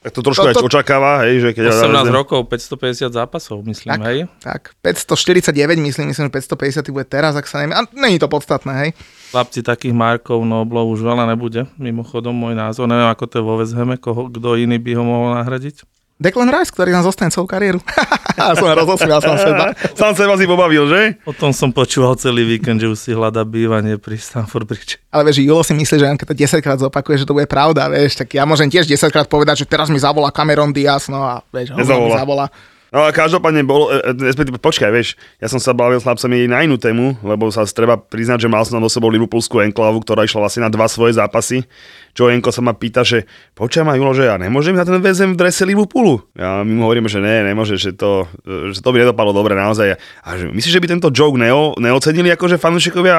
Tak 0.03 0.11
to 0.18 0.20
trošku 0.26 0.42
To- 0.42 0.50
aj 0.50 0.66
očakáva, 0.66 1.22
hej, 1.30 1.38
že 1.38 1.48
keď 1.55 1.78
18 1.78 2.11
rokov, 2.11 2.50
550 2.50 3.14
zápasov, 3.14 3.62
myslím, 3.62 3.94
Tak. 3.94 4.00
hej? 4.11 4.18
tak 4.42 4.62
549, 4.82 5.78
myslím, 5.78 6.11
myslím, 6.11 6.26
že 6.26 6.32
550 6.34 6.90
bude 6.90 7.07
teraz, 7.07 7.38
ak 7.38 7.46
sa 7.46 7.62
neviem. 7.62 7.78
A 7.78 7.86
není 7.94 8.18
to 8.18 8.26
podstatné, 8.26 8.72
hej. 8.82 8.90
Chlapci 9.30 9.62
takých 9.62 9.94
Markov 9.94 10.42
Noblov 10.42 10.90
už 10.90 11.07
veľa 11.07 11.30
nebude. 11.30 11.70
Mimochodom, 11.78 12.34
môj 12.34 12.59
názor, 12.59 12.90
neviem, 12.90 13.07
ako 13.14 13.24
to 13.30 13.34
je 13.38 13.44
vo 13.46 13.55
Vezheme, 13.62 13.94
koho, 13.94 14.26
kto 14.26 14.59
iný 14.59 14.82
by 14.82 14.92
ho 14.98 15.05
mohol 15.07 15.38
nahradiť. 15.38 15.86
Declan 16.22 16.48
Rice, 16.54 16.70
ktorý 16.70 16.94
nám 16.94 17.02
zostane 17.02 17.34
celú 17.34 17.50
kariéru. 17.50 17.82
som 18.58 18.70
rozosmial 18.70 19.18
som 19.18 19.34
seba. 19.34 19.74
Sám 19.98 20.14
seba 20.14 20.38
si 20.38 20.46
pobavil, 20.46 20.86
že? 20.86 21.18
O 21.26 21.34
tom 21.34 21.50
som 21.50 21.74
počúval 21.74 22.14
celý 22.14 22.46
víkend, 22.46 22.78
že 22.78 22.86
už 22.86 22.98
si 22.98 23.10
hľadá 23.10 23.42
bývanie 23.42 23.98
pri 23.98 24.16
Stanford 24.16 24.70
Bridge. 24.70 25.02
Ale 25.10 25.26
vieš, 25.26 25.42
Julo 25.42 25.66
si 25.66 25.74
myslí, 25.74 25.96
že 25.98 26.06
on 26.06 26.16
keď 26.16 26.30
to 26.30 26.36
10 26.38 26.64
krát 26.64 26.78
zopakuje, 26.78 27.20
že 27.20 27.26
to 27.26 27.34
bude 27.34 27.50
pravda, 27.50 27.90
vieš, 27.90 28.22
tak 28.22 28.30
ja 28.38 28.46
môžem 28.46 28.70
tiež 28.70 28.86
10 28.86 29.10
krát 29.10 29.26
povedať, 29.26 29.64
že 29.64 29.66
teraz 29.66 29.90
mi 29.90 29.98
zavolá 29.98 30.30
Cameron 30.30 30.70
Diaz, 30.70 31.10
no 31.10 31.18
a 31.26 31.42
vieš, 31.50 31.74
ho 31.74 31.78
mi 31.82 32.14
zavolá. 32.14 32.46
No 32.93 33.09
a 33.09 33.11
každopádne 33.11 33.64
bolo, 33.64 33.88
e, 33.88 34.05
e, 34.05 34.12
respektíve, 34.20 34.61
počkaj, 34.61 34.93
vieš, 34.93 35.16
ja 35.40 35.49
som 35.49 35.57
sa 35.57 35.72
bavil 35.72 35.97
s 35.97 36.05
chlapcami 36.05 36.45
na 36.45 36.61
inú 36.61 36.76
tému, 36.76 37.16
lebo 37.24 37.49
sa 37.49 37.64
treba 37.64 37.97
priznať, 37.97 38.45
že 38.45 38.53
mal 38.53 38.68
som 38.68 38.76
do 38.76 38.93
sebou 38.93 39.09
Liverpoolskú 39.09 39.64
enklavu, 39.64 40.05
ktorá 40.05 40.28
išla 40.28 40.45
vlastne 40.45 40.68
na 40.68 40.70
dva 40.70 40.84
svoje 40.93 41.16
zápasy. 41.16 41.64
Čo 42.12 42.28
Enko 42.28 42.53
sa 42.53 42.61
ma 42.61 42.76
pýta, 42.76 43.01
že 43.01 43.24
počujem 43.57 43.88
ma 43.88 43.97
Julo, 43.97 44.12
že 44.12 44.28
ja 44.28 44.36
nemôžem 44.36 44.76
na 44.76 44.84
ten 44.84 45.01
väzem 45.01 45.32
v 45.32 45.40
drese 45.40 45.64
Liverpoolu. 45.64 46.20
Ja 46.36 46.61
my 46.61 46.68
mu 46.68 46.84
hovoríme, 46.84 47.09
že 47.09 47.24
ne, 47.24 47.40
nemôže, 47.49 47.80
že 47.80 47.97
to, 47.97 48.28
že 48.45 48.84
to 48.84 48.93
by 48.93 49.01
nedopadlo 49.01 49.32
dobre 49.32 49.57
naozaj. 49.57 49.97
A 50.20 50.28
že 50.36 50.53
myslíš, 50.53 50.76
že 50.76 50.82
by 50.84 50.88
tento 50.93 51.09
joke 51.09 51.40
neo, 51.40 51.72
neocenili 51.80 52.28
akože 52.36 52.61
fanúšikovia 52.61 53.16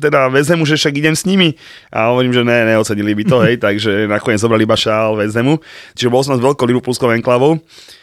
teda 0.00 0.32
väzemu, 0.32 0.64
že 0.64 0.80
však 0.80 0.96
idem 0.96 1.12
s 1.12 1.28
nimi? 1.28 1.52
A 1.92 2.08
hovorím, 2.08 2.32
že 2.32 2.40
ne, 2.40 2.72
neocenili 2.72 3.12
by 3.12 3.24
to, 3.28 3.36
hej, 3.44 3.60
takže 3.68 4.08
nakoniec 4.08 4.40
zobrali 4.40 4.64
iba 4.64 4.80
šál 4.80 5.20
väzemu. 5.20 5.60
Čiže 5.92 6.08
bol 6.08 6.24
som 6.24 6.32
s 6.32 6.40
veľkou 6.40 6.64
Liverpoolskou 6.64 7.12
enklavou. 7.12 7.60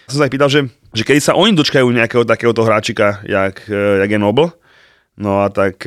Som 0.08 0.24
sa 0.24 0.30
ich 0.30 0.32
pýtal, 0.38 0.48
že, 0.48 0.70
že 0.98 1.06
kedy 1.06 1.22
sa 1.22 1.38
oni 1.38 1.54
dočkajú 1.54 1.86
nejakého 1.86 2.26
takéhoto 2.26 2.66
hráčika, 2.66 3.22
jak, 3.22 3.62
jak 3.70 4.10
je 4.10 4.20
Noble. 4.20 4.50
No 5.18 5.46
a 5.46 5.54
tak 5.54 5.86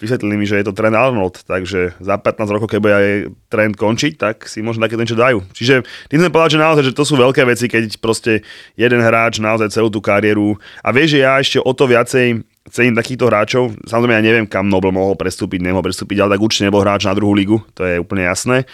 vysvetlili 0.00 0.40
mi, 0.40 0.48
že 0.48 0.56
je 0.56 0.64
to 0.64 0.72
trend 0.72 0.96
Arnold, 0.96 1.44
takže 1.44 1.92
za 2.00 2.16
15 2.16 2.48
rokov, 2.56 2.72
keď 2.72 2.80
bude 2.80 2.96
aj 2.96 3.08
trend 3.52 3.74
končiť, 3.76 4.12
tak 4.16 4.48
si 4.48 4.64
možno 4.64 4.88
také 4.88 4.96
niečo 4.96 5.12
dajú. 5.12 5.44
Čiže 5.52 5.84
tým 6.08 6.18
chcem 6.24 6.32
povedať, 6.32 6.56
že 6.56 6.64
naozaj, 6.64 6.84
že 6.88 6.96
to 6.96 7.04
sú 7.04 7.20
veľké 7.20 7.44
veci, 7.44 7.68
keď 7.68 8.00
proste 8.00 8.40
jeden 8.80 9.04
hráč 9.04 9.44
naozaj 9.44 9.68
celú 9.68 9.92
tú 9.92 10.00
kariéru 10.00 10.56
a 10.80 10.88
vieš, 10.88 11.16
že 11.16 11.20
ja 11.20 11.36
ešte 11.36 11.60
o 11.60 11.72
to 11.76 11.84
viacej 11.84 12.40
cením 12.72 12.96
takýchto 12.96 13.28
hráčov. 13.28 13.76
Samozrejme, 13.84 14.16
ja 14.16 14.24
neviem, 14.24 14.48
kam 14.48 14.72
Nobel 14.72 14.92
mohol 14.92 15.20
prestúpiť, 15.20 15.60
nemohol 15.60 15.84
prestúpiť, 15.84 16.24
ale 16.24 16.36
tak 16.36 16.44
určite 16.48 16.72
nebol 16.72 16.80
hráč 16.80 17.04
na 17.04 17.12
druhú 17.12 17.36
ligu, 17.36 17.60
to 17.76 17.84
je 17.84 18.00
úplne 18.00 18.24
jasné. 18.24 18.64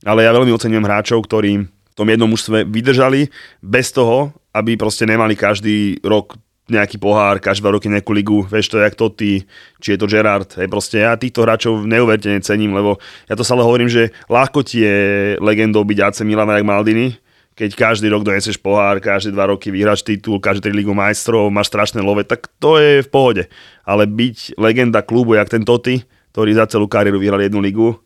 Ale 0.00 0.24
ja 0.24 0.32
veľmi 0.32 0.48
ocenujem 0.48 0.84
hráčov, 0.84 1.28
ktorí 1.28 1.68
v 1.68 1.94
tom 1.98 2.08
jednom 2.08 2.30
mužstve 2.32 2.64
vydržali 2.64 3.28
bez 3.60 3.92
toho, 3.92 4.32
aby 4.54 4.74
proste 4.74 5.06
nemali 5.06 5.38
každý 5.38 5.98
rok 6.02 6.38
nejaký 6.70 7.02
pohár, 7.02 7.42
každé 7.42 7.66
roky 7.66 7.90
nejakú 7.90 8.14
ligu, 8.14 8.46
vieš 8.46 8.70
to, 8.70 8.78
jak 8.78 8.94
to 8.94 9.10
ty, 9.10 9.42
či 9.82 9.94
je 9.94 9.98
to 9.98 10.06
Gerard, 10.06 10.46
hej, 10.54 10.70
proste 10.70 11.02
ja 11.02 11.18
týchto 11.18 11.42
hráčov 11.42 11.82
neuveriteľne 11.82 12.46
cením, 12.46 12.70
lebo 12.78 13.02
ja 13.26 13.34
to 13.34 13.42
stále 13.42 13.66
hovorím, 13.66 13.90
že 13.90 14.14
ľahko 14.30 14.62
ti 14.62 14.86
je 14.86 14.98
legendou 15.42 15.82
byť 15.82 15.98
AC 15.98 16.18
Milana 16.22 16.56
jak 16.56 16.66
Maldini, 16.66 17.18
keď 17.58 17.76
každý 17.76 18.08
rok 18.08 18.22
doneseš 18.22 18.56
pohár, 18.56 19.02
každé 19.02 19.34
dva 19.34 19.50
roky 19.50 19.68
vyhráš 19.74 20.06
titul, 20.06 20.38
každý 20.40 20.70
tri 20.70 20.72
ligu 20.72 20.94
majstrov, 20.94 21.50
máš 21.50 21.68
strašné 21.68 22.00
love, 22.00 22.22
tak 22.24 22.48
to 22.62 22.78
je 22.80 23.04
v 23.04 23.08
pohode. 23.10 23.44
Ale 23.84 24.06
byť 24.08 24.56
legenda 24.56 25.04
klubu, 25.04 25.36
jak 25.36 25.50
ten 25.50 25.66
Toty, 25.66 26.00
ktorý 26.32 26.56
za 26.56 26.64
celú 26.70 26.86
kariéru 26.86 27.20
vyhral 27.20 27.42
jednu 27.42 27.60
ligu, 27.60 27.98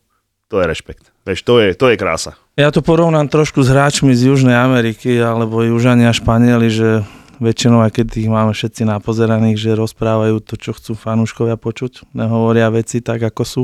to 0.49 0.61
je 0.61 0.67
rešpekt. 0.69 1.15
Vieš, 1.25 1.41
to 1.43 1.55
je, 1.61 1.69
to 1.73 1.89
je 1.89 1.97
krása. 1.97 2.37
Ja 2.55 2.71
to 2.71 2.85
porovnám 2.85 3.33
trošku 3.33 3.65
s 3.65 3.73
hráčmi 3.73 4.13
z 4.15 4.31
Južnej 4.31 4.55
Ameriky, 4.55 5.17
alebo 5.19 5.65
Južania 5.65 6.13
Španieli, 6.13 6.69
že 6.71 7.03
väčšinou, 7.43 7.83
aj 7.83 7.99
keď 7.99 8.07
ich 8.21 8.31
máme 8.31 8.55
všetci 8.55 8.87
napozeraných, 8.87 9.59
že 9.59 9.79
rozprávajú 9.79 10.39
to, 10.45 10.55
čo 10.55 10.71
chcú 10.77 10.95
fanúškovia 10.95 11.59
počuť, 11.59 12.15
nehovoria 12.15 12.71
veci 12.71 13.03
tak, 13.03 13.25
ako 13.27 13.43
sú. 13.43 13.63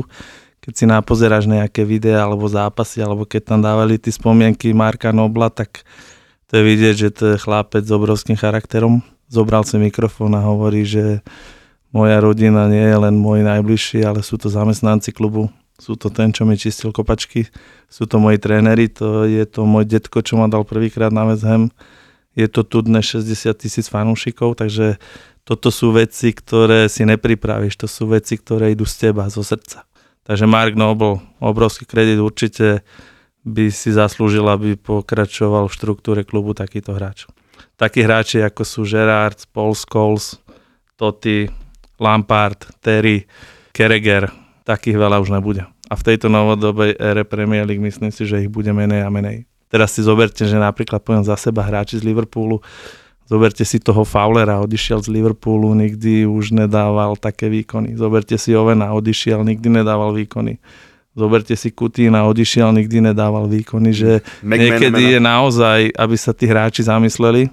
Keď 0.61 0.73
si 0.77 0.85
napozeráš 0.85 1.49
nejaké 1.49 1.81
videá 1.81 2.27
alebo 2.27 2.45
zápasy, 2.45 3.01
alebo 3.01 3.25
keď 3.25 3.55
tam 3.55 3.59
dávali 3.65 3.97
tie 3.97 4.13
spomienky 4.13 4.75
Marka 4.75 5.09
Nobla, 5.09 5.49
tak 5.49 5.81
to 6.51 6.59
je 6.59 6.63
vidieť, 6.67 6.95
že 6.97 7.09
to 7.15 7.23
je 7.33 7.41
chlapec 7.41 7.81
s 7.81 7.95
obrovským 7.95 8.37
charakterom. 8.37 9.01
Zobral 9.31 9.63
si 9.63 9.79
mikrofón 9.79 10.35
a 10.35 10.43
hovorí, 10.43 10.83
že 10.85 11.23
moja 11.89 12.19
rodina 12.19 12.67
nie 12.67 12.83
je 12.83 12.97
len 12.99 13.15
môj 13.15 13.41
najbližší, 13.41 14.03
ale 14.03 14.21
sú 14.21 14.37
to 14.37 14.51
zamestnanci 14.51 15.15
klubu, 15.15 15.49
sú 15.81 15.97
to 15.97 16.13
ten, 16.13 16.29
čo 16.29 16.45
mi 16.45 16.53
čistil 16.53 16.93
kopačky, 16.93 17.49
sú 17.89 18.05
to 18.05 18.21
moji 18.21 18.37
tréneri, 18.37 18.85
to 18.85 19.25
je 19.25 19.41
to 19.49 19.65
môj 19.65 19.89
detko, 19.89 20.21
čo 20.21 20.37
ma 20.37 20.45
dal 20.45 20.61
prvýkrát 20.61 21.09
na 21.09 21.25
Ham 21.25 21.73
je 22.35 22.47
to 22.47 22.63
tu 22.63 22.79
dnes 22.79 23.03
60 23.03 23.51
tisíc 23.59 23.91
fanúšikov, 23.91 24.55
takže 24.55 24.95
toto 25.43 25.73
sú 25.73 25.91
veci, 25.91 26.31
ktoré 26.31 26.87
si 26.87 27.03
nepripravíš, 27.03 27.75
to 27.75 27.87
sú 27.89 28.07
veci, 28.07 28.39
ktoré 28.39 28.71
idú 28.71 28.87
z 28.87 29.09
teba, 29.09 29.27
zo 29.27 29.43
srdca. 29.43 29.83
Takže 30.23 30.45
Mark 30.47 30.77
Noble, 30.77 31.19
obrovský 31.41 31.83
kredit 31.83 32.21
určite 32.21 32.85
by 33.41 33.73
si 33.73 33.89
zaslúžil, 33.89 34.45
aby 34.45 34.77
pokračoval 34.77 35.65
v 35.65 35.75
štruktúre 35.75 36.21
klubu 36.21 36.53
takýto 36.53 36.93
hráč. 36.93 37.25
Takí 37.75 38.05
hráči 38.05 38.45
ako 38.45 38.61
sú 38.61 38.81
Gerard, 38.85 39.41
Paul 39.49 39.73
Scholes, 39.73 40.37
Totti, 40.93 41.49
Lampard, 41.97 42.69
Terry, 42.79 43.25
Kereger, 43.73 44.29
takých 44.63 44.97
veľa 44.97 45.21
už 45.21 45.33
nebude. 45.33 45.65
A 45.91 45.93
v 45.99 46.05
tejto 46.07 46.31
novodobej 46.31 46.95
ére 46.95 47.27
Premier 47.27 47.67
League 47.67 47.83
myslím 47.83 48.15
si, 48.15 48.23
že 48.23 48.47
ich 48.47 48.49
bude 48.49 48.71
menej 48.71 49.03
a 49.03 49.09
menej. 49.11 49.43
Teraz 49.71 49.95
si 49.95 50.03
zoberte, 50.03 50.43
že 50.43 50.59
napríklad 50.59 50.99
poviem 51.03 51.23
za 51.23 51.35
seba 51.39 51.63
hráči 51.63 51.99
z 51.99 52.03
Liverpoolu, 52.03 52.59
zoberte 53.27 53.63
si 53.63 53.79
toho 53.79 54.03
Fowlera, 54.03 54.59
odišiel 54.59 54.99
z 54.99 55.07
Liverpoolu, 55.07 55.71
nikdy 55.71 56.27
už 56.27 56.51
nedával 56.51 57.15
také 57.15 57.47
výkony. 57.47 57.95
Zoberte 57.95 58.35
si 58.35 58.51
Ovena, 58.51 58.91
odišiel, 58.91 59.47
nikdy 59.47 59.83
nedával 59.83 60.11
výkony. 60.11 60.59
Zoberte 61.15 61.55
si 61.55 61.71
Kutína, 61.71 62.27
odišiel, 62.27 62.71
nikdy 62.71 63.11
nedával 63.11 63.47
výkony, 63.47 63.91
že 63.91 64.11
McMahon, 64.43 64.59
niekedy 64.59 65.01
je 65.15 65.19
naozaj, 65.19 65.79
aby 65.95 66.15
sa 66.15 66.31
tí 66.31 66.47
hráči 66.47 66.87
zamysleli 66.87 67.51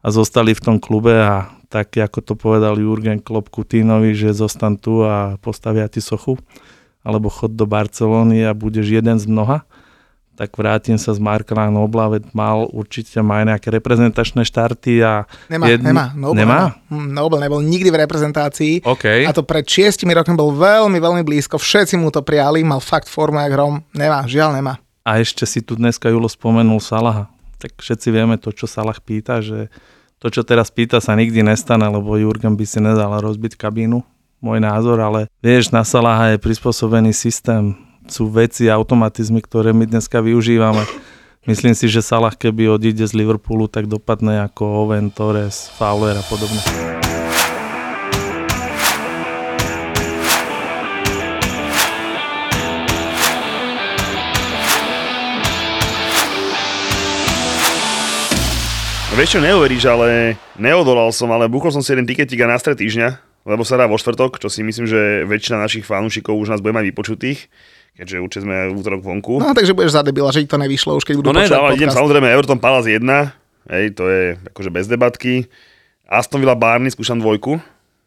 a 0.00 0.08
zostali 0.08 0.52
v 0.56 0.60
tom 0.64 0.76
klube 0.76 1.12
a 1.12 1.48
tak, 1.70 1.94
ako 1.94 2.18
to 2.20 2.34
povedal 2.34 2.74
Jurgen 2.74 3.22
Klopp 3.22 3.48
Kutínovi, 3.48 4.12
že 4.12 4.34
zostan 4.34 4.74
tu 4.74 5.06
a 5.06 5.38
postavia 5.38 5.86
ti 5.86 6.02
sochu, 6.02 6.34
alebo 7.06 7.30
chod 7.30 7.54
do 7.54 7.64
Barcelóny 7.64 8.42
a 8.42 8.52
budeš 8.52 8.90
jeden 8.90 9.16
z 9.16 9.30
mnoha 9.30 9.62
tak 10.40 10.56
vrátim 10.56 10.96
sa 10.96 11.12
z 11.12 11.20
Marka 11.20 11.52
Nobla, 11.52 12.16
veď 12.16 12.32
mal 12.32 12.64
určite 12.72 13.20
má 13.20 13.44
aj 13.44 13.46
nejaké 13.52 13.68
reprezentačné 13.76 14.40
štarty 14.48 15.04
a... 15.04 15.28
Nemá, 15.52 15.68
jedn... 15.68 15.92
nemá. 15.92 16.16
Nobel, 16.16 16.40
nemá? 16.40 16.56
nemá. 16.56 16.88
Hm, 16.88 17.08
Nobel 17.12 17.38
nebol 17.44 17.60
nikdy 17.60 17.92
v 17.92 18.00
reprezentácii 18.08 18.74
okay. 18.88 19.28
a 19.28 19.36
to 19.36 19.44
pred 19.44 19.68
šiestimi 19.68 20.16
rokmi 20.16 20.32
bol 20.40 20.56
veľmi, 20.56 20.96
veľmi 20.96 21.20
blízko. 21.28 21.60
Všetci 21.60 22.00
mu 22.00 22.08
to 22.08 22.24
prijali, 22.24 22.64
mal 22.64 22.80
fakt 22.80 23.12
formu 23.12 23.36
jak 23.36 23.52
hrom. 23.52 23.84
Nemá, 23.92 24.24
žiaľ 24.24 24.56
nemá. 24.56 24.80
A 25.04 25.20
ešte 25.20 25.44
si 25.44 25.60
tu 25.60 25.76
dneska 25.76 26.08
Julo 26.08 26.24
spomenul 26.24 26.80
Salaha. 26.80 27.28
Tak 27.60 27.76
všetci 27.76 28.08
vieme 28.08 28.40
to, 28.40 28.48
čo 28.48 28.64
Salah 28.64 28.96
pýta, 28.96 29.44
že 29.44 29.68
to, 30.20 30.28
čo 30.28 30.44
teraz 30.44 30.68
pýta, 30.68 31.00
sa 31.00 31.16
nikdy 31.16 31.40
nestane, 31.40 31.88
lebo 31.88 32.20
Jurgen 32.20 32.54
by 32.54 32.64
si 32.68 32.78
nedal 32.78 33.18
rozbiť 33.24 33.56
kabínu 33.56 34.04
môj 34.40 34.58
názor, 34.60 35.00
ale 35.00 35.28
vieš, 35.44 35.72
na 35.72 35.84
Salaha 35.84 36.32
je 36.32 36.38
prispôsobený 36.40 37.12
systém 37.12 37.76
sú 38.10 38.26
veci, 38.26 38.66
automatizmy, 38.66 39.38
ktoré 39.40 39.70
my 39.70 39.86
dneska 39.86 40.18
využívame. 40.18 40.82
Myslím 41.48 41.72
si, 41.72 41.88
že 41.88 42.04
Salah 42.04 42.34
keby 42.36 42.68
odíde 42.68 43.06
z 43.06 43.16
Liverpoolu, 43.16 43.70
tak 43.70 43.88
dopadne 43.88 44.44
ako 44.44 44.84
Owen, 44.84 45.08
Torres, 45.08 45.72
Fowler 45.78 46.18
a 46.18 46.24
podobne. 46.28 46.99
Vieš 59.20 59.36
čo, 59.36 59.44
neuveríš, 59.44 59.84
ale 59.84 60.40
neodolal 60.56 61.12
som, 61.12 61.28
ale 61.28 61.44
buchol 61.44 61.68
som 61.68 61.84
si 61.84 61.92
jeden 61.92 62.08
tiketík 62.08 62.40
na 62.40 62.56
stred 62.56 62.80
týždňa, 62.80 63.20
lebo 63.44 63.68
sa 63.68 63.76
dá 63.76 63.84
vo 63.84 64.00
štvrtok, 64.00 64.40
čo 64.40 64.48
si 64.48 64.64
myslím, 64.64 64.88
že 64.88 65.28
väčšina 65.28 65.60
našich 65.60 65.84
fanúšikov 65.84 66.40
už 66.40 66.48
nás 66.48 66.64
bude 66.64 66.72
mať 66.72 66.88
vypočutých 66.88 67.52
keďže 68.00 68.16
určite 68.16 68.44
sme 68.48 68.72
v 68.72 68.80
útorok 68.80 69.04
vonku. 69.04 69.44
No 69.44 69.52
takže 69.52 69.76
budeš 69.76 69.92
za 69.92 70.00
debila, 70.00 70.32
že 70.32 70.40
ti 70.40 70.48
to 70.48 70.56
nevyšlo 70.56 70.96
už 70.96 71.04
keď 71.04 71.14
budú 71.20 71.36
No 71.36 71.36
ne, 71.36 71.52
dával, 71.52 71.76
idem 71.76 71.92
samozrejme 71.92 72.32
Everton 72.32 72.56
Palace 72.56 72.96
1, 72.96 73.04
hej, 73.68 73.84
to 73.92 74.08
je 74.08 74.40
akože 74.56 74.70
bez 74.72 74.88
debatky. 74.88 75.44
Aston 76.08 76.40
Villa 76.40 76.56
Barney, 76.56 76.88
skúšam 76.88 77.20
dvojku. 77.20 77.60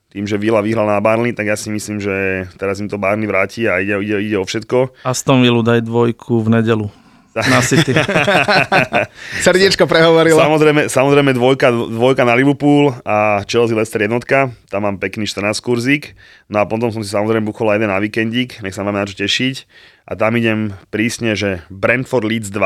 Tým, 0.10 0.26
že 0.26 0.42
Villa 0.42 0.66
vyhral 0.66 0.90
na 0.90 0.98
Barney, 0.98 1.38
tak 1.38 1.46
ja 1.46 1.54
si 1.54 1.70
myslím, 1.70 2.02
že 2.02 2.50
teraz 2.58 2.82
im 2.82 2.90
to 2.90 2.98
Barney 2.98 3.30
vráti 3.30 3.70
a 3.70 3.78
ide, 3.78 4.02
ide, 4.02 4.18
ide 4.18 4.38
o 4.42 4.50
všetko. 4.50 5.06
Aston 5.06 5.46
Villa 5.46 5.62
daj 5.62 5.86
dvojku 5.86 6.42
v 6.42 6.58
nedelu 6.58 7.03
na 7.34 7.60
City. 7.66 7.94
Srdiečko 9.46 9.90
prehovorilo. 9.90 10.38
Samozrejme, 10.38 10.86
samozrejme 10.88 11.34
dvojka, 11.34 11.74
dvojka 11.74 12.24
na 12.24 12.38
Liverpool 12.38 12.94
a 13.02 13.42
Chelsea 13.50 13.74
Leicester 13.74 14.06
jednotka. 14.06 14.54
Tam 14.70 14.86
mám 14.86 15.02
pekný 15.02 15.26
14 15.26 15.58
kurzík. 15.60 16.14
No 16.48 16.62
a 16.62 16.70
potom 16.70 16.94
som 16.94 17.02
si 17.02 17.10
samozrejme 17.10 17.46
buchol 17.50 17.74
aj 17.74 17.78
jeden 17.82 17.92
na 17.92 18.00
víkendík. 18.00 18.62
Nech 18.62 18.78
sa 18.78 18.86
máme 18.86 19.02
na 19.02 19.10
čo 19.10 19.18
tešiť. 19.18 19.56
A 20.08 20.14
tam 20.14 20.38
idem 20.38 20.78
prísne, 20.94 21.34
že 21.34 21.66
Brentford 21.74 22.30
Leeds 22.30 22.54
2 22.54 22.62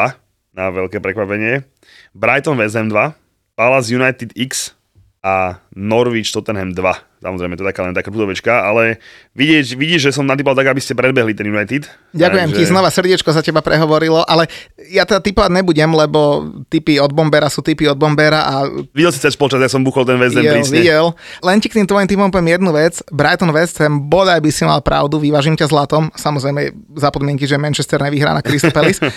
na 0.57 0.65
veľké 0.69 0.99
prekvapenie. 0.99 1.63
Brighton 2.11 2.59
West 2.59 2.75
Ham 2.75 2.91
2. 2.91 3.15
Palace 3.57 3.89
United 3.89 4.37
X 4.37 4.76
a 5.23 5.59
Norwich 5.75 6.31
Tottenham 6.31 6.73
2 6.73 7.07
Samozrejme, 7.17 7.57
to 7.57 7.65
je 7.65 7.69
taká 7.73 7.81
len 7.81 7.97
taká 7.97 8.13
budovečka, 8.13 8.61
ale 8.61 9.01
vidíš, 9.33 9.73
vidíš, 9.73 10.01
že 10.09 10.11
som 10.13 10.29
nadýpal 10.29 10.53
tak, 10.53 10.69
aby 10.69 10.77
ste 10.77 10.93
predbehli 10.93 11.33
ten 11.33 11.49
United. 11.49 11.89
Ďakujem 12.13 12.53
takže... 12.53 12.57
ti, 12.61 12.69
znova 12.69 12.89
srdiečko 12.93 13.29
sa 13.33 13.41
teba 13.41 13.65
prehovorilo, 13.65 14.21
ale 14.21 14.45
ja 14.93 15.01
teda 15.01 15.25
typovať 15.25 15.49
nebudem, 15.49 15.89
lebo 15.97 16.45
typy 16.69 17.01
od 17.01 17.09
Bombera 17.17 17.49
sú 17.49 17.65
typy 17.65 17.89
od 17.89 17.97
Bombera 17.97 18.45
a... 18.45 18.69
Videl 18.93 19.09
si 19.09 19.17
cez 19.17 19.33
polčas, 19.33 19.57
ja 19.57 19.65
som 19.65 19.81
buchol 19.81 20.05
ten 20.05 20.21
West 20.21 20.37
Ham 20.37 20.45
prísne. 20.45 20.77
Videl. 20.77 21.09
Len 21.41 21.57
ti 21.57 21.73
k 21.73 21.81
tým 21.81 21.89
tvojim 21.89 22.05
typom 22.05 22.29
poviem 22.29 22.61
jednu 22.61 22.69
vec. 22.69 23.01
Brighton 23.09 23.49
West 23.49 23.81
Ham, 23.81 24.05
bodaj 24.05 24.37
by 24.37 24.49
si 24.53 24.61
mal 24.61 24.85
pravdu, 24.85 25.17
vyvážim 25.17 25.57
ťa 25.57 25.73
zlatom. 25.73 26.13
Samozrejme, 26.13 26.69
za 27.01 27.09
podmienky, 27.09 27.49
že 27.49 27.57
Manchester 27.57 27.97
nevyhrá 27.97 28.37
na 28.37 28.45
Crystal 28.45 28.69
Palace. 28.69 29.01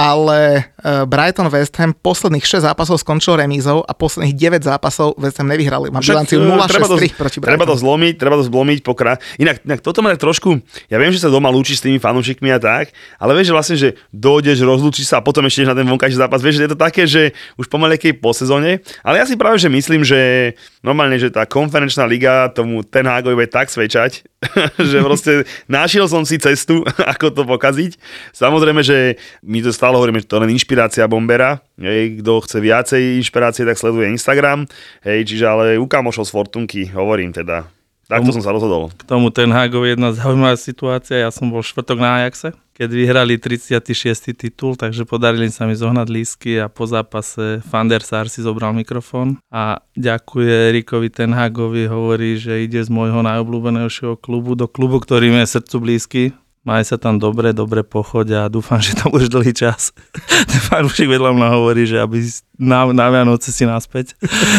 ale 0.00 0.70
Brighton 1.06 1.48
West 1.52 1.76
Ham 1.76 1.92
posledných 1.92 2.44
6 2.44 2.64
zápasov 2.64 3.00
skončil 3.00 3.36
remízou 3.36 3.84
a 3.84 3.92
posledných 3.92 4.34
9 4.34 4.64
zápasov 4.64 5.16
West 5.20 5.36
Ham 5.38 5.48
nevyhrali. 5.48 5.92
Má 5.92 6.00
Však, 6.00 6.14
bilanciu 6.14 6.38
e, 6.40 6.48
treba 6.66 6.86
to, 6.88 6.96
0-6-3 6.96 7.20
proti 7.20 7.38
treba 7.40 7.64
to 7.68 7.76
zlomiť, 7.76 8.14
treba 8.16 8.36
to 8.40 8.44
zlomiť 8.48 8.78
pokra. 8.80 9.20
Inak, 9.36 9.64
inak 9.66 9.80
toto 9.84 10.00
ma 10.00 10.14
tak 10.14 10.24
trošku, 10.24 10.62
ja 10.88 10.96
viem, 10.96 11.12
že 11.12 11.20
sa 11.20 11.28
doma 11.28 11.50
lúčiš 11.52 11.82
s 11.82 11.84
tými 11.84 11.98
fanúšikmi 12.00 12.48
a 12.54 12.58
tak, 12.62 12.94
ale 13.18 13.36
vieš, 13.36 13.52
že 13.52 13.54
vlastne, 13.54 13.76
že 13.76 13.88
dojdeš, 14.14 14.58
rozlúčiš 14.64 15.10
sa 15.10 15.20
a 15.20 15.24
potom 15.24 15.44
ešte 15.44 15.68
na 15.68 15.76
ten 15.76 15.86
vonkajší 15.86 16.16
zápas, 16.16 16.40
vieš, 16.40 16.62
že 16.62 16.64
je 16.66 16.72
to 16.72 16.78
také, 16.78 17.02
že 17.04 17.36
už 17.60 17.68
pomalekej 17.68 18.16
po 18.16 18.32
sezóne, 18.32 18.80
ale 19.04 19.20
ja 19.20 19.24
si 19.28 19.34
práve, 19.34 19.60
že 19.60 19.68
myslím, 19.68 20.06
že 20.06 20.54
normálne, 20.80 21.20
že 21.20 21.28
tá 21.28 21.44
konferenčná 21.44 22.08
liga 22.08 22.48
tomu 22.52 22.80
ten 22.86 23.04
Hagovi 23.04 23.36
bude 23.36 23.50
tak 23.52 23.68
svedčať, 23.68 24.24
že 24.90 24.98
proste 25.04 25.32
našiel 25.68 26.08
som 26.08 26.24
si 26.24 26.40
cestu, 26.40 26.80
ako 27.12 27.32
to 27.32 27.42
pokaziť. 27.44 28.00
Samozrejme, 28.32 28.80
že 28.80 29.20
my 29.44 29.60
to 29.60 29.70
stále 29.74 29.96
hovoríme, 29.96 30.20
že 30.24 30.28
to 30.28 30.40
len 30.40 30.52
inšpirácia 30.70 31.10
bombera, 31.10 31.58
hej, 31.82 32.22
kto 32.22 32.46
chce 32.46 32.62
viacej 32.62 33.02
inšpirácie, 33.18 33.66
tak 33.66 33.74
sleduje 33.74 34.06
Instagram, 34.14 34.70
hej, 35.02 35.26
čiže 35.26 35.42
ale 35.50 35.82
u 35.82 35.90
kamošov 35.90 36.22
z 36.22 36.30
Fortunky, 36.30 36.86
hovorím 36.94 37.34
teda. 37.34 37.66
Takto 38.06 38.30
som 38.30 38.42
sa 38.42 38.54
rozhodol. 38.54 38.94
K 38.94 39.02
tomu 39.02 39.34
ten 39.34 39.50
Hagov 39.50 39.86
je 39.86 39.94
jedna 39.94 40.10
zaujímavá 40.10 40.58
situácia. 40.58 41.22
Ja 41.22 41.30
som 41.30 41.46
bol 41.46 41.62
štvrtok 41.62 41.98
na 41.98 42.22
Ajaxe, 42.22 42.54
keď 42.74 42.90
vyhrali 42.90 43.34
36. 43.38 44.34
titul, 44.34 44.74
takže 44.74 45.06
podarili 45.06 45.46
sa 45.50 45.66
mi 45.66 45.78
zohnať 45.78 46.06
lísky 46.10 46.58
a 46.58 46.66
po 46.66 46.90
zápase 46.90 47.62
Fander 47.70 48.02
Sar 48.02 48.26
si 48.26 48.42
zobral 48.42 48.74
mikrofón 48.74 49.38
a 49.50 49.78
ďakuje 49.94 50.74
Erikovi 50.74 51.06
ten 51.10 51.30
Hagovi, 51.30 51.86
hovorí, 51.86 52.34
že 52.34 52.62
ide 52.62 52.82
z 52.82 52.90
môjho 52.90 53.22
najobľúbenejšieho 53.26 54.18
klubu 54.18 54.58
do 54.58 54.66
klubu, 54.66 54.98
ktorý 54.98 55.30
mi 55.30 55.42
je 55.46 55.54
srdcu 55.54 55.76
blízky. 55.78 56.22
Maj 56.60 56.92
sa 56.92 57.00
tam 57.00 57.16
dobre, 57.16 57.56
dobre 57.56 57.80
pochoď 57.80 58.44
a 58.44 58.52
dúfam, 58.52 58.76
že 58.84 58.92
tam 58.92 59.08
už 59.16 59.32
dlhý 59.32 59.56
čas. 59.56 59.96
Ten 60.50 60.60
fanúšik 60.60 61.08
vedľa 61.08 61.32
mňa 61.32 61.48
hovorí, 61.56 61.88
že 61.88 61.96
aby 61.96 62.20
na, 62.60 62.84
na 62.92 63.08
Vianoce 63.08 63.48
si 63.48 63.64
naspäť. 63.64 64.12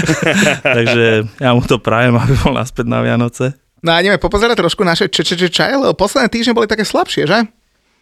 Takže 0.77 1.29
ja 1.37 1.51
mu 1.53 1.61
to 1.61 1.77
prajem, 1.77 2.17
aby 2.17 2.33
bol 2.41 2.57
naspäť 2.57 2.89
na 2.89 3.05
Vianoce. 3.05 3.53
No 3.85 3.93
a 3.93 4.01
ideme 4.01 4.17
popozerať 4.17 4.57
trošku 4.57 4.81
naše 4.81 5.09
čaje, 5.13 5.73
lebo 5.77 5.93
posledné 5.93 6.29
týždne 6.29 6.57
boli 6.57 6.65
také 6.65 6.85
slabšie, 6.85 7.29
že? 7.29 7.45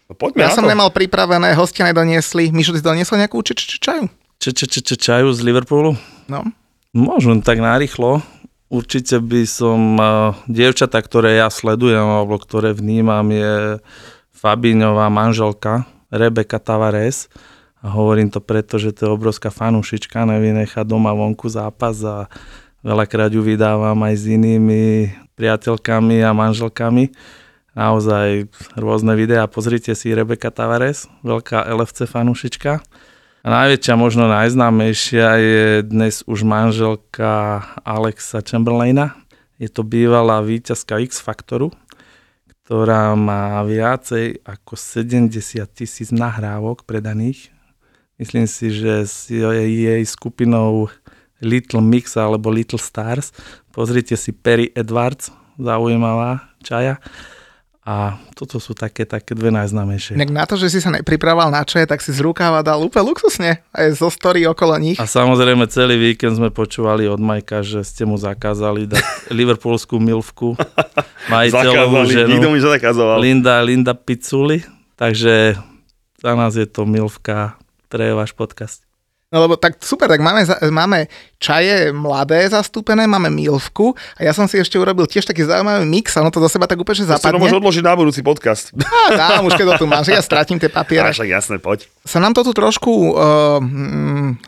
No, 0.08 0.16
poďme 0.16 0.48
Ja 0.48 0.56
som 0.56 0.64
to. 0.64 0.72
nemal 0.72 0.92
pripravené, 0.96 1.52
hostia 1.60 1.88
nedoniesli. 1.88 2.56
Mišo, 2.56 2.72
ty 2.72 2.80
doniesol 2.80 3.20
nejakú 3.20 3.44
čaju? 3.44 4.08
Č, 4.40 4.56
č, 4.56 4.60
č, 4.64 4.76
č, 4.80 4.90
čaju 4.96 5.36
z 5.36 5.40
Liverpoolu? 5.44 6.00
No. 6.32 6.48
Možno 6.96 7.36
tak 7.44 7.60
narýchlo. 7.60 8.24
Určite 8.70 9.18
by 9.18 9.50
som, 9.50 9.98
dievčata, 10.46 11.02
ktoré 11.02 11.42
ja 11.42 11.50
sledujem, 11.50 12.06
alebo 12.06 12.38
ktoré 12.38 12.78
vnímam, 12.78 13.26
je 13.34 13.82
Fabiňová 14.30 15.10
manželka, 15.10 15.90
Rebeka 16.14 16.62
Tavares. 16.62 17.34
A 17.82 17.90
hovorím 17.90 18.30
to 18.30 18.38
preto, 18.44 18.78
že 18.78 18.94
to 18.94 19.10
je 19.10 19.16
obrovská 19.16 19.50
fanúšička, 19.50 20.22
nevynechá 20.22 20.86
doma 20.86 21.16
vonku 21.18 21.50
zápas 21.50 21.98
a 22.06 22.30
veľakrát 22.86 23.34
ju 23.34 23.42
vydávam 23.42 23.98
aj 24.06 24.14
s 24.20 24.24
inými 24.30 25.16
priateľkami 25.34 26.22
a 26.22 26.36
manželkami. 26.36 27.10
Naozaj 27.74 28.52
rôzne 28.76 29.16
videá, 29.16 29.48
pozrite 29.48 29.96
si 29.96 30.12
Rebeka 30.12 30.52
Tavares, 30.52 31.08
veľká 31.24 31.66
LFC 31.72 32.06
fanúšička. 32.06 32.84
Najväčšia, 33.40 33.96
možno 33.96 34.28
najznámejšia 34.28 35.28
je 35.40 35.64
dnes 35.88 36.28
už 36.28 36.44
manželka 36.44 37.64
Alexa 37.88 38.44
Chamberlaina. 38.44 39.16
Je 39.56 39.72
to 39.72 39.80
bývalá 39.88 40.44
víťazka 40.44 41.00
X 41.00 41.24
Faktoru, 41.24 41.72
ktorá 42.52 43.16
má 43.16 43.64
viacej 43.64 44.44
ako 44.44 44.76
70 44.76 45.40
tisíc 45.72 46.12
nahrávok 46.12 46.84
predaných. 46.84 47.48
Myslím 48.20 48.44
si, 48.44 48.76
že 48.76 49.08
s 49.08 49.32
jej 49.32 50.04
skupinou 50.04 50.92
Little 51.40 51.80
Mix 51.80 52.20
alebo 52.20 52.52
Little 52.52 52.76
Stars. 52.76 53.32
Pozrite 53.72 54.20
si 54.20 54.36
Perry 54.36 54.68
Edwards, 54.76 55.32
zaujímavá 55.56 56.44
čaja. 56.60 57.00
A 57.90 58.22
toto 58.38 58.62
sú 58.62 58.78
také, 58.78 59.02
také 59.02 59.34
dve 59.34 59.50
najznámejšie. 59.50 60.14
Inak 60.14 60.30
na 60.30 60.46
to, 60.46 60.62
že 60.62 60.70
si 60.70 60.78
sa 60.78 60.94
nepripravoval 60.94 61.50
na 61.50 61.66
čaje, 61.66 61.90
tak 61.90 62.06
si 62.06 62.14
z 62.14 62.22
rukáva 62.22 62.62
dal 62.62 62.78
úplne 62.86 63.10
luxusne. 63.10 63.66
Aj 63.74 63.88
zo 63.98 64.14
story 64.14 64.46
okolo 64.46 64.78
nich. 64.78 65.02
A 65.02 65.10
samozrejme 65.10 65.66
celý 65.66 65.98
víkend 65.98 66.38
sme 66.38 66.54
počúvali 66.54 67.10
od 67.10 67.18
Majka, 67.18 67.66
že 67.66 67.82
ste 67.82 68.06
mu 68.06 68.14
zakázali 68.22 68.86
dať 68.86 69.02
liverpoolskú 69.42 69.98
milvku, 69.98 70.54
majiteľovú 71.34 72.06
ženu 72.06 72.38
nikto 72.38 72.50
mi 72.54 72.62
zakazoval. 72.62 73.18
Linda, 73.18 73.58
Linda 73.66 73.98
Pizzuli. 73.98 74.62
Takže 74.94 75.58
za 76.20 76.34
nás 76.36 76.54
je 76.54 76.68
to 76.70 76.86
milvka 76.86 77.58
pre 77.90 78.14
váš 78.14 78.38
podcast. 78.38 78.89
No 79.30 79.46
lebo 79.46 79.62
tak 79.62 79.78
super, 79.86 80.10
tak 80.10 80.26
máme, 80.26 80.42
máme 80.74 81.06
čaje 81.38 81.94
mladé 81.94 82.50
zastúpené, 82.50 83.06
máme 83.06 83.30
milvku 83.30 83.94
a 84.18 84.26
ja 84.26 84.34
som 84.34 84.50
si 84.50 84.58
ešte 84.58 84.74
urobil 84.74 85.06
tiež 85.06 85.22
taký 85.22 85.46
zaujímavý 85.46 85.86
mix, 85.86 86.18
ono 86.18 86.34
to 86.34 86.42
do 86.42 86.50
seba 86.50 86.66
tak 86.66 86.82
úplne 86.82 86.98
že 86.98 87.06
To 87.06 87.14
zapadne. 87.14 87.38
môže 87.38 87.54
odložiť 87.62 87.84
na 87.86 87.94
budúci 87.94 88.26
podcast. 88.26 88.74
Á, 88.82 89.14
dám, 89.14 89.46
už 89.46 89.54
keď 89.54 89.78
to 89.78 89.86
tu 89.86 89.88
máš, 89.88 90.10
ja 90.10 90.18
stratím 90.26 90.58
tie 90.58 90.66
papiere. 90.66 91.06
Á, 91.06 91.14
však 91.14 91.30
jasné, 91.30 91.62
poď. 91.62 91.86
sa 92.02 92.18
nám 92.18 92.34
to 92.34 92.42
tu 92.42 92.58
trošku 92.58 92.90
uh, 92.90 93.62
mm, 93.62 94.42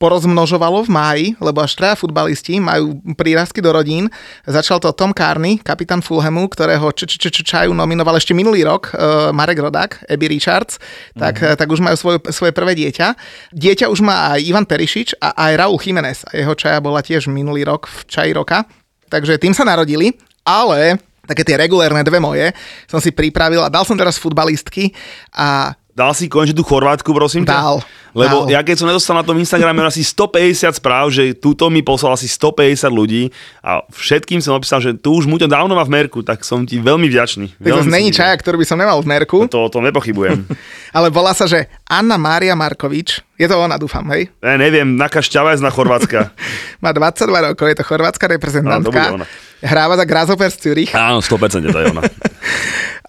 porozmnožovalo 0.00 0.80
v 0.80 0.90
máji, 0.90 1.26
lebo 1.36 1.60
až 1.60 1.76
traja 1.76 1.92
futbalisti 1.92 2.56
majú 2.56 3.04
prírastky 3.12 3.60
do 3.60 3.68
rodín. 3.68 4.08
Začal 4.48 4.80
to 4.80 4.96
Tom 4.96 5.12
Carney, 5.12 5.60
kapitán 5.60 6.00
Fulhamu, 6.00 6.48
ktorého 6.48 6.88
č- 6.96 7.04
č- 7.04 7.20
č- 7.28 7.44
čaju 7.44 7.76
nominoval 7.76 8.16
ešte 8.16 8.32
minulý 8.32 8.64
rok 8.64 8.96
uh, 8.96 9.28
Marek 9.28 9.60
Rodák, 9.60 10.08
Abby 10.08 10.32
Richards, 10.32 10.80
tak, 11.12 11.36
uh, 11.44 11.52
tak 11.52 11.68
už 11.68 11.84
majú 11.84 12.00
svoje, 12.00 12.16
svoje 12.32 12.56
prvé 12.56 12.72
dieťa. 12.72 13.12
Dieťa 13.52 13.92
už 13.92 14.00
má 14.00 14.21
aj 14.30 14.40
Ivan 14.46 14.66
Perišič 14.68 15.18
a 15.18 15.34
aj 15.50 15.52
Raúl 15.58 15.82
Jiménez 15.82 16.22
jeho 16.30 16.54
čaja 16.54 16.78
bola 16.78 17.02
tiež 17.02 17.26
minulý 17.26 17.66
rok 17.66 17.90
v 17.90 17.98
čaji 18.06 18.30
roka. 18.36 18.62
Takže 19.10 19.36
tým 19.36 19.52
sa 19.52 19.66
narodili, 19.66 20.14
ale 20.46 20.96
také 21.26 21.46
tie 21.46 21.58
regulérne 21.58 22.02
dve 22.02 22.18
moje 22.18 22.50
som 22.90 22.98
si 22.98 23.14
pripravil 23.14 23.62
a 23.62 23.72
dal 23.72 23.86
som 23.86 23.94
teraz 23.94 24.18
futbalistky 24.18 24.90
a 25.34 25.76
Dal 25.92 26.16
si 26.16 26.24
konečne 26.24 26.56
tú 26.56 26.64
Chorvátku, 26.64 27.12
prosím 27.12 27.44
ťa? 27.44 27.52
Dal, 27.52 27.76
Lebo 28.16 28.48
dal. 28.48 28.56
ja 28.56 28.60
keď 28.60 28.80
som 28.80 28.88
nedostal 28.88 29.12
na 29.12 29.20
tom 29.20 29.36
Instagrame 29.36 29.84
asi 29.84 30.00
150 30.00 30.80
správ, 30.80 31.12
že 31.12 31.36
túto 31.36 31.68
mi 31.68 31.84
poslal 31.84 32.16
asi 32.16 32.24
150 32.24 32.88
ľudí 32.88 33.28
a 33.60 33.84
všetkým 33.86 34.40
som 34.40 34.56
opísal, 34.56 34.80
že 34.80 34.96
tu 34.96 35.12
už 35.12 35.28
Muťo 35.28 35.44
dávno 35.44 35.76
má 35.76 35.84
v 35.84 35.92
merku, 35.92 36.24
tak 36.24 36.42
som 36.42 36.64
ti 36.64 36.80
veľmi 36.80 37.04
vďačný. 37.06 37.46
Tak 37.52 37.60
to 37.60 37.76
Veľmi 37.78 37.92
není 37.92 38.08
si- 38.08 38.16
čaja, 38.16 38.32
ktorú 38.32 38.56
by 38.56 38.64
som 38.64 38.80
nemal 38.80 38.98
v 38.98 39.08
merku, 39.10 39.44
To 39.46 39.64
o 39.64 39.68
tom 39.68 39.84
nepochybujem. 39.84 40.48
ale 40.96 41.12
volá 41.12 41.36
sa, 41.36 41.44
že 41.44 41.68
Anna 41.84 42.16
Mária 42.16 42.56
Markovič. 42.56 43.20
Je 43.36 43.44
to 43.44 43.60
ona, 43.60 43.76
dúfam, 43.76 44.04
hej? 44.16 44.32
ja 44.40 44.56
neviem, 44.56 44.96
naká 44.96 45.20
šťava 45.20 45.52
je 45.52 45.60
na 45.60 45.68
Chorvátska. 45.68 46.32
Má 46.84 46.96
22 46.96 47.52
rokov, 47.52 47.68
je 47.68 47.76
to 47.76 47.84
chorvátska 47.84 48.24
Áno, 48.24 48.32
to 48.32 48.36
reprezentantka. 48.40 48.88
bude 48.88 49.16
ona. 49.20 49.26
Hráva 49.62 49.94
za 49.94 50.02
Grasshoppers 50.02 50.58
Zürich 50.58 50.90
Áno, 50.90 51.22
100% 51.22 51.70
to 51.70 51.78
je 51.78 51.86
ona. 51.94 52.02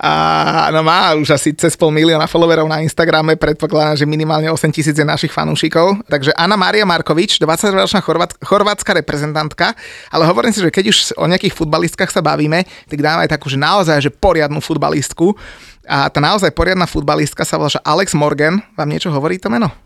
a 0.03 0.11
no 0.69 0.85
má 0.85 1.17
už 1.17 1.33
asi 1.33 1.49
cez 1.57 1.73
pol 1.73 1.89
milióna 1.89 2.29
followerov 2.29 2.69
na 2.69 2.85
Instagrame, 2.85 3.33
predpokladám, 3.39 3.97
že 3.97 4.05
minimálne 4.05 4.51
8 4.53 4.69
tisíc 4.69 4.93
je 4.93 5.05
našich 5.05 5.33
fanúšikov. 5.33 6.05
Takže 6.05 6.35
Anna 6.37 6.53
Mária 6.53 6.85
Markovič, 6.85 7.41
22-ročná 7.41 8.05
chorvát, 8.05 8.31
chorvátska 8.43 8.93
reprezentantka, 8.93 9.73
ale 10.13 10.23
hovorím 10.29 10.53
si, 10.53 10.61
že 10.61 10.69
keď 10.69 10.85
už 10.93 10.97
o 11.17 11.25
nejakých 11.25 11.57
futbalistkách 11.57 12.13
sa 12.13 12.21
bavíme, 12.21 12.67
tak 12.85 12.99
dáme 13.01 13.25
aj 13.25 13.33
takú, 13.33 13.49
že 13.49 13.57
naozaj 13.57 13.97
že 14.03 14.11
poriadnu 14.13 14.61
futbalistku. 14.61 15.33
A 15.83 16.07
tá 16.07 16.23
naozaj 16.23 16.55
poriadna 16.55 16.87
futbalistka 16.87 17.43
sa 17.43 17.59
volá 17.59 17.73
Alex 17.83 18.15
Morgan. 18.15 18.63
Vám 18.79 18.87
niečo 18.87 19.11
hovorí 19.11 19.35
to 19.35 19.51
meno? 19.51 19.82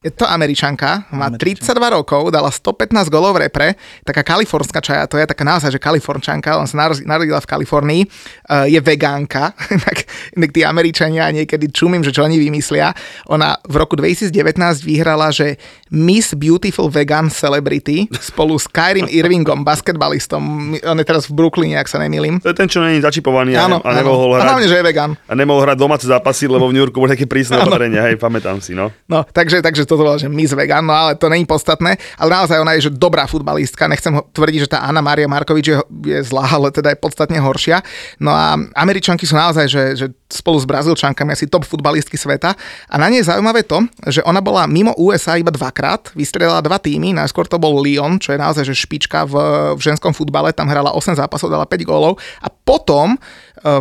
Je 0.00 0.08
to 0.08 0.24
Američanka, 0.24 1.04
má 1.12 1.28
32 1.28 1.60
rokov, 1.92 2.32
dala 2.32 2.48
115 2.48 3.12
golov 3.12 3.36
v 3.36 3.44
repre, 3.44 3.76
taká 4.00 4.24
kalifornská 4.24 4.80
čaja, 4.80 5.04
to 5.04 5.20
je 5.20 5.28
taká 5.28 5.44
naozaj, 5.44 5.68
že 5.68 5.76
kalifornčanka, 5.76 6.56
on 6.56 6.64
sa 6.64 6.88
narodil- 6.88 7.04
narodila 7.04 7.36
v 7.36 7.44
Kalifornii, 7.44 8.02
uh, 8.08 8.64
je 8.64 8.80
vegánka, 8.80 9.52
inak, 9.76 10.08
inak 10.40 10.50
tí 10.56 10.64
Američania 10.64 11.28
niekedy 11.28 11.68
čumím, 11.68 12.00
že 12.00 12.16
čo 12.16 12.24
oni 12.24 12.40
vymyslia. 12.40 12.96
Ona 13.28 13.60
v 13.60 13.76
roku 13.76 13.92
2019 13.92 14.32
vyhrala, 14.80 15.28
že 15.28 15.60
Miss 15.92 16.32
Beautiful 16.32 16.88
Vegan 16.88 17.28
Celebrity 17.28 18.08
spolu 18.24 18.56
s 18.56 18.72
Kyrim 18.72 19.04
Irvingom, 19.04 19.68
basketbalistom, 19.68 20.40
on 20.80 20.96
je 20.96 21.04
teraz 21.04 21.28
v 21.28 21.36
Brooklyne, 21.36 21.76
ak 21.76 21.92
sa 21.92 22.00
nemýlim. 22.00 22.40
To 22.40 22.48
je 22.48 22.56
ten, 22.56 22.72
čo 22.72 22.80
není 22.80 23.04
začipovaný 23.04 23.52
a, 23.52 23.68
Áno, 23.68 23.84
a 23.84 23.92
áno. 23.92 24.00
nemohol 24.00 24.40
A 24.40 24.48
hlavne, 24.48 24.64
hrať. 24.64 24.72
že 24.72 24.76
je 24.80 24.84
vegan. 24.88 25.12
A 25.28 25.36
nemohol 25.36 25.60
hrať 25.60 25.76
domáce 25.76 26.08
zápasy, 26.08 26.48
lebo 26.48 26.64
v 26.64 26.72
New 26.72 26.80
Yorku 26.80 27.04
boli 27.04 27.12
také 27.12 27.28
prísne 27.28 27.60
opatrenia, 27.60 28.08
hej, 28.08 28.16
pamätám 28.16 28.64
si, 28.64 28.72
no. 28.72 28.88
No, 29.04 29.28
takže, 29.28 29.60
takže 29.60 29.89
toto 29.90 30.06
bola, 30.06 30.22
že 30.22 30.30
Miss 30.30 30.54
Vegan, 30.54 30.86
no 30.86 30.94
ale 30.94 31.18
to 31.18 31.26
není 31.26 31.42
podstatné, 31.42 31.98
ale 32.14 32.30
naozaj 32.30 32.62
ona 32.62 32.78
je, 32.78 32.86
že 32.86 32.94
dobrá 32.94 33.26
futbalistka, 33.26 33.90
nechcem 33.90 34.14
ho 34.14 34.22
tvrdiť, 34.30 34.70
že 34.70 34.72
tá 34.78 34.86
Anna 34.86 35.02
Maria 35.02 35.26
Markovič 35.26 35.66
je, 35.66 35.76
je 36.06 36.18
zlá, 36.22 36.46
ale 36.46 36.70
teda 36.70 36.94
je 36.94 36.98
podstatne 37.02 37.42
horšia. 37.42 37.82
No 38.22 38.30
a 38.30 38.54
Američanky 38.78 39.26
sú 39.26 39.34
naozaj, 39.34 39.66
že, 39.66 39.82
že 39.98 40.06
spolu 40.30 40.62
s 40.62 40.66
Brazílčankami 40.70 41.34
asi 41.34 41.50
top 41.50 41.66
futbalistky 41.66 42.14
sveta. 42.14 42.54
A 42.86 42.94
na 42.94 43.10
nej 43.10 43.26
je 43.26 43.28
zaujímavé 43.34 43.66
to, 43.66 43.82
že 44.06 44.22
ona 44.22 44.38
bola 44.38 44.70
mimo 44.70 44.94
USA 44.94 45.34
iba 45.34 45.50
dvakrát, 45.50 46.14
vystrelila 46.14 46.62
dva 46.62 46.78
týmy, 46.78 47.10
najskôr 47.18 47.50
to 47.50 47.58
bol 47.58 47.82
Lyon, 47.82 48.22
čo 48.22 48.30
je 48.30 48.38
naozaj 48.38 48.62
že 48.62 48.78
špička 48.78 49.26
v, 49.26 49.34
v 49.74 49.80
ženskom 49.82 50.14
futbale, 50.14 50.54
tam 50.54 50.70
hrala 50.70 50.94
8 50.94 51.18
zápasov, 51.18 51.50
dala 51.50 51.66
5 51.66 51.82
gólov. 51.82 52.22
A 52.38 52.46
potom 52.46 53.16
e, 53.16 53.18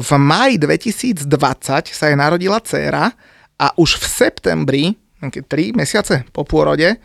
v 0.01 0.11
maji 0.17 0.57
2020 0.57 1.93
sa 1.93 2.05
jej 2.09 2.17
narodila 2.17 2.57
dcéra 2.57 3.13
a 3.59 3.67
už 3.75 3.99
v 3.99 4.05
septembri 4.07 4.83
3 5.19 5.75
mesiace 5.75 6.23
po 6.31 6.47
pôrode, 6.47 6.95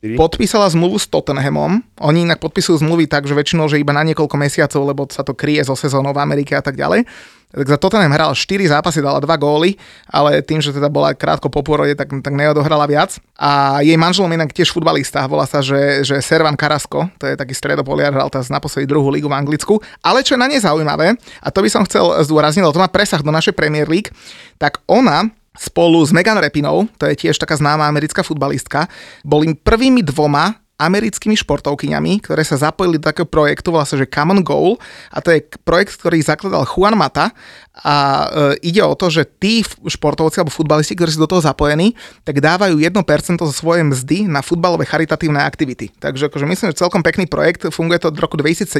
Štyri. 0.00 0.16
podpísala 0.16 0.66
zmluvu 0.72 0.96
s 0.96 1.06
Tottenhamom. 1.12 1.84
Oni 2.00 2.24
inak 2.24 2.40
podpisujú 2.40 2.80
zmluvy 2.80 3.04
tak, 3.04 3.28
že 3.28 3.36
väčšinou, 3.36 3.68
že 3.68 3.76
iba 3.76 3.92
na 3.92 4.00
niekoľko 4.00 4.32
mesiacov, 4.40 4.82
lebo 4.88 5.04
sa 5.12 5.20
to 5.20 5.36
kryje 5.36 5.68
so 5.68 5.76
sezónou 5.76 6.16
v 6.16 6.24
Amerike 6.24 6.56
a 6.56 6.64
tak 6.64 6.74
ďalej. 6.80 7.04
Tak 7.50 7.66
za 7.66 7.78
Tottenham 7.82 8.14
hral 8.14 8.30
4 8.30 8.46
zápasy, 8.70 9.02
dala 9.02 9.18
2 9.18 9.26
góly, 9.36 9.74
ale 10.06 10.38
tým, 10.38 10.62
že 10.62 10.70
teda 10.70 10.86
bola 10.86 11.12
krátko 11.18 11.50
po 11.50 11.66
pôrode, 11.66 11.98
tak, 11.98 12.06
tak 12.06 12.30
neodohrala 12.30 12.86
viac. 12.86 13.18
A 13.34 13.82
jej 13.82 13.98
manželom 13.98 14.30
inak 14.30 14.54
tiež 14.54 14.70
futbalista, 14.70 15.26
volá 15.26 15.50
sa, 15.50 15.58
že, 15.58 16.06
že 16.06 16.22
Servan 16.22 16.54
Karasko, 16.54 17.10
to 17.18 17.26
je 17.26 17.34
taký 17.34 17.50
stredopoliar, 17.50 18.14
hral 18.14 18.30
teraz 18.30 18.54
naposledy 18.54 18.86
druhú 18.86 19.10
ligu 19.10 19.26
v 19.26 19.34
Anglicku. 19.34 19.82
Ale 19.98 20.22
čo 20.22 20.38
je 20.38 20.40
na 20.40 20.46
nej 20.46 20.62
zaujímavé, 20.62 21.18
a 21.42 21.48
to 21.50 21.58
by 21.58 21.68
som 21.68 21.82
chcel 21.90 22.22
zdôrazniť, 22.22 22.62
lebo 22.62 22.72
to 22.72 22.84
má 22.86 22.88
presah 22.88 23.18
do 23.18 23.34
našej 23.34 23.58
Premier 23.58 23.90
League, 23.90 24.14
tak 24.54 24.78
ona 24.86 25.26
spolu 25.58 26.06
s 26.06 26.12
Megan 26.12 26.38
Repinou, 26.38 26.86
to 26.98 27.06
je 27.06 27.16
tiež 27.16 27.38
taká 27.38 27.56
známa 27.56 27.88
americká 27.88 28.22
futbalistka, 28.22 28.86
boli 29.24 29.54
prvými 29.54 30.02
dvoma 30.02 30.59
americkými 30.80 31.36
športovkyňami, 31.36 32.24
ktoré 32.24 32.40
sa 32.40 32.56
zapojili 32.56 32.96
do 32.96 33.04
takého 33.12 33.28
projektu, 33.28 33.68
volá 33.68 33.84
sa, 33.84 34.00
že 34.00 34.08
Common 34.08 34.40
Goal 34.40 34.80
a 35.12 35.20
to 35.20 35.28
je 35.36 35.44
projekt, 35.60 36.00
ktorý 36.00 36.24
zakladal 36.24 36.64
Juan 36.64 36.96
Mata. 36.96 37.36
A 37.80 38.26
e, 38.60 38.68
ide 38.72 38.82
o 38.84 38.92
to, 38.98 39.08
že 39.08 39.24
tí 39.24 39.64
športovci 39.64 40.42
alebo 40.42 40.52
futbalisti, 40.52 40.92
ktorí 40.92 41.16
sú 41.16 41.24
do 41.24 41.30
toho 41.30 41.40
zapojení, 41.40 41.96
tak 42.26 42.42
dávajú 42.42 42.76
1% 42.76 42.92
zo 43.40 43.54
svojej 43.54 43.86
mzdy 43.86 44.28
na 44.28 44.44
futbalové 44.44 44.84
charitatívne 44.84 45.40
aktivity. 45.40 45.88
Takže 45.96 46.28
akože 46.28 46.44
myslím, 46.50 46.66
že 46.74 46.82
celkom 46.82 47.00
pekný 47.00 47.24
projekt, 47.24 47.70
funguje 47.72 48.02
to 48.02 48.12
od 48.12 48.18
roku 48.20 48.36
2017 48.36 48.74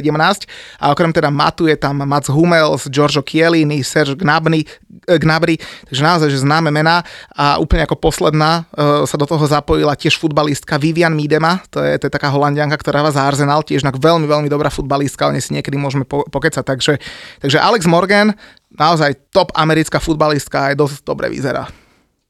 a 0.77 0.85
okrem 0.93 1.09
teda 1.09 1.33
Matu 1.33 1.65
je 1.65 1.79
tam 1.79 2.03
Mats 2.03 2.29
Hummels, 2.29 2.91
Giorgio 2.93 3.25
Chiellini, 3.25 3.81
Serge 3.81 4.13
Gnabry, 4.13 4.67
e, 5.07 5.17
Gnabry. 5.17 5.57
Takže 5.89 6.01
naozaj, 6.05 6.29
že 6.29 6.45
známe 6.45 6.69
mená. 6.69 7.01
A 7.33 7.57
úplne 7.57 7.87
ako 7.87 7.97
posledná 7.97 8.69
e, 8.69 9.07
sa 9.09 9.17
do 9.17 9.25
toho 9.25 9.41
zapojila 9.49 9.97
tiež 9.97 10.19
futbalistka 10.21 10.77
Vivian 10.77 11.15
Miedema, 11.17 11.63
to 11.73 11.81
je, 11.81 11.90
to 11.97 12.07
je 12.07 12.13
taká 12.13 12.31
holandianka, 12.31 12.77
ktorá 12.79 13.01
vás 13.01 13.17
za 13.17 13.25
Arsenal, 13.25 13.65
tiež 13.65 13.83
veľmi, 13.83 14.29
veľmi 14.29 14.47
dobrá 14.47 14.69
futbalistka, 14.71 15.27
o 15.27 15.33
nej 15.33 15.43
si 15.43 15.51
niekedy 15.51 15.75
môžeme 15.75 16.07
po, 16.07 16.23
pokecať, 16.29 16.63
takže, 16.63 16.93
takže 17.41 17.57
Alex 17.57 17.89
Morgan, 17.89 18.37
naozaj 18.71 19.31
top 19.33 19.51
americká 19.57 19.99
futbalistka, 19.99 20.71
aj 20.71 20.79
dosť 20.79 20.95
dobre 21.03 21.27
vyzerá. 21.27 21.67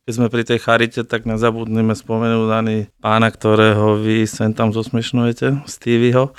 Keď 0.01 0.17
sme 0.17 0.33
pri 0.33 0.41
tej 0.41 0.57
charite, 0.57 1.05
tak 1.05 1.29
nezabudneme 1.29 1.93
spomenúť 1.93 2.49
ani 2.49 2.89
pána, 3.05 3.29
ktorého 3.29 4.01
vy 4.01 4.25
sem 4.25 4.49
tam 4.49 4.73
zosmešňujete, 4.73 5.69
Stevieho, 5.69 6.33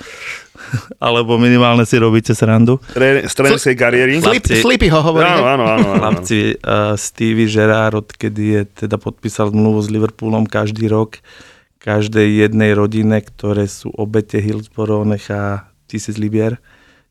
alebo 0.99 1.39
minimálne 1.39 1.87
si 1.87 1.95
robíte 1.95 2.35
srandu. 2.35 2.83
Tre- 2.91 3.23
z 3.23 3.33
trénerskej 3.33 3.75
kariéry. 3.79 4.19
Slip, 4.19 4.45
Slipy 4.51 4.91
ho 4.91 4.99
hovorí. 4.99 5.23
Áno, 5.23 5.47
áno, 5.47 5.63
áno. 5.63 5.87
áno. 5.89 5.99
Chlapci, 6.03 6.59
uh, 6.59 6.99
Stevie 6.99 7.47
Gerrard, 7.47 8.03
odkedy 8.03 8.43
je 8.51 8.61
teda 8.83 8.99
podpísal 8.99 9.55
zmluvu 9.55 9.79
s 9.79 9.87
Liverpoolom 9.87 10.43
každý 10.43 10.91
rok, 10.91 11.23
každej 11.83 12.47
jednej 12.47 12.71
rodine, 12.71 13.19
ktoré 13.19 13.67
sú 13.67 13.91
obete 13.91 14.39
Hillsborough, 14.39 15.03
nechá 15.03 15.67
tisíc 15.91 16.15
libier. 16.15 16.63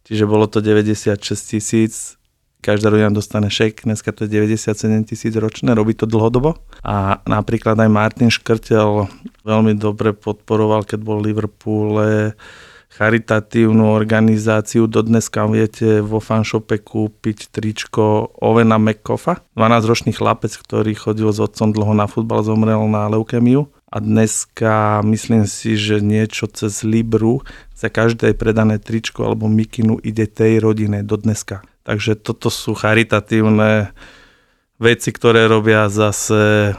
Čiže 0.08 0.24
bolo 0.24 0.48
to 0.48 0.64
96 0.64 1.20
tisíc, 1.36 2.16
každá 2.64 2.88
rodina 2.88 3.12
dostane 3.12 3.52
šek, 3.52 3.84
dneska 3.84 4.16
to 4.16 4.24
je 4.24 4.32
97 4.32 5.04
tisíc 5.04 5.34
ročné, 5.36 5.76
robí 5.76 5.92
to 5.92 6.08
dlhodobo. 6.08 6.56
A 6.80 7.20
napríklad 7.28 7.76
aj 7.76 7.90
Martin 7.92 8.32
Škrtel 8.32 9.12
veľmi 9.44 9.76
dobre 9.76 10.16
podporoval, 10.16 10.88
keď 10.88 10.98
bol 11.04 11.20
v 11.20 11.30
Liverpoole, 11.30 12.32
charitatívnu 12.92 13.96
organizáciu. 13.96 14.84
Dodneska 14.84 15.48
viete 15.48 16.04
vo 16.04 16.20
fanshope 16.20 16.76
kúpiť 16.76 17.48
tričko 17.48 18.36
Ovena 18.36 18.76
McCoffa. 18.76 19.40
12-ročný 19.56 20.12
chlapec, 20.12 20.52
ktorý 20.52 20.92
chodil 20.92 21.32
s 21.32 21.40
otcom 21.40 21.72
dlho 21.72 21.96
na 21.96 22.04
futbal, 22.04 22.44
zomrel 22.44 22.84
na 22.92 23.08
leukemiu. 23.08 23.72
A 23.92 24.00
dneska 24.00 25.04
myslím 25.04 25.44
si, 25.44 25.76
že 25.76 26.00
niečo 26.00 26.48
cez 26.48 26.80
Libru 26.84 27.44
za 27.76 27.92
každé 27.92 28.32
predané 28.36 28.80
tričko 28.80 29.28
alebo 29.28 29.48
mikinu 29.48 30.00
ide 30.00 30.24
tej 30.24 30.60
rodine 30.64 31.04
do 31.04 31.16
dneska. 31.20 31.60
Takže 31.84 32.16
toto 32.16 32.48
sú 32.48 32.72
charitatívne 32.72 33.92
veci, 34.80 35.10
ktoré 35.12 35.44
robia 35.44 35.92
zase 35.92 36.72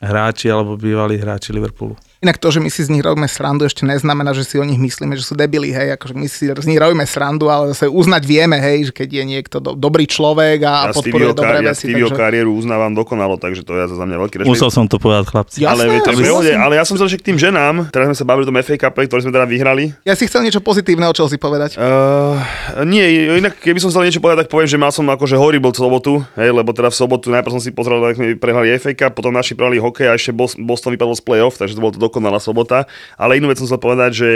hráči 0.00 0.52
alebo 0.52 0.76
bývalí 0.76 1.16
hráči 1.16 1.56
Liverpoolu. 1.56 1.96
Inak 2.24 2.40
to, 2.40 2.48
že 2.48 2.64
my 2.64 2.72
si 2.72 2.80
z 2.80 2.88
nich 2.88 3.04
robíme 3.04 3.28
srandu, 3.28 3.68
ešte 3.68 3.84
neznamená, 3.84 4.32
že 4.32 4.40
si 4.40 4.56
o 4.56 4.64
nich 4.64 4.80
myslíme, 4.80 5.12
že 5.20 5.22
sú 5.22 5.36
debili, 5.36 5.68
hej, 5.68 6.00
akože 6.00 6.16
my 6.16 6.24
si 6.24 6.48
z 6.48 6.66
nich 6.66 6.80
robíme 6.80 7.04
srandu, 7.04 7.52
ale 7.52 7.76
zase 7.76 7.92
uznať 7.92 8.22
vieme, 8.24 8.56
hej, 8.56 8.88
že 8.88 8.92
keď 8.96 9.08
je 9.20 9.24
niekto 9.36 9.56
do, 9.60 9.76
dobrý 9.76 10.08
človek 10.08 10.64
a, 10.64 10.90
Ja 10.90 10.96
podporuje 10.96 11.36
dobré 11.36 11.60
ja 11.60 11.76
veci. 11.76 11.92
Stevieho 11.92 12.08
takže... 12.08 12.16
kariéru 12.16 12.56
uznávam 12.56 12.96
dokonalo, 12.96 13.36
takže 13.36 13.68
to 13.68 13.76
je 13.76 13.84
za 13.92 14.04
mňa 14.08 14.16
veľký 14.16 14.34
rešpekt. 14.40 14.48
Musel 14.48 14.72
som 14.72 14.88
to 14.88 14.96
povedať, 14.96 15.28
chlapci. 15.28 15.60
Ja- 15.60 15.76
ale, 15.76 15.86
Jasné, 15.86 15.92
viete, 15.92 16.08
ale 16.08 16.16
v 16.16 16.20
pohode, 16.24 16.48
súhlasím. 16.48 16.64
ale 16.64 16.74
ja 16.80 16.84
som 16.88 16.94
ešte 16.96 17.18
k 17.20 17.24
tým 17.28 17.38
ženám, 17.38 17.74
teraz 17.92 18.06
sme 18.08 18.16
sa 18.16 18.24
bavili 18.24 18.42
o 18.42 18.48
tom 18.48 18.58
FA 18.64 18.76
Cup, 18.80 18.96
ktorý 18.96 19.20
sme 19.20 19.32
teda 19.36 19.46
vyhrali. 19.46 19.84
Ja 20.08 20.14
si 20.16 20.24
chcel 20.24 20.40
niečo 20.40 20.64
pozitívne 20.64 21.04
o 21.04 21.12
Chelsea 21.12 21.36
povedať. 21.36 21.76
Uh, 21.76 22.40
nie, 22.88 23.28
inak 23.36 23.60
keby 23.60 23.76
som 23.76 23.92
chcel 23.92 24.08
niečo 24.08 24.24
povedať, 24.24 24.48
tak 24.48 24.56
poviem, 24.56 24.66
že 24.66 24.80
mal 24.80 24.88
som 24.88 25.04
akože 25.04 25.36
horrible 25.36 25.76
sobotu, 25.76 26.24
hej, 26.40 26.48
lebo 26.48 26.72
teda 26.72 26.88
v 26.88 26.96
sobotu 26.96 27.28
najprv 27.28 27.52
som 27.54 27.62
si 27.62 27.70
pozrel, 27.76 28.00
ako 28.00 28.24
sme 28.24 28.40
prehrali 28.40 28.72
FA 28.80 28.96
Cup, 28.96 29.12
potom 29.20 29.36
naši 29.36 29.52
prehrali 29.52 29.76
hokej 29.86 30.10
a 30.10 30.18
ešte 30.18 30.34
Bos- 30.34 30.58
Boston 30.58 30.94
vypadol 30.98 31.14
z 31.14 31.22
play-off, 31.22 31.56
takže 31.56 31.78
to 31.78 31.82
bolo 31.82 31.94
to 31.94 32.02
dokonalá 32.02 32.42
sobota. 32.42 32.90
Ale 33.14 33.38
inú 33.38 33.48
vec 33.48 33.62
som 33.62 33.70
chcel 33.70 33.78
povedať, 33.78 34.10
že 34.12 34.28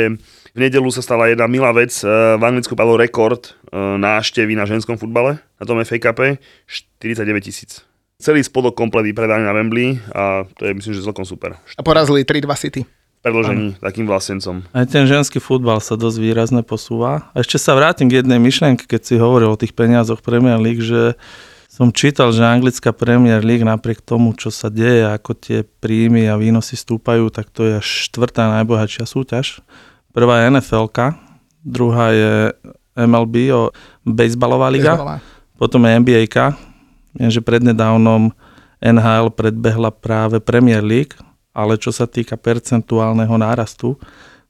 v 0.54 0.58
nedelu 0.58 0.88
sa 0.94 1.02
stala 1.02 1.30
jedna 1.30 1.50
milá 1.50 1.74
vec, 1.74 1.90
uh, 2.02 2.38
v 2.38 2.42
Anglicku 2.42 2.74
padol 2.74 2.98
rekord 2.98 3.54
uh, 3.70 3.98
návštevy 3.98 4.54
na 4.54 4.66
ženskom 4.66 4.98
futbale, 4.98 5.42
na 5.58 5.64
tom 5.66 5.78
FA 5.82 5.98
Cupe, 5.98 6.38
49 6.66 7.26
tisíc. 7.42 7.82
Celý 8.20 8.44
spodok 8.44 8.76
komplet 8.76 9.08
vypredaný 9.08 9.48
na 9.48 9.56
Wembley 9.56 9.96
a 10.12 10.44
to 10.60 10.68
je 10.68 10.76
myslím, 10.76 10.92
že 10.92 11.06
celkom 11.06 11.24
super. 11.24 11.56
A 11.56 11.80
porazili 11.80 12.20
3-2 12.20 12.52
City. 12.60 12.82
Predložení 13.20 13.76
takým 13.80 14.08
vlastencom. 14.08 14.64
Aj 14.72 14.88
ten 14.88 15.04
ženský 15.04 15.44
futbal 15.44 15.76
sa 15.84 15.92
dosť 15.92 16.16
výrazne 16.24 16.64
posúva. 16.64 17.28
A 17.36 17.44
ešte 17.44 17.60
sa 17.60 17.76
vrátim 17.76 18.08
k 18.08 18.24
jednej 18.24 18.40
myšlenke, 18.40 18.88
keď 18.88 19.00
si 19.04 19.14
hovoril 19.20 19.52
o 19.52 19.60
tých 19.60 19.76
peniazoch 19.76 20.24
Premier 20.24 20.56
League, 20.56 20.80
že 20.80 21.20
som 21.80 21.96
čítal, 21.96 22.28
že 22.28 22.44
anglická 22.44 22.92
Premier 22.92 23.40
League 23.40 23.64
napriek 23.64 24.04
tomu, 24.04 24.36
čo 24.36 24.52
sa 24.52 24.68
deje, 24.68 25.00
ako 25.00 25.32
tie 25.32 25.64
príjmy 25.64 26.28
a 26.28 26.36
výnosy 26.36 26.76
stúpajú, 26.76 27.32
tak 27.32 27.48
to 27.48 27.64
je 27.64 27.80
až 27.80 27.88
štvrtá 28.12 28.52
najbohatšia 28.60 29.08
súťaž. 29.08 29.64
Prvá 30.12 30.44
je 30.44 30.52
NFL, 30.52 30.92
druhá 31.64 32.12
je 32.12 32.52
MLB, 33.00 33.48
o 33.56 33.72
baseballová 34.04 34.68
liga, 34.68 34.92
Bezbalová. 34.92 35.16
potom 35.56 35.80
je 35.88 35.96
NBA. 36.04 36.22
Viem, 37.16 37.30
že 37.32 37.40
prednedávnom 37.40 38.28
NHL 38.84 39.32
predbehla 39.32 39.88
práve 39.88 40.36
Premier 40.36 40.84
League, 40.84 41.16
ale 41.56 41.80
čo 41.80 41.96
sa 41.96 42.04
týka 42.04 42.36
percentuálneho 42.36 43.40
nárastu, 43.40 43.96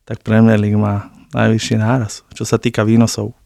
tak 0.03 0.27
Premier 0.27 0.59
League 0.59 0.75
má 0.75 1.15
najvyšší 1.31 1.79
náraz, 1.79 2.27
čo 2.35 2.43
sa 2.43 2.59
týka 2.59 2.83
výnosov. 2.83 3.39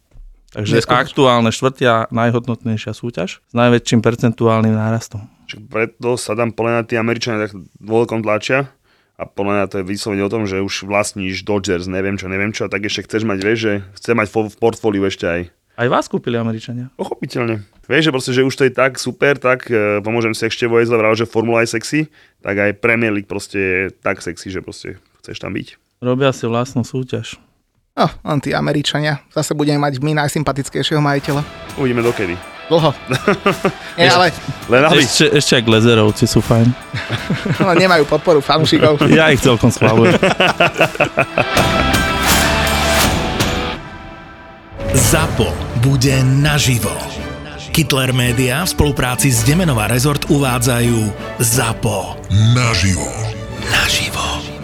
Takže 0.55 0.79
Neskutočné. 0.79 1.03
aktuálne 1.03 1.51
štvrtia 1.51 2.07
najhodnotnejšia 2.15 2.95
súťaž 2.95 3.43
s 3.43 3.55
najväčším 3.59 4.01
percentuálnym 4.07 4.71
nárastom. 4.71 5.27
Však 5.51 5.61
preto 5.67 6.15
sa 6.15 6.39
tam 6.39 6.55
podľa 6.55 6.71
mňa 6.71 6.83
tí 6.87 6.95
Američania 6.95 7.43
tak 7.43 7.59
vo 7.83 8.07
veľkom 8.07 8.23
tlačia 8.23 8.71
a 9.19 9.27
podľa 9.27 9.53
mňa 9.59 9.67
to 9.71 9.77
je 9.83 9.85
vyslovene 9.91 10.23
o 10.23 10.31
tom, 10.31 10.47
že 10.47 10.63
už 10.63 10.87
vlastníš 10.87 11.43
Dodgers, 11.43 11.91
neviem 11.91 12.15
čo, 12.15 12.31
neviem 12.31 12.55
čo, 12.55 12.67
a 12.67 12.73
tak 12.73 12.87
ešte 12.87 13.11
chceš 13.11 13.27
mať, 13.27 13.39
vieš, 13.43 13.59
že 13.59 13.73
chce 13.99 14.11
mať 14.15 14.27
v 14.31 14.57
portfóliu 14.59 15.03
ešte 15.07 15.27
aj. 15.27 15.41
Aj 15.75 15.91
vás 15.91 16.07
kúpili 16.07 16.39
Američania. 16.39 16.87
Pochopiteľne. 16.95 17.67
Vieš, 17.91 18.07
že 18.07 18.15
proste, 18.15 18.31
že 18.31 18.47
už 18.47 18.55
to 18.55 18.63
je 18.71 18.73
tak 18.73 18.95
super, 18.95 19.35
tak 19.35 19.67
e, 19.67 19.99
pomôžem 20.07 20.31
si 20.31 20.47
ešte 20.47 20.71
Vojezle 20.71 20.95
vral, 20.95 21.19
že 21.19 21.27
Formula 21.27 21.67
je 21.67 21.75
sexy, 21.75 22.01
tak 22.47 22.63
aj 22.63 22.79
Premier 22.79 23.11
League 23.11 23.27
proste 23.27 23.59
je 23.59 23.83
tak 23.91 24.23
sexy, 24.23 24.55
že 24.55 24.63
proste 24.63 25.03
chceš 25.19 25.43
tam 25.43 25.51
byť. 25.51 25.75
Robia 25.99 26.31
si 26.31 26.47
vlastnú 26.47 26.87
súťaž. 26.87 27.43
No, 27.95 28.11
len 28.11 28.43
tí 28.43 28.51
Američania. 28.51 29.23
Zase 29.31 29.55
budeme 29.55 29.79
mať 29.79 30.03
my 30.03 30.19
najsympatickejšieho 30.19 30.99
majiteľa. 30.99 31.47
Uvidíme 31.79 32.03
dokedy. 32.03 32.35
Dlho. 32.67 32.91
Nie, 34.01 34.11
ale 34.11 34.35
Len 34.67 34.83
aby... 34.91 34.99
Ešte, 35.07 35.31
ešte 35.31 35.53
aj 35.55 35.63
Glazerovci 35.63 36.27
sú 36.27 36.43
fajn. 36.43 36.75
ale 37.63 37.73
nemajú 37.87 38.03
podporu 38.11 38.43
fanúšikov. 38.43 38.99
Ja 39.15 39.31
ich 39.31 39.39
celkom 39.39 39.71
schválujem. 39.71 40.19
ZAPO 44.91 45.55
bude 45.79 46.19
naživo. 46.43 46.95
Kittler 47.71 48.11
Media 48.11 48.67
v 48.67 48.71
spolupráci 48.75 49.31
s 49.31 49.47
Demenová 49.47 49.87
rezort 49.87 50.27
uvádzajú 50.27 50.99
ZAPO. 51.39 52.19
Naživo. 52.59 53.07
Naživo. 53.71 54.44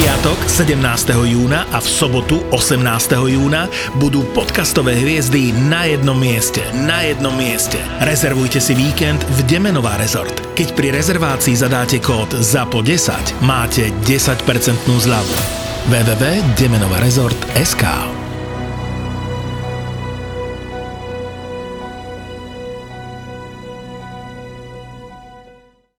Piatok 0.00 0.48
17. 0.48 0.80
júna 1.28 1.68
a 1.68 1.76
v 1.76 1.84
sobotu 1.84 2.40
18. 2.56 3.20
júna 3.20 3.68
budú 4.00 4.24
podcastové 4.32 4.96
hviezdy 4.96 5.52
na 5.52 5.84
jednom 5.84 6.16
mieste. 6.16 6.64
Na 6.88 7.04
jednom 7.04 7.36
mieste. 7.36 7.76
Rezervujte 8.00 8.64
si 8.64 8.72
víkend 8.72 9.20
v 9.28 9.44
Demenová 9.44 10.00
rezort. 10.00 10.32
Keď 10.56 10.72
pri 10.72 10.96
rezervácii 10.96 11.52
zadáte 11.52 12.00
kód 12.00 12.32
ZAPO10, 12.32 13.44
máte 13.44 13.92
10% 14.08 14.40
zľavu. 14.88 15.36
www.demenovarezort.sk 15.92 18.19